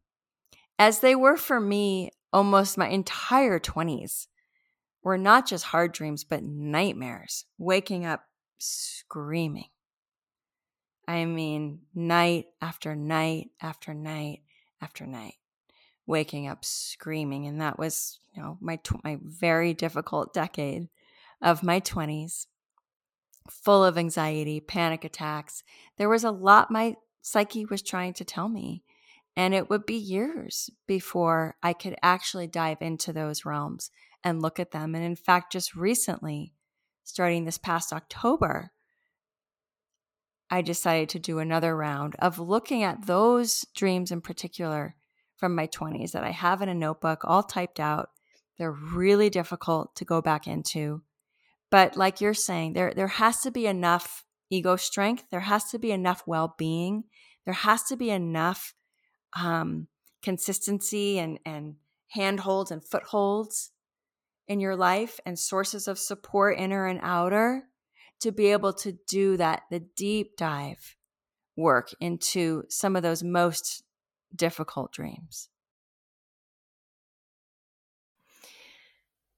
as 0.77 0.99
they 0.99 1.15
were 1.15 1.37
for 1.37 1.59
me 1.59 2.11
almost 2.33 2.77
my 2.77 2.89
entire 2.89 3.59
20s 3.59 4.27
were 5.03 5.17
not 5.17 5.47
just 5.47 5.65
hard 5.65 5.93
dreams, 5.93 6.25
but 6.25 6.43
nightmares, 6.43 7.45
waking 7.57 8.05
up 8.05 8.25
screaming. 8.57 9.69
I 11.07 11.25
mean, 11.25 11.81
night 11.93 12.47
after 12.61 12.95
night 12.95 13.51
after 13.61 13.93
night 13.93 14.41
after 14.81 15.05
night, 15.05 15.35
waking 16.05 16.47
up 16.47 16.65
screaming. 16.65 17.45
And 17.45 17.61
that 17.61 17.77
was, 17.77 18.19
you 18.33 18.41
know, 18.41 18.57
my, 18.59 18.79
my 19.03 19.17
very 19.21 19.73
difficult 19.73 20.33
decade 20.33 20.89
of 21.41 21.63
my 21.63 21.79
20s, 21.79 22.47
full 23.49 23.83
of 23.83 23.97
anxiety, 23.97 24.59
panic 24.59 25.03
attacks. 25.03 25.63
There 25.97 26.09
was 26.09 26.23
a 26.23 26.31
lot 26.31 26.71
my 26.71 26.95
psyche 27.21 27.65
was 27.65 27.81
trying 27.81 28.13
to 28.13 28.25
tell 28.25 28.49
me. 28.49 28.83
And 29.37 29.53
it 29.53 29.69
would 29.69 29.85
be 29.85 29.95
years 29.95 30.69
before 30.87 31.57
I 31.61 31.73
could 31.73 31.95
actually 32.01 32.47
dive 32.47 32.81
into 32.81 33.11
those 33.11 33.43
realms 33.43 33.91
and 34.23 34.41
look 34.41 34.59
at 34.59 34.71
them. 34.71 34.95
And 34.95 35.03
in 35.03 35.15
fact, 35.15 35.51
just 35.51 35.75
recently, 35.75 36.53
starting 37.03 37.43
this 37.43 37.57
past 37.57 37.91
October, 37.91 38.71
I 40.49 40.61
decided 40.61 41.09
to 41.09 41.19
do 41.19 41.39
another 41.39 41.75
round 41.75 42.15
of 42.19 42.39
looking 42.39 42.83
at 42.83 43.07
those 43.07 43.65
dreams 43.75 44.11
in 44.11 44.21
particular 44.21 44.95
from 45.37 45.55
my 45.55 45.67
20s 45.67 46.11
that 46.11 46.23
I 46.23 46.31
have 46.31 46.61
in 46.61 46.69
a 46.69 46.73
notebook, 46.73 47.21
all 47.23 47.43
typed 47.43 47.79
out. 47.79 48.09
They're 48.57 48.71
really 48.71 49.29
difficult 49.29 49.95
to 49.95 50.05
go 50.05 50.21
back 50.21 50.47
into. 50.47 51.01
But 51.69 51.97
like 51.97 52.21
you're 52.21 52.33
saying, 52.33 52.73
there, 52.73 52.93
there 52.95 53.07
has 53.07 53.41
to 53.41 53.51
be 53.51 53.67
enough 53.67 54.23
ego 54.49 54.75
strength, 54.75 55.25
there 55.31 55.41
has 55.41 55.65
to 55.71 55.79
be 55.79 55.91
enough 55.91 56.23
well 56.25 56.55
being, 56.57 57.05
there 57.45 57.53
has 57.53 57.83
to 57.83 57.97
be 57.97 58.11
enough 58.11 58.73
um, 59.33 59.87
consistency 60.21 61.19
and, 61.19 61.39
and 61.45 61.75
handholds 62.09 62.71
and 62.71 62.83
footholds 62.83 63.71
in 64.47 64.59
your 64.59 64.75
life 64.75 65.19
and 65.25 65.37
sources 65.37 65.87
of 65.87 65.99
support, 65.99 66.57
inner 66.57 66.85
and 66.85 66.99
outer, 67.01 67.63
to 68.21 68.31
be 68.31 68.47
able 68.47 68.73
to 68.73 68.93
do 69.07 69.37
that, 69.37 69.63
the 69.69 69.79
deep 69.79 70.37
dive 70.37 70.95
work 71.55 71.89
into 71.99 72.63
some 72.69 72.95
of 72.95 73.03
those 73.03 73.23
most 73.23 73.83
difficult 74.35 74.91
dreams. 74.91 75.49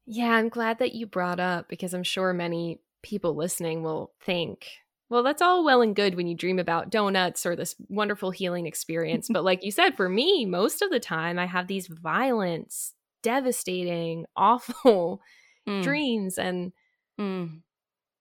Yeah, 0.06 0.32
I'm 0.32 0.50
glad 0.50 0.80
that 0.80 0.96
you 0.96 1.06
brought 1.06 1.40
up 1.40 1.68
because 1.68 1.94
I'm 1.94 2.04
sure 2.04 2.34
many 2.34 2.80
people 3.04 3.36
listening 3.36 3.84
will 3.84 4.14
think, 4.22 4.68
well, 5.10 5.22
that's 5.22 5.42
all 5.42 5.64
well 5.64 5.82
and 5.82 5.96
good 5.96 6.16
when 6.16 6.28
you 6.28 6.36
dream 6.36 6.60
about 6.60 6.90
donuts 6.90 7.46
or 7.46 7.56
this 7.56 7.76
wonderful 7.90 8.32
healing 8.32 8.68
experience. 8.68 9.28
but 9.32 9.44
like 9.44 9.64
you 9.64 9.72
said, 9.72 9.96
for 9.96 10.10
me, 10.10 10.46
most 10.46 10.82
of 10.82 10.90
the 10.90 11.00
time 11.00 11.38
I 11.38 11.46
have 11.46 11.68
these 11.68 11.88
violent, 11.88 12.74
devastating, 13.22 14.26
awful 14.36 15.22
mm. 15.68 15.84
dreams. 15.84 16.38
And 16.38 16.72
mm. 17.20 17.62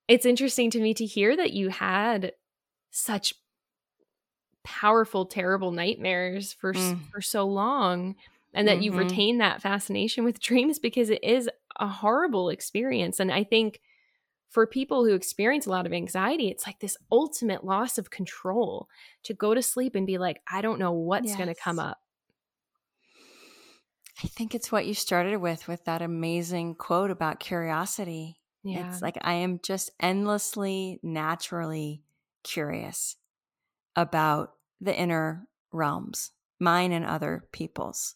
It's 0.09 0.27
interesting 0.27 0.71
to 0.71 0.81
me 0.81 0.95
to 0.95 1.05
hear 1.05 1.37
that 1.37 1.53
you 1.53 1.69
had 1.69 2.33
such 2.91 3.35
powerful, 4.65 5.27
terrible 5.27 5.73
nightmares 5.73 6.53
for, 6.53 6.73
mm. 6.73 6.99
for 7.11 7.21
so 7.21 7.47
long 7.47 8.17
and 8.53 8.67
that 8.67 8.77
mm-hmm. 8.77 8.83
you've 8.83 8.97
retained 8.97 9.41
that 9.41 9.63
fascination 9.63 10.25
with 10.25 10.41
dreams 10.41 10.79
because 10.79 11.11
it 11.11 11.23
is 11.23 11.49
a 11.79 11.87
horrible 11.87 12.49
experience. 12.49 13.21
And 13.21 13.31
I 13.31 13.45
think 13.45 13.81
for 14.49 14.67
people 14.67 15.05
who 15.05 15.15
experience 15.15 15.67
a 15.67 15.71
lot 15.71 15.87
of 15.87 15.93
anxiety, 15.93 16.49
it's 16.49 16.67
like 16.67 16.81
this 16.81 16.97
ultimate 17.13 17.65
loss 17.65 17.99
of 17.99 18.11
control 18.11 18.89
to 19.25 19.35
go 19.35 19.55
to 19.55 19.63
sleep 19.63 19.95
and 19.95 20.07
be 20.07 20.19
like, 20.19 20.41
I 20.51 20.63
don't 20.63 20.79
know 20.79 20.93
what's 20.93 21.29
yes. 21.29 21.37
going 21.37 21.49
to 21.49 21.55
come 21.55 21.79
up. 21.79 21.99
I 24.25 24.29
think 24.29 24.55
it's 24.55 24.73
what 24.73 24.87
you 24.87 24.95
started 24.95 25.37
with, 25.37 25.69
with 25.69 25.85
that 25.85 26.01
amazing 26.01 26.77
quote 26.77 27.11
about 27.11 27.39
curiosity. 27.39 28.39
Yeah. 28.67 28.89
It's 28.89 29.03
like 29.03 29.17
I 29.23 29.35
am 29.35 29.61
just 29.63 29.91
endlessly, 30.01 30.99
naturally 31.03 32.03
curious 32.43 33.17
about 33.95 34.55
the 34.81 34.95
inner 34.95 35.47
realms, 35.73 36.33
mine 36.59 36.93
and 36.93 37.05
other 37.05 37.45
people's. 37.53 38.15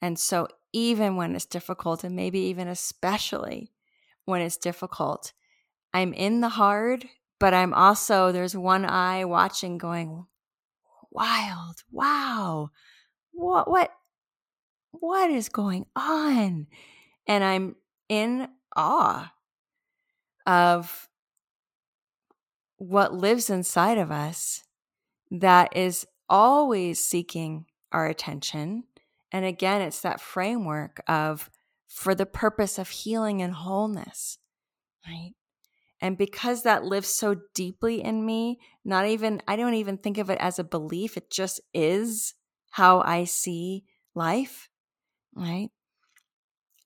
And 0.00 0.18
so, 0.18 0.48
even 0.72 1.16
when 1.16 1.34
it's 1.34 1.44
difficult, 1.44 2.04
and 2.04 2.14
maybe 2.14 2.38
even 2.40 2.68
especially 2.68 3.72
when 4.24 4.40
it's 4.40 4.56
difficult, 4.56 5.32
I'm 5.92 6.12
in 6.12 6.40
the 6.40 6.48
hard, 6.48 7.06
but 7.40 7.52
I'm 7.52 7.74
also, 7.74 8.30
there's 8.30 8.56
one 8.56 8.84
eye 8.84 9.24
watching 9.24 9.76
going, 9.76 10.26
wild, 11.10 11.82
wow, 11.90 12.70
what, 13.32 13.68
what, 13.68 13.90
what 14.92 15.30
is 15.30 15.48
going 15.48 15.86
on? 15.96 16.68
And 17.26 17.44
I'm 17.44 17.74
in 18.08 18.48
awe 18.76 19.32
of 20.46 21.08
what 22.76 23.14
lives 23.14 23.50
inside 23.50 23.98
of 23.98 24.10
us 24.10 24.64
that 25.30 25.76
is 25.76 26.06
always 26.28 27.04
seeking 27.04 27.66
our 27.92 28.06
attention. 28.06 28.84
And 29.32 29.44
again, 29.44 29.82
it's 29.82 30.00
that 30.00 30.20
framework 30.20 31.02
of 31.06 31.50
for 31.88 32.14
the 32.14 32.26
purpose 32.26 32.78
of 32.78 32.88
healing 32.88 33.42
and 33.42 33.52
wholeness, 33.52 34.38
right? 35.06 35.32
And 36.00 36.16
because 36.16 36.62
that 36.62 36.84
lives 36.84 37.08
so 37.08 37.36
deeply 37.54 38.02
in 38.02 38.24
me, 38.24 38.58
not 38.84 39.06
even, 39.06 39.42
I 39.46 39.56
don't 39.56 39.74
even 39.74 39.98
think 39.98 40.16
of 40.16 40.30
it 40.30 40.38
as 40.40 40.58
a 40.58 40.64
belief, 40.64 41.16
it 41.16 41.30
just 41.30 41.60
is 41.74 42.34
how 42.70 43.00
I 43.00 43.24
see 43.24 43.84
life, 44.14 44.70
right? 45.34 45.68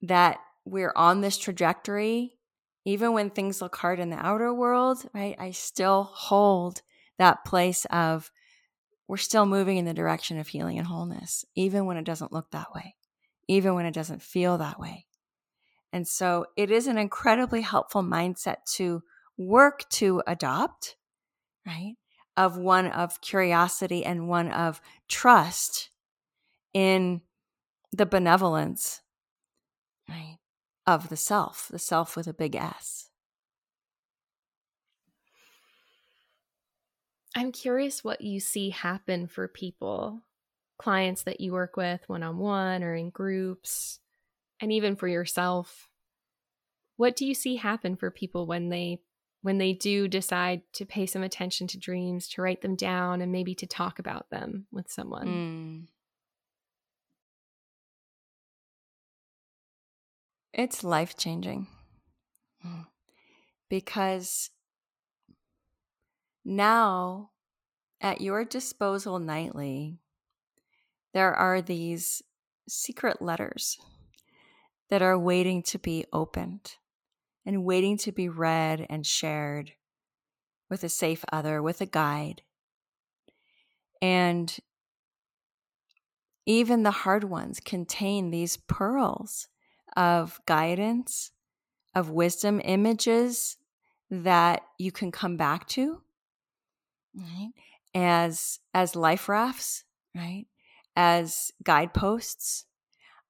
That 0.03 0.39
we're 0.65 0.93
on 0.97 1.21
this 1.21 1.37
trajectory, 1.37 2.39
even 2.85 3.13
when 3.13 3.31
things 3.31 3.63
look 3.63 3.77
hard 3.77 3.99
in 3.99 4.11
the 4.11 4.17
outer 4.17 4.53
world, 4.53 5.05
right? 5.15 5.37
I 5.39 5.53
still 5.53 6.05
hold 6.05 6.83
that 7.19 7.45
place 7.45 7.85
of 7.87 8.31
we're 9.09 9.17
still 9.17 9.47
moving 9.47 9.77
in 9.77 9.85
the 9.85 9.95
direction 9.95 10.39
of 10.39 10.49
healing 10.49 10.79
and 10.79 10.87
wholeness, 10.87 11.45
even 11.55 11.87
when 11.87 11.97
it 11.97 12.05
doesn't 12.05 12.33
look 12.33 12.51
that 12.51 12.75
way, 12.75 12.97
even 13.49 13.75
when 13.75 13.87
it 13.87 13.95
doesn't 13.95 14.23
feel 14.23 14.59
that 14.59 14.79
way. 14.81 15.07
And 15.93 16.09
so 16.09 16.47
it 16.57 16.71
is 16.71 16.87
an 16.87 16.99
incredibly 16.99 17.61
helpful 17.61 18.03
mindset 18.03 18.57
to 18.75 19.03
work 19.39 19.89
to 19.91 20.23
adopt, 20.27 20.97
right? 21.67 21.95
Of 22.37 22.57
one 22.57 22.87
of 22.89 23.21
curiosity 23.21 24.05
and 24.05 24.29
one 24.29 24.51
of 24.51 24.81
trust 25.09 25.91
in 26.73 27.21
the 27.93 28.07
benevolence, 28.07 29.03
right? 30.09 30.39
Of 30.87 31.09
the 31.09 31.17
self, 31.17 31.69
the 31.71 31.79
self 31.79 32.17
with 32.17 32.27
a 32.27 32.35
big 32.35 32.55
S. 32.55 33.09
I'm 37.35 37.53
curious 37.53 38.05
what 38.05 38.21
you 38.21 38.39
see 38.39 38.71
happen 38.71 39.27
for 39.27 39.49
people, 39.49 40.23
clients 40.79 41.23
that 41.23 41.41
you 41.41 41.53
work 41.53 41.77
with 41.77 42.03
one 42.09 42.23
on 42.23 42.39
one 42.39 42.83
or 42.83 42.95
in 42.95 43.11
groups 43.11 43.99
and 44.61 44.73
even 44.73 44.97
for 44.97 45.09
yourself 45.09 45.89
what 46.97 47.17
do 47.17 47.27
you 47.27 47.35
see 47.35 47.57
happen 47.57 47.97
for 47.97 48.11
people 48.11 48.47
when 48.47 48.69
they 48.69 49.01
when 49.43 49.59
they 49.59 49.75
do 49.75 50.09
decide 50.09 50.63
to 50.73 50.87
pay 50.87 51.05
some 51.05 51.23
attention 51.23 51.67
to 51.67 51.79
dreams 51.79 52.29
to 52.29 52.41
write 52.41 52.63
them 52.63 52.77
down 52.77 53.21
and 53.21 53.31
maybe 53.31 53.55
to 53.55 53.67
talk 53.67 53.99
about 53.99 54.31
them 54.31 54.67
with 54.73 54.91
someone 54.91 55.27
mm. 55.27 55.94
It's 60.55 60.85
life 60.85 61.17
changing 61.17 61.67
mm. 62.65 62.87
because 63.69 64.51
now 66.45 67.31
at 68.01 68.21
your 68.21 68.45
disposal 68.45 69.19
nightly 69.19 69.99
there 71.13 71.35
are 71.35 71.61
these 71.61 72.23
secret 72.69 73.21
letters 73.21 73.79
that 74.91 75.03
are 75.03 75.19
waiting 75.19 75.63
to 75.63 75.79
be 75.79 76.05
opened 76.13 76.77
and 77.47 77.65
waiting 77.65 77.97
to 77.99 78.13
be 78.13 78.29
read 78.29 78.87
and 78.89 79.07
shared 79.07 79.73
with 80.71 80.83
a 80.83 80.89
safe 80.89 81.25
other, 81.33 81.63
with 81.63 81.81
a 81.81 81.87
guide. 81.87 82.43
And 84.01 84.57
even 86.47 86.83
the 86.83 86.91
hard 86.91 87.25
ones 87.25 87.61
contain 87.61 88.31
these 88.31 88.57
pearls 88.57 89.49
of 89.97 90.41
guidance, 90.47 91.31
of 91.95 92.11
wisdom, 92.11 92.61
images 92.65 93.57
that 94.11 94.63
you 94.79 94.93
can 94.93 95.11
come 95.11 95.37
back 95.37 95.67
to, 95.69 96.03
right? 97.15 97.51
As 97.95 98.59
as 98.73 98.97
life 98.97 99.29
rafts, 99.29 99.85
right? 100.15 100.47
As 100.97 101.53
guideposts. 101.63 102.67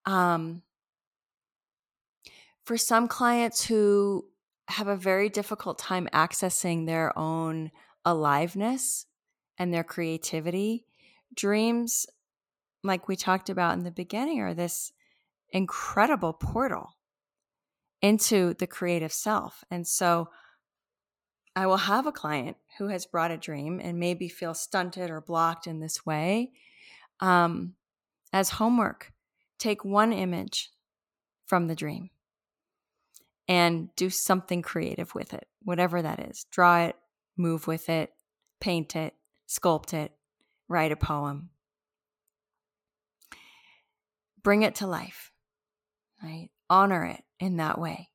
Um, 0.07 0.63
for 2.65 2.77
some 2.77 3.09
clients 3.09 3.67
who 3.67 4.27
have 4.69 4.89
a 4.89 4.97
very 4.97 5.29
difficult 5.29 5.79
time 5.79 6.09
accessing 6.13 6.87
their 6.87 7.17
own 7.19 7.71
aliveness 8.05 9.07
and 9.59 9.73
their 9.73 9.85
creativity, 9.85 10.87
dreams, 11.35 12.07
like 12.83 13.07
we 13.09 13.17
talked 13.17 13.51
about 13.51 13.77
in 13.77 13.85
the 13.85 13.91
beginning, 13.91 14.41
are 14.41 14.55
this 14.55 14.93
incredible 15.55 16.35
portal 16.35 16.97
into 18.03 18.53
the 18.55 18.67
creative 18.67 19.13
self. 19.13 19.65
And 19.71 19.87
so 19.87 20.29
I 21.57 21.67
will 21.67 21.79
have 21.79 22.07
a 22.07 22.13
client 22.13 22.59
who 22.79 22.89
has 22.89 23.07
brought 23.07 23.31
a 23.31 23.39
dream 23.39 23.81
and 23.83 23.99
maybe 23.99 24.29
feel 24.29 24.53
stunted 24.53 25.09
or 25.09 25.23
blocked 25.23 25.67
in 25.67 25.81
this 25.81 26.05
way. 26.05 26.53
Um, 27.21 27.75
as 28.33 28.51
homework, 28.51 29.13
take 29.59 29.85
one 29.85 30.13
image 30.13 30.71
from 31.47 31.69
the 31.69 31.77
dream 31.77 32.11
and 33.47 33.95
do 33.95 34.11
something 34.11 34.61
creative 34.61 35.15
with 35.15 35.33
it, 35.33 35.47
whatever 35.63 36.03
that 36.03 36.19
is. 36.19 36.45
Draw 36.51 36.87
it, 36.87 36.97
move 37.37 37.67
with 37.69 37.89
it, 37.89 38.13
paint 38.61 38.97
it, 38.97 39.15
sculpt 39.49 39.95
it, 39.95 40.13
write 40.69 40.91
a 40.91 40.97
poem. 40.97 41.51
Bring 44.43 44.63
it 44.63 44.75
to 44.77 44.87
life, 44.87 45.31
right? 46.25 46.51
Honor 46.71 47.05
it 47.05 47.23
in 47.39 47.59
that 47.59 47.79
way. 47.79 48.09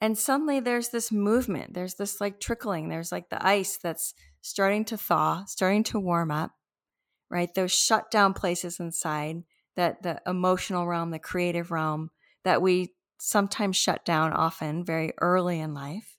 And 0.00 0.18
suddenly 0.18 0.60
there's 0.60 0.88
this 0.88 1.12
movement, 1.12 1.74
there's 1.74 1.94
this 1.94 2.20
like 2.20 2.40
trickling, 2.40 2.88
there's 2.88 3.12
like 3.12 3.28
the 3.30 3.44
ice 3.44 3.78
that's 3.80 4.14
starting 4.40 4.84
to 4.86 4.96
thaw, 4.96 5.44
starting 5.44 5.84
to 5.84 6.00
warm 6.00 6.30
up, 6.30 6.52
right? 7.30 7.52
Those 7.54 7.72
shut 7.72 8.10
down 8.10 8.34
places 8.34 8.80
inside, 8.80 9.44
that 9.76 10.02
the 10.02 10.20
emotional 10.26 10.86
realm, 10.86 11.10
the 11.10 11.18
creative 11.18 11.70
realm 11.70 12.10
that 12.44 12.60
we 12.60 12.94
sometimes 13.18 13.76
shut 13.76 14.04
down 14.04 14.32
often 14.32 14.84
very 14.84 15.12
early 15.20 15.60
in 15.60 15.72
life. 15.72 16.16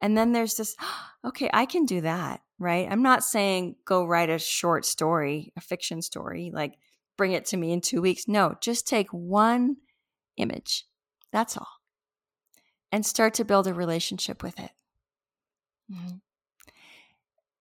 And 0.00 0.16
then 0.16 0.32
there's 0.32 0.54
this, 0.54 0.74
okay, 1.24 1.48
I 1.52 1.66
can 1.66 1.84
do 1.84 2.00
that, 2.00 2.40
right? 2.58 2.88
I'm 2.90 3.02
not 3.02 3.22
saying 3.22 3.76
go 3.84 4.04
write 4.04 4.30
a 4.30 4.38
short 4.38 4.84
story, 4.84 5.52
a 5.56 5.60
fiction 5.60 6.02
story, 6.02 6.50
like 6.52 6.74
bring 7.20 7.32
it 7.32 7.44
to 7.46 7.56
me 7.56 7.72
in 7.72 7.80
two 7.80 8.00
weeks. 8.00 8.26
No, 8.26 8.56
just 8.60 8.88
take 8.88 9.08
one 9.10 9.76
image. 10.36 10.86
That's 11.32 11.56
all 11.56 11.80
and 12.92 13.04
start 13.06 13.34
to 13.34 13.44
build 13.44 13.66
a 13.66 13.74
relationship 13.74 14.42
with 14.42 14.58
it. 14.58 14.70
Mm-hmm. 15.92 16.16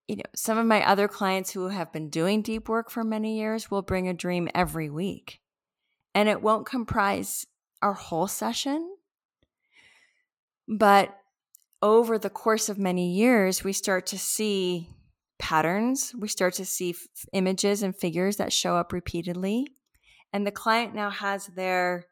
You 0.08 0.16
know, 0.16 0.24
some 0.36 0.58
of 0.58 0.66
my 0.66 0.86
other 0.88 1.08
clients 1.08 1.52
who 1.52 1.68
have 1.68 1.94
been 1.94 2.10
doing 2.10 2.42
deep 2.42 2.68
work 2.68 2.90
for 2.90 3.04
many 3.04 3.38
years 3.38 3.70
will 3.70 3.84
bring 3.84 4.08
a 4.08 4.14
dream 4.14 4.50
every 4.56 4.90
week. 4.90 5.40
And 6.16 6.28
it 6.28 6.42
won't 6.42 6.66
comprise 6.66 7.46
our 7.82 7.94
whole 7.94 8.28
session, 8.28 8.90
but 10.68 11.16
over 11.82 12.18
the 12.18 12.32
course 12.32 12.68
of 12.68 12.80
many 12.80 13.12
years, 13.12 13.64
we 13.64 13.72
start 13.72 14.08
to 14.08 14.20
see 14.20 14.90
patterns. 15.40 16.14
We 16.18 16.28
start 16.28 16.54
to 16.56 16.66
see 16.66 16.92
f- 16.92 17.08
images 17.34 17.82
and 17.82 17.96
figures 17.96 18.38
that 18.38 18.54
show 18.54 18.76
up 18.76 18.94
repeatedly. 18.94 19.68
And 20.32 20.46
the 20.46 20.52
client 20.52 20.94
now 20.94 21.10
has 21.10 21.48
their 21.48 22.06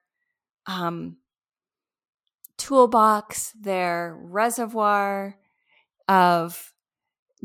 um, 0.66 1.18
toolbox, 2.58 3.54
their 3.60 4.18
reservoir 4.20 5.38
of 6.08 6.74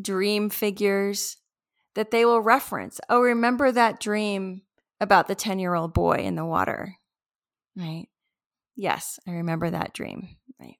dream 0.00 0.48
figures 0.48 1.36
that 1.94 2.10
they 2.10 2.24
will 2.24 2.40
reference. 2.40 3.00
Oh, 3.08 3.20
remember 3.20 3.70
that 3.70 4.00
dream 4.00 4.62
about 5.00 5.28
the 5.28 5.34
10 5.34 5.58
year 5.58 5.74
old 5.74 5.92
boy 5.92 6.14
in 6.14 6.36
the 6.36 6.46
water, 6.46 6.96
right? 7.76 8.06
Yes, 8.76 9.18
I 9.26 9.32
remember 9.32 9.68
that 9.68 9.92
dream, 9.92 10.36
right? 10.58 10.78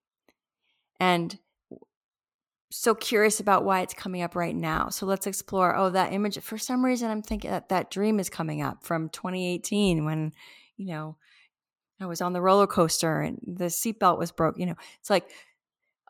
And 0.98 1.38
so 2.72 2.94
curious 2.94 3.38
about 3.38 3.64
why 3.64 3.80
it's 3.80 3.94
coming 3.94 4.22
up 4.22 4.34
right 4.34 4.54
now. 4.54 4.88
So 4.88 5.06
let's 5.06 5.26
explore. 5.26 5.76
Oh, 5.76 5.90
that 5.90 6.12
image. 6.12 6.38
For 6.40 6.58
some 6.58 6.84
reason, 6.84 7.10
I'm 7.10 7.22
thinking 7.22 7.50
that 7.50 7.68
that 7.68 7.90
dream 7.90 8.18
is 8.18 8.30
coming 8.30 8.62
up 8.62 8.82
from 8.82 9.08
2018 9.10 10.04
when, 10.04 10.32
you 10.76 10.86
know, 10.86 11.16
I 12.00 12.06
was 12.06 12.20
on 12.20 12.32
the 12.32 12.42
roller 12.42 12.66
coaster 12.66 13.20
and 13.20 13.38
the 13.46 13.66
seatbelt 13.66 14.18
was 14.18 14.32
broke. 14.32 14.58
You 14.58 14.66
know, 14.66 14.74
it's 14.98 15.10
like, 15.10 15.30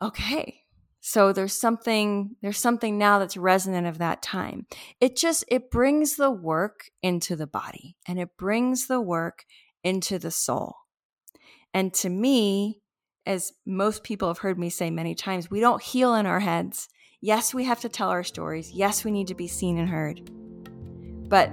okay, 0.01 0.63
so 1.05 1.33
there's 1.33 1.53
something 1.53 2.37
there's 2.41 2.57
something 2.57 2.97
now 2.97 3.19
that's 3.19 3.35
resonant 3.35 3.87
of 3.87 3.97
that 3.97 4.21
time. 4.21 4.65
It 5.01 5.17
just 5.17 5.43
it 5.49 5.69
brings 5.69 6.15
the 6.15 6.31
work 6.31 6.89
into 7.01 7.35
the 7.35 7.45
body 7.45 7.97
and 8.07 8.19
it 8.19 8.37
brings 8.37 8.87
the 8.87 9.01
work 9.01 9.45
into 9.83 10.17
the 10.17 10.31
soul. 10.31 10.77
And 11.73 11.93
to 11.95 12.09
me, 12.09 12.82
as 13.25 13.53
most 13.65 14.03
people 14.03 14.27
have 14.27 14.39
heard 14.39 14.59
me 14.59 14.69
say 14.69 14.89
many 14.89 15.15
times, 15.15 15.49
we 15.49 15.59
don't 15.59 15.81
heal 15.81 16.15
in 16.15 16.25
our 16.25 16.39
heads. 16.39 16.89
Yes, 17.21 17.53
we 17.53 17.63
have 17.63 17.79
to 17.81 17.89
tell 17.89 18.09
our 18.09 18.23
stories. 18.23 18.71
Yes, 18.71 19.03
we 19.03 19.11
need 19.11 19.27
to 19.27 19.35
be 19.35 19.47
seen 19.47 19.77
and 19.77 19.87
heard. 19.87 20.29
But 21.29 21.51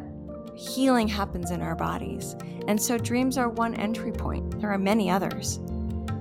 healing 0.56 1.08
happens 1.08 1.50
in 1.50 1.62
our 1.62 1.76
bodies. 1.76 2.34
And 2.66 2.80
so 2.80 2.98
dreams 2.98 3.38
are 3.38 3.48
one 3.48 3.74
entry 3.74 4.12
point. 4.12 4.60
There 4.60 4.70
are 4.70 4.78
many 4.78 5.10
others, 5.10 5.58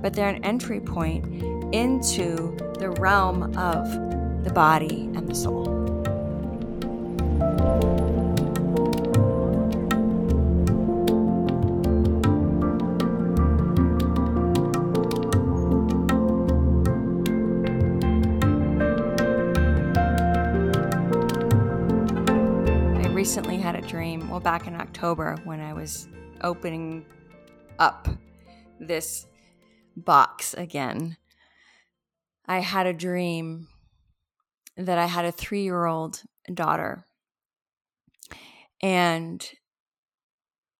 but 0.01 0.13
they're 0.13 0.29
an 0.29 0.43
entry 0.45 0.79
point 0.79 1.25
into 1.73 2.55
the 2.79 2.91
realm 2.99 3.55
of 3.57 3.91
the 4.43 4.51
body 4.53 5.09
and 5.15 5.27
the 5.27 5.35
soul. 5.35 5.78
Well, 24.39 24.57
back 24.57 24.67
in 24.67 24.75
October 24.75 25.35
when 25.43 25.59
I 25.59 25.73
was 25.73 26.07
opening 26.41 27.05
up 27.77 28.07
this 28.79 29.27
box 29.97 30.53
again. 30.53 31.17
I 32.45 32.59
had 32.59 32.87
a 32.87 32.93
dream 32.93 33.67
that 34.77 34.97
I 34.97 35.07
had 35.07 35.25
a 35.25 35.31
three 35.33 35.63
year 35.63 35.85
old 35.85 36.23
daughter 36.53 37.05
and 38.81 39.45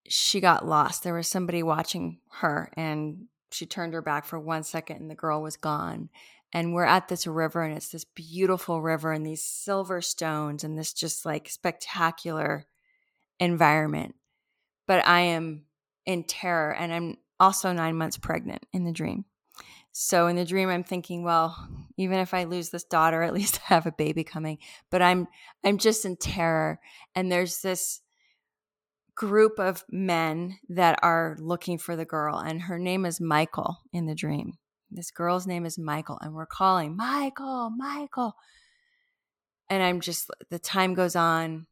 she 0.08 0.40
got 0.40 0.66
lost. 0.66 1.04
There 1.04 1.14
was 1.14 1.28
somebody 1.28 1.62
watching 1.62 2.20
her 2.40 2.72
and 2.78 3.26
she 3.52 3.66
turned 3.66 3.94
her 3.94 4.02
back 4.02 4.24
for 4.24 4.40
one 4.40 4.64
second 4.64 5.02
and 5.02 5.12
the 5.12 5.16
girl 5.16 5.42
was 5.42 5.58
gone 5.58 6.10
and 6.54 6.74
we're 6.74 6.86
at 6.86 7.10
this 7.10 7.28
river 7.28 7.64
and 7.64 7.76
it's 7.76 7.90
this 7.90 8.06
beautiful 8.06 8.82
river 8.82 9.12
and 9.12 9.26
these 9.26 9.44
silver 9.44 10.00
stones 10.00 10.64
and 10.64 10.78
this 10.78 10.94
just 10.94 11.26
like 11.26 11.50
spectacular 11.50 12.66
environment 13.40 14.16
but 14.88 15.06
i 15.08 15.22
am 15.22 15.64
in 16.06 16.24
terror 16.24 16.74
and 16.74 16.94
i'm 16.94 17.18
also 17.40 17.72
nine 17.72 17.96
months 17.96 18.18
pregnant 18.18 18.66
in 18.74 18.84
the 18.84 18.92
dream 18.92 19.26
so 19.92 20.28
in 20.28 20.36
the 20.36 20.46
dream 20.46 20.70
i'm 20.70 20.84
thinking 20.84 21.24
well 21.24 21.68
even 21.98 22.20
if 22.20 22.34
i 22.34 22.44
lose 22.44 22.70
this 22.70 22.84
daughter 22.84 23.22
at 23.24 23.34
least 23.34 23.60
i 23.70 23.74
have 23.74 23.86
a 23.86 23.92
baby 23.92 24.24
coming 24.24 24.58
but 24.90 25.02
i'm 25.02 25.28
i'm 25.64 25.78
just 25.78 26.06
in 26.06 26.16
terror 26.16 26.80
and 27.16 27.32
there's 27.32 27.62
this 27.62 28.02
group 29.16 29.60
of 29.60 29.84
men 29.90 30.58
that 30.70 30.98
are 31.04 31.36
looking 31.40 31.78
for 31.78 31.98
the 31.98 32.06
girl 32.06 32.38
and 32.38 32.62
her 32.64 32.80
name 32.80 33.06
is 33.06 33.20
michael 33.20 33.78
in 33.92 34.06
the 34.06 34.16
dream 34.16 34.54
this 34.92 35.12
girl's 35.12 35.46
name 35.46 35.66
is 35.66 35.78
Michael, 35.78 36.18
and 36.22 36.34
we're 36.34 36.46
calling 36.46 36.96
Michael, 36.96 37.70
Michael. 37.70 38.36
And 39.70 39.84
I'm 39.84 40.02
just 40.02 40.30
the 40.50 40.58
time 40.58 40.96
goes 40.96 41.16
on, 41.16 41.68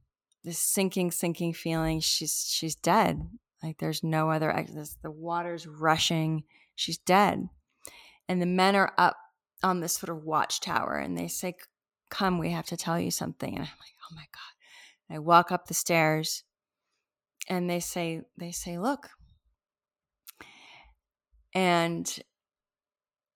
this 0.48 0.60
sinking, 0.60 1.12
sinking 1.12 1.54
feeling. 1.54 2.00
She's 2.00 2.48
she's 2.50 2.76
dead. 2.76 3.22
Like 3.62 3.80
there's 3.80 4.02
no 4.02 4.32
other 4.32 4.56
exit. 4.56 4.90
The 5.04 5.12
water's 5.12 5.68
rushing. 5.68 6.44
She's 6.74 6.98
dead. 6.98 7.50
And 8.30 8.42
the 8.42 8.46
men 8.46 8.76
are 8.76 8.94
up 8.98 9.18
on 9.62 9.82
this 9.82 9.94
sort 9.94 10.16
of 10.16 10.24
watchtower 10.24 10.98
and 10.98 11.18
they 11.18 11.28
say, 11.28 11.56
Come, 12.10 12.38
we 12.38 12.52
have 12.52 12.66
to 12.68 12.78
tell 12.78 12.98
you 12.98 13.12
something. 13.12 13.50
And 13.50 13.60
I'm 13.60 13.64
like, 13.64 13.96
Oh 14.10 14.16
my 14.16 14.22
God. 14.22 15.10
And 15.10 15.18
I 15.18 15.20
walk 15.20 15.52
up 15.52 15.68
the 15.68 15.74
stairs 15.74 16.44
and 17.50 17.70
they 17.70 17.80
say, 17.80 18.22
they 18.38 18.52
say, 18.52 18.78
look. 18.78 19.10
And 21.54 22.20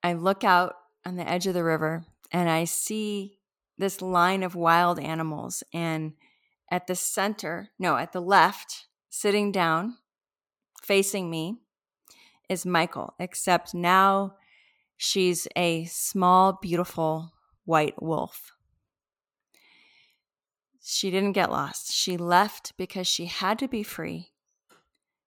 I 0.04 0.14
look 0.14 0.44
out 0.44 0.76
on 1.06 1.16
the 1.16 1.28
edge 1.28 1.48
of 1.48 1.54
the 1.54 1.64
river 1.64 2.06
and 2.32 2.50
I 2.50 2.66
see 2.66 3.40
this 3.78 4.02
line 4.02 4.44
of 4.44 4.54
wild 4.54 5.00
animals. 5.00 5.64
And 5.74 6.14
at 6.72 6.88
the 6.88 6.96
center, 6.96 7.70
no, 7.78 7.98
at 7.98 8.14
the 8.14 8.22
left, 8.22 8.88
sitting 9.10 9.52
down, 9.52 9.98
facing 10.82 11.30
me, 11.30 11.58
is 12.48 12.66
Michael, 12.66 13.14
except 13.20 13.76
now 13.76 14.36
she's 14.96 15.48
a 15.56 15.84
small, 15.86 16.58
beautiful 16.62 17.34
white 17.66 18.02
wolf. 18.02 18.54
She 20.82 21.12
didn't 21.12 21.34
get 21.34 21.52
lost. 21.52 21.94
She 21.94 22.18
left 22.18 22.76
because 22.78 23.08
she 23.08 23.26
had 23.26 23.60
to 23.60 23.68
be 23.68 23.84
free. 23.84 24.32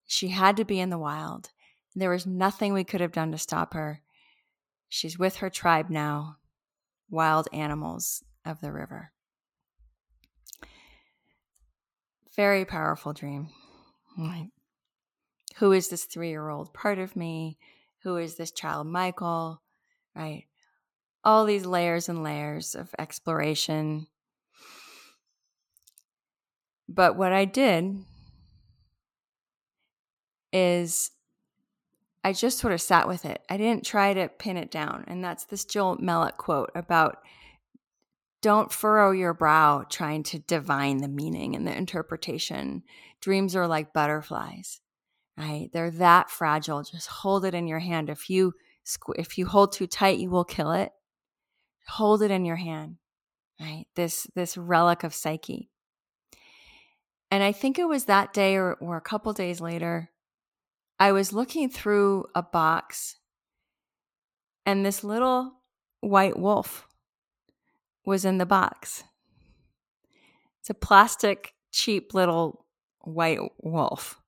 She 0.05 0.29
had 0.29 0.57
to 0.57 0.65
be 0.65 0.79
in 0.79 0.89
the 0.89 0.97
wild. 0.97 1.51
There 1.95 2.09
was 2.09 2.25
nothing 2.25 2.73
we 2.73 2.83
could 2.83 3.01
have 3.01 3.13
done 3.13 3.31
to 3.31 3.37
stop 3.37 3.73
her. 3.73 4.01
She's 4.89 5.17
with 5.17 5.37
her 5.37 5.49
tribe 5.49 5.89
now, 5.89 6.37
wild 7.09 7.47
animals 7.53 8.23
of 8.43 8.59
the 8.61 8.71
river. 8.71 9.11
Very 12.35 12.65
powerful 12.65 13.13
dream. 13.13 13.49
who 15.57 15.71
is 15.71 15.87
this 15.87 16.05
three 16.05 16.29
year 16.29 16.49
old 16.49 16.73
part 16.73 16.99
of 16.99 17.15
me? 17.15 17.57
Who 18.03 18.17
is 18.17 18.35
this 18.35 18.51
child, 18.51 18.87
Michael? 18.87 19.61
Right? 20.15 20.45
All 21.23 21.45
these 21.45 21.65
layers 21.65 22.09
and 22.09 22.23
layers 22.23 22.75
of 22.75 22.93
exploration. 22.99 24.07
But 26.87 27.15
what 27.15 27.33
I 27.33 27.45
did 27.45 28.03
is 30.53 31.11
I 32.23 32.33
just 32.33 32.59
sort 32.59 32.73
of 32.73 32.81
sat 32.81 33.07
with 33.07 33.25
it. 33.25 33.41
I 33.49 33.57
didn't 33.57 33.85
try 33.85 34.13
to 34.13 34.27
pin 34.27 34.57
it 34.57 34.71
down. 34.71 35.03
And 35.07 35.23
that's 35.23 35.45
this 35.45 35.65
Jill 35.65 35.97
Mellick 35.97 36.37
quote 36.37 36.71
about 36.75 37.19
don't 38.45 38.71
furrow 38.71 39.11
your 39.11 39.33
brow 39.33 39.83
trying 39.89 40.21
to 40.21 40.37
divine 40.37 40.97
the 40.97 41.07
meaning 41.07 41.55
and 41.55 41.67
the 41.67 41.75
interpretation. 41.75 42.83
Dreams 43.19 43.55
are 43.55 43.67
like 43.67 43.91
butterflies 43.91 44.81
right? 45.37 45.69
They're 45.73 45.91
that 45.91 46.29
fragile. 46.29 46.83
Just 46.83 47.07
hold 47.07 47.45
it 47.45 47.53
in 47.53 47.67
your 47.67 47.79
hand. 47.79 48.09
If 48.09 48.29
you 48.29 48.53
if 49.15 49.37
you 49.37 49.47
hold 49.47 49.73
too 49.73 49.87
tight, 49.87 50.19
you 50.19 50.29
will 50.29 50.45
kill 50.45 50.71
it. 50.71 50.91
Hold 51.87 52.21
it 52.21 52.31
in 52.31 52.45
your 52.45 52.55
hand, 52.55 52.97
right? 53.59 53.85
This 53.95 54.27
this 54.35 54.57
relic 54.57 55.03
of 55.03 55.13
psyche. 55.13 55.69
And 57.31 57.43
I 57.43 57.51
think 57.51 57.79
it 57.79 57.87
was 57.87 58.05
that 58.05 58.33
day 58.33 58.55
or, 58.55 58.73
or 58.75 58.97
a 58.97 59.01
couple 59.01 59.33
days 59.33 59.59
later, 59.59 60.11
I 60.99 61.11
was 61.11 61.33
looking 61.33 61.69
through 61.69 62.25
a 62.35 62.43
box 62.43 63.17
and 64.65 64.85
this 64.85 65.03
little 65.03 65.53
white 66.01 66.37
wolf 66.37 66.87
was 68.05 68.25
in 68.25 68.37
the 68.37 68.45
box. 68.45 69.03
It's 70.61 70.69
a 70.69 70.73
plastic, 70.73 71.53
cheap 71.71 72.13
little 72.13 72.65
white 73.01 73.39
wolf. 73.59 74.19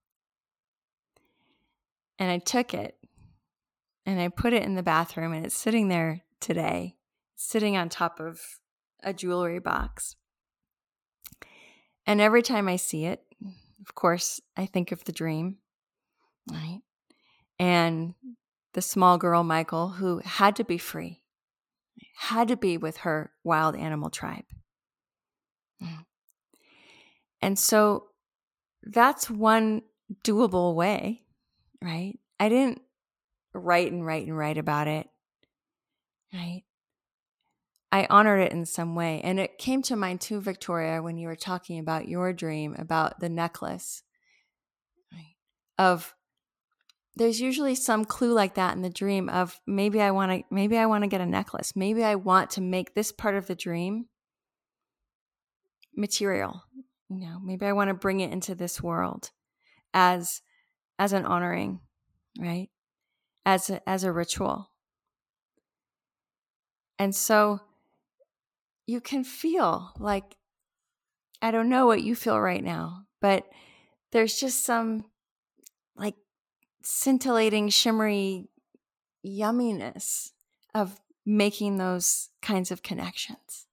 And 2.20 2.32
I 2.32 2.40
took 2.40 2.74
it 2.74 2.96
and 4.06 4.20
I 4.20 4.30
put 4.30 4.54
it 4.54 4.64
in 4.64 4.76
the 4.76 4.84
bathroom 4.84 5.34
and 5.34 5.46
it's 5.46 5.58
sitting 5.58 5.88
there 5.88 6.22
today, 6.40 6.96
sitting 7.36 7.78
on 7.78 7.90
top 7.90 8.20
of 8.20 8.40
a 9.04 9.14
jewelry 9.14 9.60
box. 9.60 10.16
And 12.06 12.22
every 12.22 12.42
time 12.42 12.68
I 12.68 12.78
see 12.78 13.06
it, 13.06 13.22
of 13.82 13.96
course, 13.96 14.40
I 14.56 14.66
think 14.66 14.92
of 14.92 15.04
the 15.04 15.12
dream, 15.12 15.58
right? 16.50 16.80
And 17.60 18.16
the 18.74 18.82
small 18.82 19.18
girl, 19.18 19.44
Michael, 19.44 19.90
who 19.90 20.22
had 20.24 20.56
to 20.58 20.64
be 20.64 20.78
free, 20.78 21.22
had 22.18 22.48
to 22.50 22.58
be 22.58 22.78
with 22.78 22.98
her 22.98 23.32
wild 23.44 23.76
animal 23.76 24.10
tribe. 24.10 24.46
Mm. 25.82 26.06
And 27.42 27.60
so 27.60 28.08
that's 28.84 29.30
one 29.30 29.84
doable 30.24 30.74
way 30.74 31.24
right? 31.82 32.20
I 32.40 32.50
didn't 32.50 32.82
write 33.54 33.92
and 33.92 34.06
write 34.06 34.28
and 34.28 34.38
write 34.38 34.58
about 34.58 34.88
it, 34.88 35.08
right? 36.34 36.64
I 37.92 38.08
honored 38.10 38.42
it 38.42 38.52
in 38.52 38.66
some 38.66 38.96
way. 38.96 39.22
And 39.24 39.40
it 39.40 39.58
came 39.58 39.82
to 39.84 39.96
mind 39.96 40.22
too, 40.22 40.42
Victoria, 40.42 41.02
when 41.02 41.18
you 41.18 41.28
were 41.28 41.36
talking 41.36 41.80
about 41.80 42.08
your 42.08 42.34
dream 42.34 42.76
about 42.78 43.20
the 43.20 43.30
necklace, 43.30 44.04
right? 45.12 45.36
Of 45.78 46.14
there's 47.18 47.42
usually 47.42 47.74
some 47.74 48.06
clue 48.06 48.34
like 48.34 48.56
that 48.56 48.76
in 48.76 48.84
the 48.84 48.90
dream 48.90 49.28
of 49.28 49.60
maybe 49.66 50.02
I 50.02 50.12
want 50.12 50.32
to 50.32 50.44
maybe 50.52 50.78
I 50.78 50.86
want 50.86 51.04
to 51.04 51.08
get 51.08 51.22
a 51.22 51.26
necklace. 51.26 51.76
Maybe 51.76 52.04
I 52.04 52.16
want 52.16 52.52
to 52.52 52.62
make 52.62 52.94
this 52.94 53.12
part 53.12 53.36
of 53.36 53.48
the 53.48 53.56
dream 53.56 54.06
material. 55.96 56.64
You 57.10 57.20
know, 57.20 57.40
maybe 57.44 57.66
I 57.66 57.74
want 57.74 57.88
to 57.90 57.96
bring 57.96 58.20
it 58.20 58.32
into 58.32 58.54
this 58.54 58.82
world 58.82 59.32
as 59.94 60.42
as 61.00 61.14
an 61.14 61.26
honoring, 61.26 61.80
right? 62.40 62.70
As 63.46 63.70
a, 63.70 63.88
as 63.90 64.04
a 64.04 64.12
ritual. 64.12 64.70
And 67.00 67.16
so 67.16 67.60
you 68.86 69.02
can 69.02 69.24
feel 69.24 69.92
like, 70.00 70.36
I 71.42 71.52
don't 71.52 71.70
know 71.70 71.86
what 71.86 72.02
you 72.02 72.16
feel 72.16 72.40
right 72.40 72.64
now, 72.64 73.04
but 73.22 73.46
there's 74.12 74.40
just 74.40 74.64
some 74.64 75.06
scintillating, 76.90 77.68
shimmery 77.68 78.48
yumminess 79.26 80.32
of 80.74 81.02
making 81.26 81.78
those 81.78 82.30
kinds 82.42 82.72
of 82.72 82.82
connections. 82.82 83.68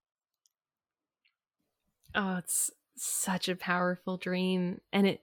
Oh, 2.12 2.39
it's 2.39 2.73
such 2.97 3.49
a 3.49 3.55
powerful 3.55 4.17
dream. 4.17 4.81
And 4.93 5.07
it, 5.07 5.21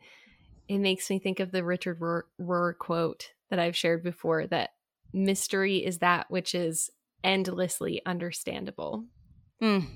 it 0.70 0.78
makes 0.78 1.10
me 1.10 1.20
think 1.20 1.42
of 1.42 1.52
the 1.52 1.66
Richard 1.66 2.00
Rohr 2.00 2.78
quote 2.78 3.32
that 3.50 3.60
I've 3.60 3.76
shared 3.76 4.04
before 4.04 4.48
that 4.48 4.70
mystery 5.14 5.86
is 5.86 5.98
that 5.98 6.32
which 6.32 6.56
is 6.56 6.90
endlessly 7.26 8.02
understandable. 8.06 9.06
Mm. 9.62 9.88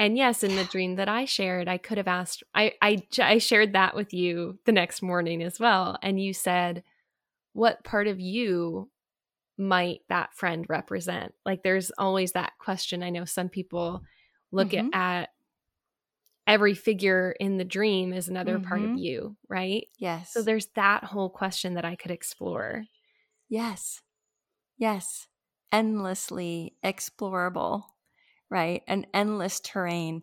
And 0.00 0.16
yes, 0.16 0.42
in 0.42 0.56
the 0.56 0.64
dream 0.64 0.96
that 0.96 1.10
I 1.10 1.26
shared, 1.26 1.68
I 1.68 1.76
could 1.76 1.98
have 1.98 2.08
asked, 2.08 2.42
I, 2.54 2.72
I, 2.80 3.02
I 3.18 3.36
shared 3.36 3.74
that 3.74 3.94
with 3.94 4.14
you 4.14 4.58
the 4.64 4.72
next 4.72 5.02
morning 5.02 5.42
as 5.42 5.60
well. 5.60 5.98
And 6.02 6.18
you 6.18 6.32
said, 6.32 6.82
what 7.52 7.84
part 7.84 8.06
of 8.06 8.18
you 8.18 8.88
might 9.58 10.00
that 10.08 10.32
friend 10.34 10.64
represent? 10.70 11.34
Like 11.44 11.62
there's 11.62 11.90
always 11.98 12.32
that 12.32 12.52
question. 12.58 13.02
I 13.02 13.10
know 13.10 13.26
some 13.26 13.50
people 13.50 14.00
look 14.50 14.70
mm-hmm. 14.70 14.88
at, 14.94 15.24
at 15.24 15.28
every 16.46 16.72
figure 16.72 17.36
in 17.38 17.58
the 17.58 17.64
dream 17.66 18.14
is 18.14 18.26
another 18.26 18.54
mm-hmm. 18.54 18.68
part 18.68 18.80
of 18.80 18.86
mm-hmm. 18.86 18.96
you, 18.96 19.36
right? 19.50 19.86
Yes. 19.98 20.32
So 20.32 20.40
there's 20.40 20.68
that 20.76 21.04
whole 21.04 21.28
question 21.28 21.74
that 21.74 21.84
I 21.84 21.96
could 21.96 22.10
explore. 22.10 22.84
Yes. 23.50 24.00
Yes. 24.78 25.26
Endlessly 25.70 26.74
explorable, 26.82 27.82
right? 28.50 28.82
An 28.86 29.06
endless 29.14 29.60
terrain. 29.60 30.22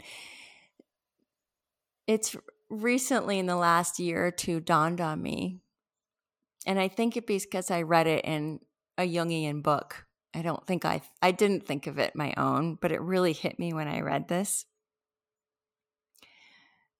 It's 2.05 2.35
recently 2.69 3.39
in 3.39 3.45
the 3.45 3.55
last 3.55 3.99
year 3.99 4.27
or 4.27 4.31
two 4.31 4.59
dawned 4.59 5.01
on 5.01 5.21
me. 5.21 5.61
And 6.65 6.79
I 6.79 6.89
think 6.89 7.15
it's 7.15 7.45
because 7.45 7.71
I 7.71 7.83
read 7.83 8.07
it 8.07 8.25
in 8.25 8.59
a 8.97 9.03
Jungian 9.03 9.63
book. 9.63 10.05
I 10.33 10.41
don't 10.41 10.65
think 10.67 10.85
I 10.85 11.01
I 11.21 11.31
didn't 11.31 11.65
think 11.65 11.87
of 11.87 11.97
it 11.97 12.15
my 12.15 12.33
own, 12.37 12.77
but 12.79 12.91
it 12.91 13.01
really 13.01 13.33
hit 13.33 13.57
me 13.57 13.73
when 13.73 13.87
I 13.87 14.01
read 14.01 14.27
this. 14.27 14.65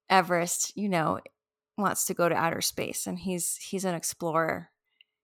Everest, 0.08 0.72
you 0.76 0.88
know, 0.88 1.20
wants 1.76 2.06
to 2.06 2.14
go 2.14 2.28
to 2.28 2.34
outer 2.34 2.62
space 2.62 3.06
and 3.06 3.18
he's 3.18 3.56
he's 3.56 3.84
an 3.84 3.94
explorer. 3.94 4.70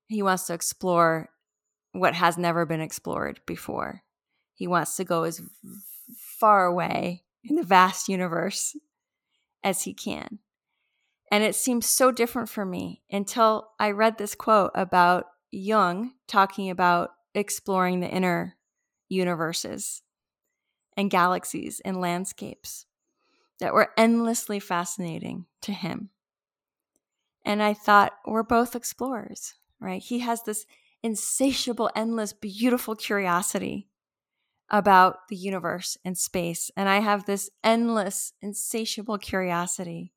He 0.07 0.22
wants 0.22 0.46
to 0.46 0.55
explore 0.55 1.30
what 1.92 2.14
has 2.14 2.36
never 2.36 2.66
been 2.66 2.80
explored 2.80 3.40
before. 3.46 4.02
He 4.55 4.66
wants 4.66 4.96
to 4.96 5.05
go 5.05 5.24
as 5.24 5.40
far 6.16 6.66
away 6.66 7.24
in 7.42 7.57
the 7.57 7.62
vast 7.62 8.09
universe 8.09 8.76
as 9.62 9.82
he 9.82 9.94
can. 9.94 10.38
And 11.30 11.42
it 11.42 11.55
seems 11.55 11.86
so 11.86 12.11
different 12.12 12.48
for 12.48 12.64
me 12.64 13.02
until 13.11 13.70
I 13.80 13.90
read 13.90 14.18
this 14.18 14.34
quote 14.34 14.70
about 14.74 15.26
Jung 15.50 16.12
talking 16.26 16.70
about 16.70 17.11
exploring 17.34 18.00
the 18.00 18.09
inner 18.09 18.57
universes 19.09 20.02
and 20.96 21.11
galaxies 21.11 21.80
and 21.84 22.00
landscapes 22.00 22.86
that 23.59 23.74
were 23.74 23.90
endlessly 23.96 24.61
fascinating 24.61 25.46
to 25.62 25.72
him. 25.72 26.11
And 27.44 27.62
I 27.62 27.74
thought, 27.74 28.14
we're 28.26 28.42
both 28.42 28.74
explorers, 28.74 29.55
right? 29.80 30.02
He 30.02 30.20
has 30.20 30.42
this 30.42 30.66
insatiable, 31.02 31.90
endless, 31.94 32.32
beautiful 32.32 32.94
curiosity 32.94 33.88
about 34.71 35.29
the 35.29 35.37
universe 35.37 35.97
and 36.05 36.17
space. 36.17 36.71
And 36.77 36.89
I 36.89 37.01
have 37.01 37.27
this 37.27 37.51
endless, 37.62 38.33
insatiable 38.41 39.19
curiosity 39.19 40.12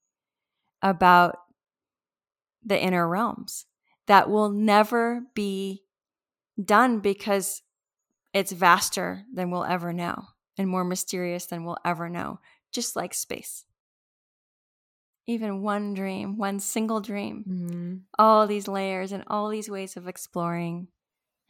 about 0.82 1.38
the 2.64 2.82
inner 2.82 3.08
realms 3.08 3.66
that 4.08 4.30
will 4.30 4.50
never 4.50 5.22
be 5.34 5.84
done 6.64 7.00
because 7.00 7.62
it's 8.34 8.52
vaster 8.52 9.24
than 9.34 9.52
we'll 9.52 9.66
ever 9.66 9.94
know 9.94 10.26
and 10.58 10.70
more 10.70 10.84
mysterious 10.84 11.46
than 11.46 11.64
we'll 11.64 11.78
ever 11.86 12.10
know 12.10 12.40
just 12.72 12.96
like 12.96 13.14
space. 13.14 13.66
Even 15.26 15.62
one 15.62 15.94
dream, 15.94 16.38
one 16.38 16.60
single 16.60 17.02
dream, 17.02 17.44
mm-hmm. 17.48 17.96
all 18.18 18.48
these 18.48 18.68
layers 18.68 19.12
and 19.12 19.24
all 19.28 19.50
these 19.50 19.70
ways 19.70 19.98
of 19.98 20.08
exploring. 20.08 20.88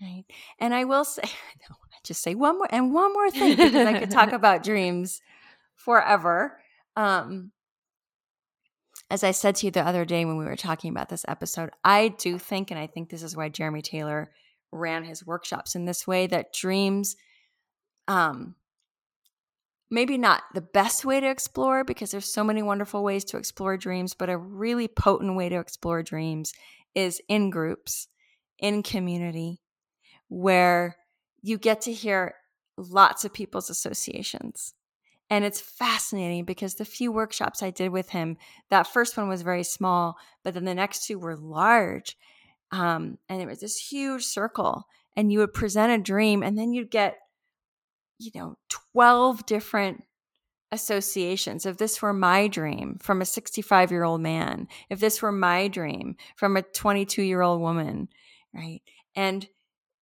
Right. 0.01 0.25
And 0.59 0.73
I 0.73 0.83
will 0.85 1.05
say, 1.05 1.23
just 2.07 2.21
say 2.21 2.35
one 2.35 2.57
more 2.57 2.67
and 2.69 2.93
one 2.93 3.13
more 3.13 3.29
thing 3.29 3.55
because 3.55 3.75
I 3.75 3.99
could 3.99 4.11
talk 4.11 4.31
about 4.33 4.63
dreams 4.63 5.21
forever. 5.75 6.59
Um, 6.95 7.51
as 9.09 9.23
I 9.23 9.31
said 9.31 9.55
to 9.57 9.67
you 9.67 9.71
the 9.71 9.87
other 9.87 10.05
day 10.05 10.25
when 10.25 10.37
we 10.37 10.45
were 10.45 10.55
talking 10.55 10.91
about 10.91 11.09
this 11.09 11.25
episode, 11.27 11.69
I 11.83 12.09
do 12.09 12.37
think, 12.37 12.71
and 12.71 12.79
I 12.79 12.87
think 12.87 13.09
this 13.09 13.23
is 13.23 13.37
why 13.37 13.49
Jeremy 13.49 13.81
Taylor 13.81 14.31
ran 14.71 15.03
his 15.03 15.25
workshops 15.25 15.75
in 15.75 15.85
this 15.85 16.05
way, 16.05 16.27
that 16.27 16.53
dreams 16.53 17.15
um, 18.07 18.55
maybe 19.89 20.17
not 20.17 20.43
the 20.53 20.61
best 20.61 21.05
way 21.05 21.19
to 21.19 21.29
explore 21.29 21.83
because 21.83 22.11
there's 22.11 22.31
so 22.31 22.43
many 22.43 22.61
wonderful 22.61 23.03
ways 23.03 23.23
to 23.25 23.37
explore 23.37 23.77
dreams, 23.77 24.13
but 24.13 24.29
a 24.29 24.37
really 24.37 24.87
potent 24.87 25.35
way 25.35 25.49
to 25.49 25.59
explore 25.59 26.03
dreams 26.03 26.53
is 26.93 27.21
in 27.29 27.49
groups, 27.49 28.07
in 28.59 28.83
community, 28.83 29.61
where 30.27 30.97
you 31.47 31.57
get 31.57 31.79
to 31.81 31.93
hear 31.93 32.35
lots 32.75 33.23
of 33.23 33.31
people's 33.31 33.69
associations. 33.69 34.73
And 35.29 35.45
it's 35.45 35.61
fascinating 35.61 36.43
because 36.43 36.75
the 36.75 36.85
few 36.85 37.11
workshops 37.11 37.63
I 37.63 37.69
did 37.69 37.89
with 37.89 38.09
him, 38.09 38.37
that 38.69 38.87
first 38.87 39.15
one 39.15 39.29
was 39.29 39.41
very 39.41 39.63
small, 39.63 40.17
but 40.43 40.53
then 40.53 40.65
the 40.65 40.75
next 40.75 41.05
two 41.05 41.17
were 41.17 41.37
large. 41.37 42.17
Um, 42.71 43.17
and 43.29 43.41
it 43.41 43.47
was 43.47 43.61
this 43.61 43.77
huge 43.77 44.25
circle. 44.25 44.87
And 45.15 45.31
you 45.31 45.39
would 45.39 45.53
present 45.53 45.91
a 45.91 46.03
dream, 46.03 46.43
and 46.43 46.57
then 46.57 46.73
you'd 46.73 46.91
get, 46.91 47.17
you 48.19 48.31
know, 48.35 48.57
12 48.93 49.45
different 49.45 50.03
associations. 50.71 51.65
If 51.65 51.77
this 51.77 52.01
were 52.01 52.13
my 52.13 52.47
dream 52.47 52.97
from 53.01 53.21
a 53.21 53.25
65 53.25 53.89
year 53.89 54.03
old 54.03 54.21
man, 54.21 54.67
if 54.89 54.99
this 54.99 55.21
were 55.21 55.31
my 55.31 55.69
dream 55.69 56.17
from 56.35 56.57
a 56.57 56.61
22 56.61 57.23
year 57.23 57.41
old 57.41 57.61
woman, 57.61 58.09
right? 58.53 58.81
And 59.15 59.47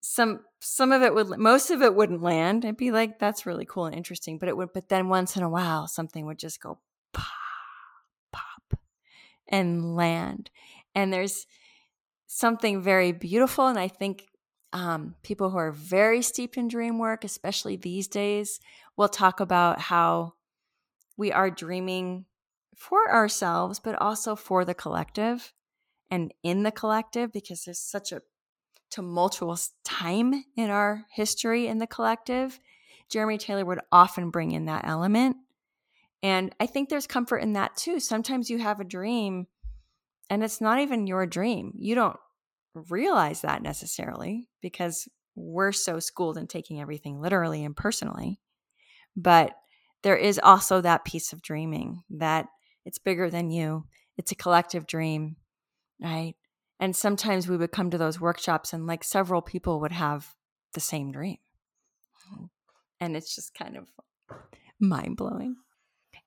some 0.07 0.41
some 0.59 0.91
of 0.91 1.01
it 1.01 1.15
would 1.15 1.29
most 1.39 1.71
of 1.71 1.81
it 1.81 1.95
wouldn't 1.95 2.21
land. 2.21 2.63
It'd 2.63 2.77
be 2.77 2.91
like 2.91 3.17
that's 3.17 3.47
really 3.47 3.65
cool 3.65 3.87
and 3.87 3.95
interesting 3.95 4.37
but 4.37 4.47
it 4.47 4.55
would 4.55 4.69
but 4.71 4.87
then 4.87 5.09
once 5.09 5.35
in 5.35 5.41
a 5.41 5.49
while 5.49 5.87
something 5.87 6.27
would 6.27 6.37
just 6.37 6.61
go 6.61 6.79
pop 7.11 7.25
pop 8.31 8.79
and 9.47 9.95
land. 9.95 10.51
And 10.93 11.11
there's 11.11 11.47
something 12.27 12.81
very 12.81 13.11
beautiful 13.11 13.67
and 13.67 13.79
i 13.79 13.87
think 13.87 14.25
um, 14.73 15.15
people 15.23 15.51
who 15.51 15.57
are 15.57 15.71
very 15.71 16.21
steeped 16.21 16.57
in 16.57 16.67
dream 16.67 16.97
work 16.99 17.23
especially 17.23 17.75
these 17.75 18.07
days 18.07 18.59
will 18.97 19.07
talk 19.07 19.39
about 19.39 19.79
how 19.79 20.33
we 21.15 21.31
are 21.31 21.49
dreaming 21.49 22.25
for 22.75 23.09
ourselves 23.09 23.79
but 23.79 23.95
also 24.01 24.35
for 24.35 24.65
the 24.65 24.73
collective 24.73 25.53
and 26.11 26.33
in 26.43 26.63
the 26.63 26.71
collective 26.71 27.31
because 27.31 27.63
there's 27.63 27.79
such 27.79 28.11
a 28.11 28.21
tumultuous 28.95 29.71
time 29.83 30.45
in 30.55 30.69
our 30.69 31.05
history 31.11 31.67
in 31.67 31.79
the 31.79 31.87
collective, 31.87 32.57
Jeremy 33.09 33.37
Taylor 33.37 33.65
would 33.65 33.81
often 33.91 34.29
bring 34.29 34.51
in 34.51 34.65
that 34.65 34.87
element. 34.87 35.35
And 36.23 36.55
I 36.61 36.65
think 36.65 36.87
there's 36.87 37.05
comfort 37.05 37.39
in 37.39 37.53
that 37.53 37.75
too. 37.75 37.99
Sometimes 37.99 38.49
you 38.49 38.57
have 38.57 38.79
a 38.79 38.85
dream 38.85 39.47
and 40.29 40.43
it's 40.43 40.61
not 40.61 40.79
even 40.79 41.07
your 41.07 41.25
dream. 41.25 41.73
You 41.75 41.95
don't 41.95 42.17
realize 42.89 43.41
that 43.41 43.61
necessarily 43.61 44.47
because 44.61 45.09
we're 45.35 45.73
so 45.73 45.99
schooled 45.99 46.37
in 46.37 46.47
taking 46.47 46.79
everything 46.79 47.19
literally 47.19 47.65
and 47.65 47.75
personally. 47.75 48.39
But 49.17 49.55
there 50.03 50.15
is 50.15 50.39
also 50.41 50.79
that 50.81 51.03
piece 51.03 51.33
of 51.33 51.41
dreaming 51.41 52.01
that 52.11 52.47
it's 52.85 52.97
bigger 52.97 53.29
than 53.29 53.51
you, 53.51 53.87
it's 54.17 54.31
a 54.31 54.35
collective 54.35 54.87
dream, 54.87 55.35
right? 56.01 56.35
And 56.79 56.95
sometimes 56.95 57.47
we 57.47 57.57
would 57.57 57.71
come 57.71 57.89
to 57.89 57.97
those 57.97 58.19
workshops 58.19 58.73
and 58.73 58.85
like 58.85 59.03
several 59.03 59.41
people 59.41 59.79
would 59.79 59.93
have 59.93 60.35
the 60.73 60.79
same 60.79 61.11
dream. 61.11 61.37
And 62.99 63.15
it's 63.15 63.33
just 63.33 63.53
kind 63.53 63.77
of 63.77 63.87
mind 64.79 65.17
blowing. 65.17 65.55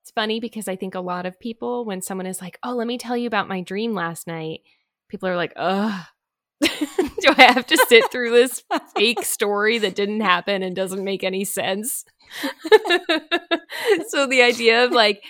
It's 0.01 0.11
funny 0.11 0.41
because 0.41 0.69
I 0.69 0.77
think 0.77 0.95
a 0.95 1.01
lot 1.01 1.27
of 1.27 1.39
people, 1.39 1.85
when 1.85 2.01
someone 2.01 2.27
is 2.27 2.41
like, 2.41 2.59
oh, 2.63 2.75
let 2.75 2.87
me 2.87 2.97
tell 2.97 3.17
you 3.17 3.27
about 3.27 3.49
my 3.49 3.61
dream 3.61 3.93
last 3.95 4.27
night, 4.27 4.61
people 5.09 5.29
are 5.29 5.37
like, 5.37 5.53
ugh. 5.57 6.07
Do 6.61 7.35
I 7.37 7.53
have 7.53 7.67
to 7.67 7.77
sit 7.89 8.11
through 8.11 8.31
this 8.31 8.65
fake 8.97 9.25
story 9.25 9.79
that 9.79 9.95
didn't 9.95 10.23
happen 10.23 10.63
and 10.63 10.75
doesn't 10.75 11.05
make 11.05 11.23
any 11.23 11.45
sense? 11.45 12.05
so 14.09 14.27
the 14.27 14.43
idea 14.43 14.85
of 14.85 14.93
like 14.93 15.23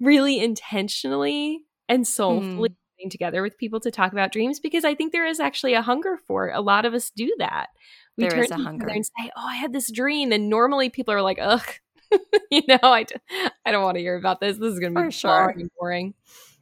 really 0.00 0.40
intentionally 0.40 1.60
and 1.88 2.06
soulfully 2.06 2.70
mm 2.70 2.76
together 3.10 3.42
with 3.42 3.58
people 3.58 3.80
to 3.80 3.90
talk 3.90 4.12
about 4.12 4.32
dreams 4.32 4.60
because 4.60 4.84
I 4.84 4.94
think 4.94 5.12
there 5.12 5.26
is 5.26 5.40
actually 5.40 5.74
a 5.74 5.82
hunger 5.82 6.18
for 6.26 6.48
it. 6.48 6.56
A 6.56 6.60
lot 6.60 6.84
of 6.84 6.94
us 6.94 7.10
do 7.10 7.34
that. 7.38 7.68
We 8.16 8.24
there 8.24 8.30
turn 8.30 8.44
is 8.44 8.50
a 8.50 8.56
hunger 8.56 8.88
and 8.88 9.04
say, 9.04 9.30
"Oh, 9.36 9.46
I 9.46 9.56
had 9.56 9.72
this 9.72 9.90
dream," 9.90 10.32
and 10.32 10.48
normally 10.48 10.88
people 10.88 11.12
are 11.14 11.22
like, 11.22 11.38
"Ugh." 11.40 11.66
you 12.50 12.62
know, 12.68 12.78
I 12.82 13.02
d- 13.02 13.16
I 13.64 13.72
don't 13.72 13.82
want 13.82 13.96
to 13.96 14.00
hear 14.00 14.16
about 14.16 14.40
this. 14.40 14.56
This 14.56 14.72
is 14.72 14.80
going 14.80 14.94
to 14.94 15.02
be 15.02 15.10
sure. 15.10 15.54
boring. 15.78 16.14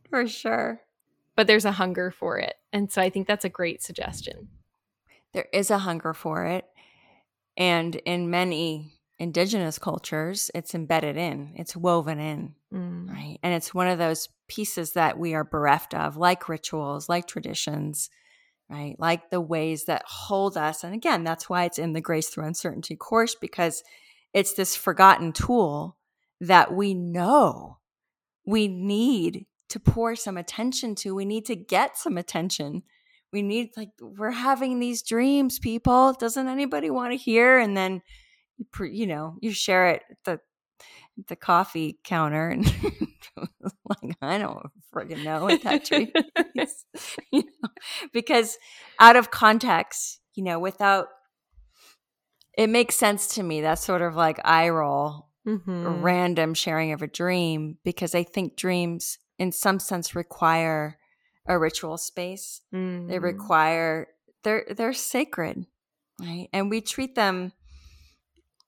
For 0.09 0.27
sure. 0.27 0.81
But 1.37 1.47
there's 1.47 1.65
a 1.65 1.73
hunger 1.73 2.11
for 2.11 2.39
it. 2.39 2.55
And 2.73 2.91
so 2.91 3.03
I 3.03 3.11
think 3.11 3.27
that's 3.27 3.45
a 3.45 3.51
great 3.51 3.83
suggestion. 3.83 4.49
There 5.33 5.49
is 5.53 5.71
a 5.71 5.79
hunger 5.79 6.15
for 6.15 6.45
it. 6.45 6.65
And 7.57 7.97
in 7.97 8.31
many 8.31 8.94
indigenous 9.19 9.79
cultures, 9.79 10.51
it's 10.55 10.75
embedded 10.75 11.17
in, 11.17 11.53
it's 11.57 11.77
woven 11.77 12.19
in, 12.19 12.55
mm. 12.73 13.09
right? 13.09 13.39
And 13.43 13.55
it's 13.55 13.73
one 13.73 13.89
of 13.89 13.99
those 13.99 14.29
pieces 14.49 14.93
that 14.93 15.19
we 15.19 15.35
are 15.35 15.45
bereft 15.45 15.95
of, 15.95 16.17
like 16.17 16.49
rituals, 16.49 17.09
like 17.09 17.27
traditions, 17.27 18.11
right? 18.69 18.97
Like 18.99 19.31
the 19.31 19.41
ways 19.41 19.85
that 19.85 20.03
hold 20.07 20.57
us. 20.57 20.83
And 20.83 20.95
again, 20.95 21.23
that's 21.23 21.49
why 21.49 21.65
it's 21.65 21.79
in 21.79 21.93
the 21.93 22.01
Grace 22.01 22.29
Through 22.29 22.47
Uncertainty 22.47 22.97
course, 22.97 23.37
because 23.41 23.85
it's 24.33 24.55
this 24.55 24.75
forgotten 24.75 25.33
tool 25.33 25.97
that 26.41 26.75
we 26.75 26.93
know 26.93 27.79
we 28.45 28.67
need 28.67 29.47
to 29.69 29.79
pour 29.79 30.17
some 30.17 30.37
attention 30.37 30.95
to. 30.97 31.15
We 31.15 31.25
need 31.25 31.47
to 31.47 31.57
get 31.57 31.97
some 31.97 32.19
attention. 32.19 32.83
We 33.33 33.43
need, 33.43 33.71
like, 33.77 33.91
we're 34.01 34.31
having 34.31 34.79
these 34.79 35.03
dreams, 35.03 35.59
people. 35.59 36.13
Doesn't 36.13 36.49
anybody 36.49 36.91
want 36.91 37.13
to 37.13 37.17
hear? 37.17 37.59
And 37.59 37.77
then 37.77 38.03
you 38.81 39.07
know, 39.07 39.37
you 39.41 39.53
share 39.53 39.89
it 39.89 40.03
at 40.11 40.17
the 40.25 40.41
the 41.29 41.37
coffee 41.37 41.99
counter 42.03 42.49
and 42.49 42.65
like 43.37 44.17
I 44.21 44.39
don't 44.39 44.67
friggin' 44.93 45.23
know 45.23 45.45
what 45.45 45.63
that 45.63 45.85
tree 45.85 46.13
is. 46.57 46.85
you 47.33 47.43
know, 47.43 47.69
because 48.13 48.59
out 48.99 49.17
of 49.17 49.31
context, 49.31 50.21
you 50.35 50.43
know, 50.43 50.59
without 50.59 51.09
it 52.57 52.69
makes 52.69 52.95
sense 52.95 53.35
to 53.35 53.43
me. 53.43 53.61
That's 53.61 53.85
sort 53.85 54.03
of 54.03 54.15
like 54.15 54.39
eye 54.45 54.69
roll, 54.69 55.29
mm-hmm. 55.47 56.03
random 56.03 56.55
sharing 56.55 56.93
of 56.93 57.03
a 57.03 57.07
dream, 57.07 57.79
because 57.85 58.15
I 58.15 58.23
think 58.23 58.57
dreams 58.57 59.19
in 59.39 59.51
some 59.51 59.81
sense 59.81 60.15
require 60.15 60.99
a 61.47 61.59
ritual 61.59 61.99
space. 61.99 62.61
Mm-hmm. 62.73 63.09
They 63.09 63.19
require 63.19 64.09
they're 64.45 64.67
they're 64.77 64.93
sacred. 64.93 65.67
Right. 66.21 66.49
And 66.53 66.71
we 66.71 66.81
treat 66.81 67.17
them 67.17 67.53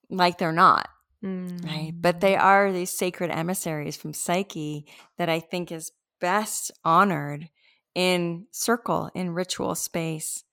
like 0.09 0.37
they're 0.37 0.51
not. 0.51 0.89
Mm. 1.23 1.65
Right. 1.65 1.93
But 1.95 2.21
they 2.21 2.35
are 2.35 2.71
these 2.71 2.91
sacred 2.91 3.31
emissaries 3.31 3.97
from 3.97 4.13
Psyche 4.13 4.85
that 5.17 5.29
I 5.29 5.39
think 5.39 5.71
is 5.71 5.91
best 6.19 6.71
honored 6.83 7.49
in 7.95 8.45
circle, 8.51 9.09
in 9.15 9.31
ritual 9.31 9.73
space, 9.75 10.43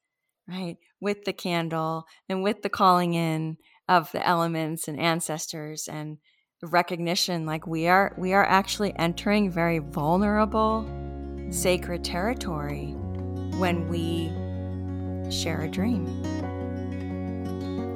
right? 0.48 0.76
With 1.00 1.24
the 1.24 1.32
candle 1.32 2.04
and 2.28 2.42
with 2.42 2.62
the 2.62 2.70
calling 2.70 3.14
in 3.14 3.58
of 3.88 4.10
the 4.12 4.26
elements 4.26 4.88
and 4.88 4.98
ancestors 4.98 5.88
and 5.88 6.18
recognition 6.62 7.44
like 7.44 7.66
we 7.66 7.86
are 7.86 8.14
we 8.16 8.32
are 8.32 8.46
actually 8.46 8.96
entering 8.98 9.50
very 9.50 9.80
vulnerable 9.80 10.88
sacred 11.50 12.02
territory 12.02 12.94
when 13.58 13.86
we 13.88 14.28
share 15.30 15.62
a 15.62 15.68
dream. 15.68 16.06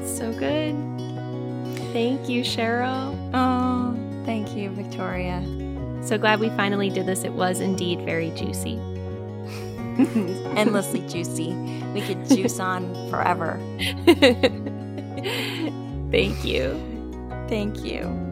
So 0.06 0.32
good. 0.32 1.17
Thank 1.92 2.28
you, 2.28 2.42
Sheryl. 2.42 3.16
Oh, 3.34 3.94
thank 4.24 4.54
you, 4.54 4.70
Victoria. 4.70 5.42
So 6.02 6.18
glad 6.18 6.40
we 6.40 6.48
finally 6.50 6.90
did 6.90 7.06
this. 7.06 7.24
It 7.24 7.32
was 7.32 7.60
indeed 7.60 8.00
very 8.02 8.30
juicy. 8.30 8.78
Endlessly 10.56 11.00
juicy. 11.08 11.52
We 11.92 12.02
could 12.02 12.28
juice 12.28 12.60
on 12.60 12.94
forever. 13.10 13.58
Thank 16.10 16.44
you. 16.44 16.80
Thank 17.48 17.84
you. 17.84 18.27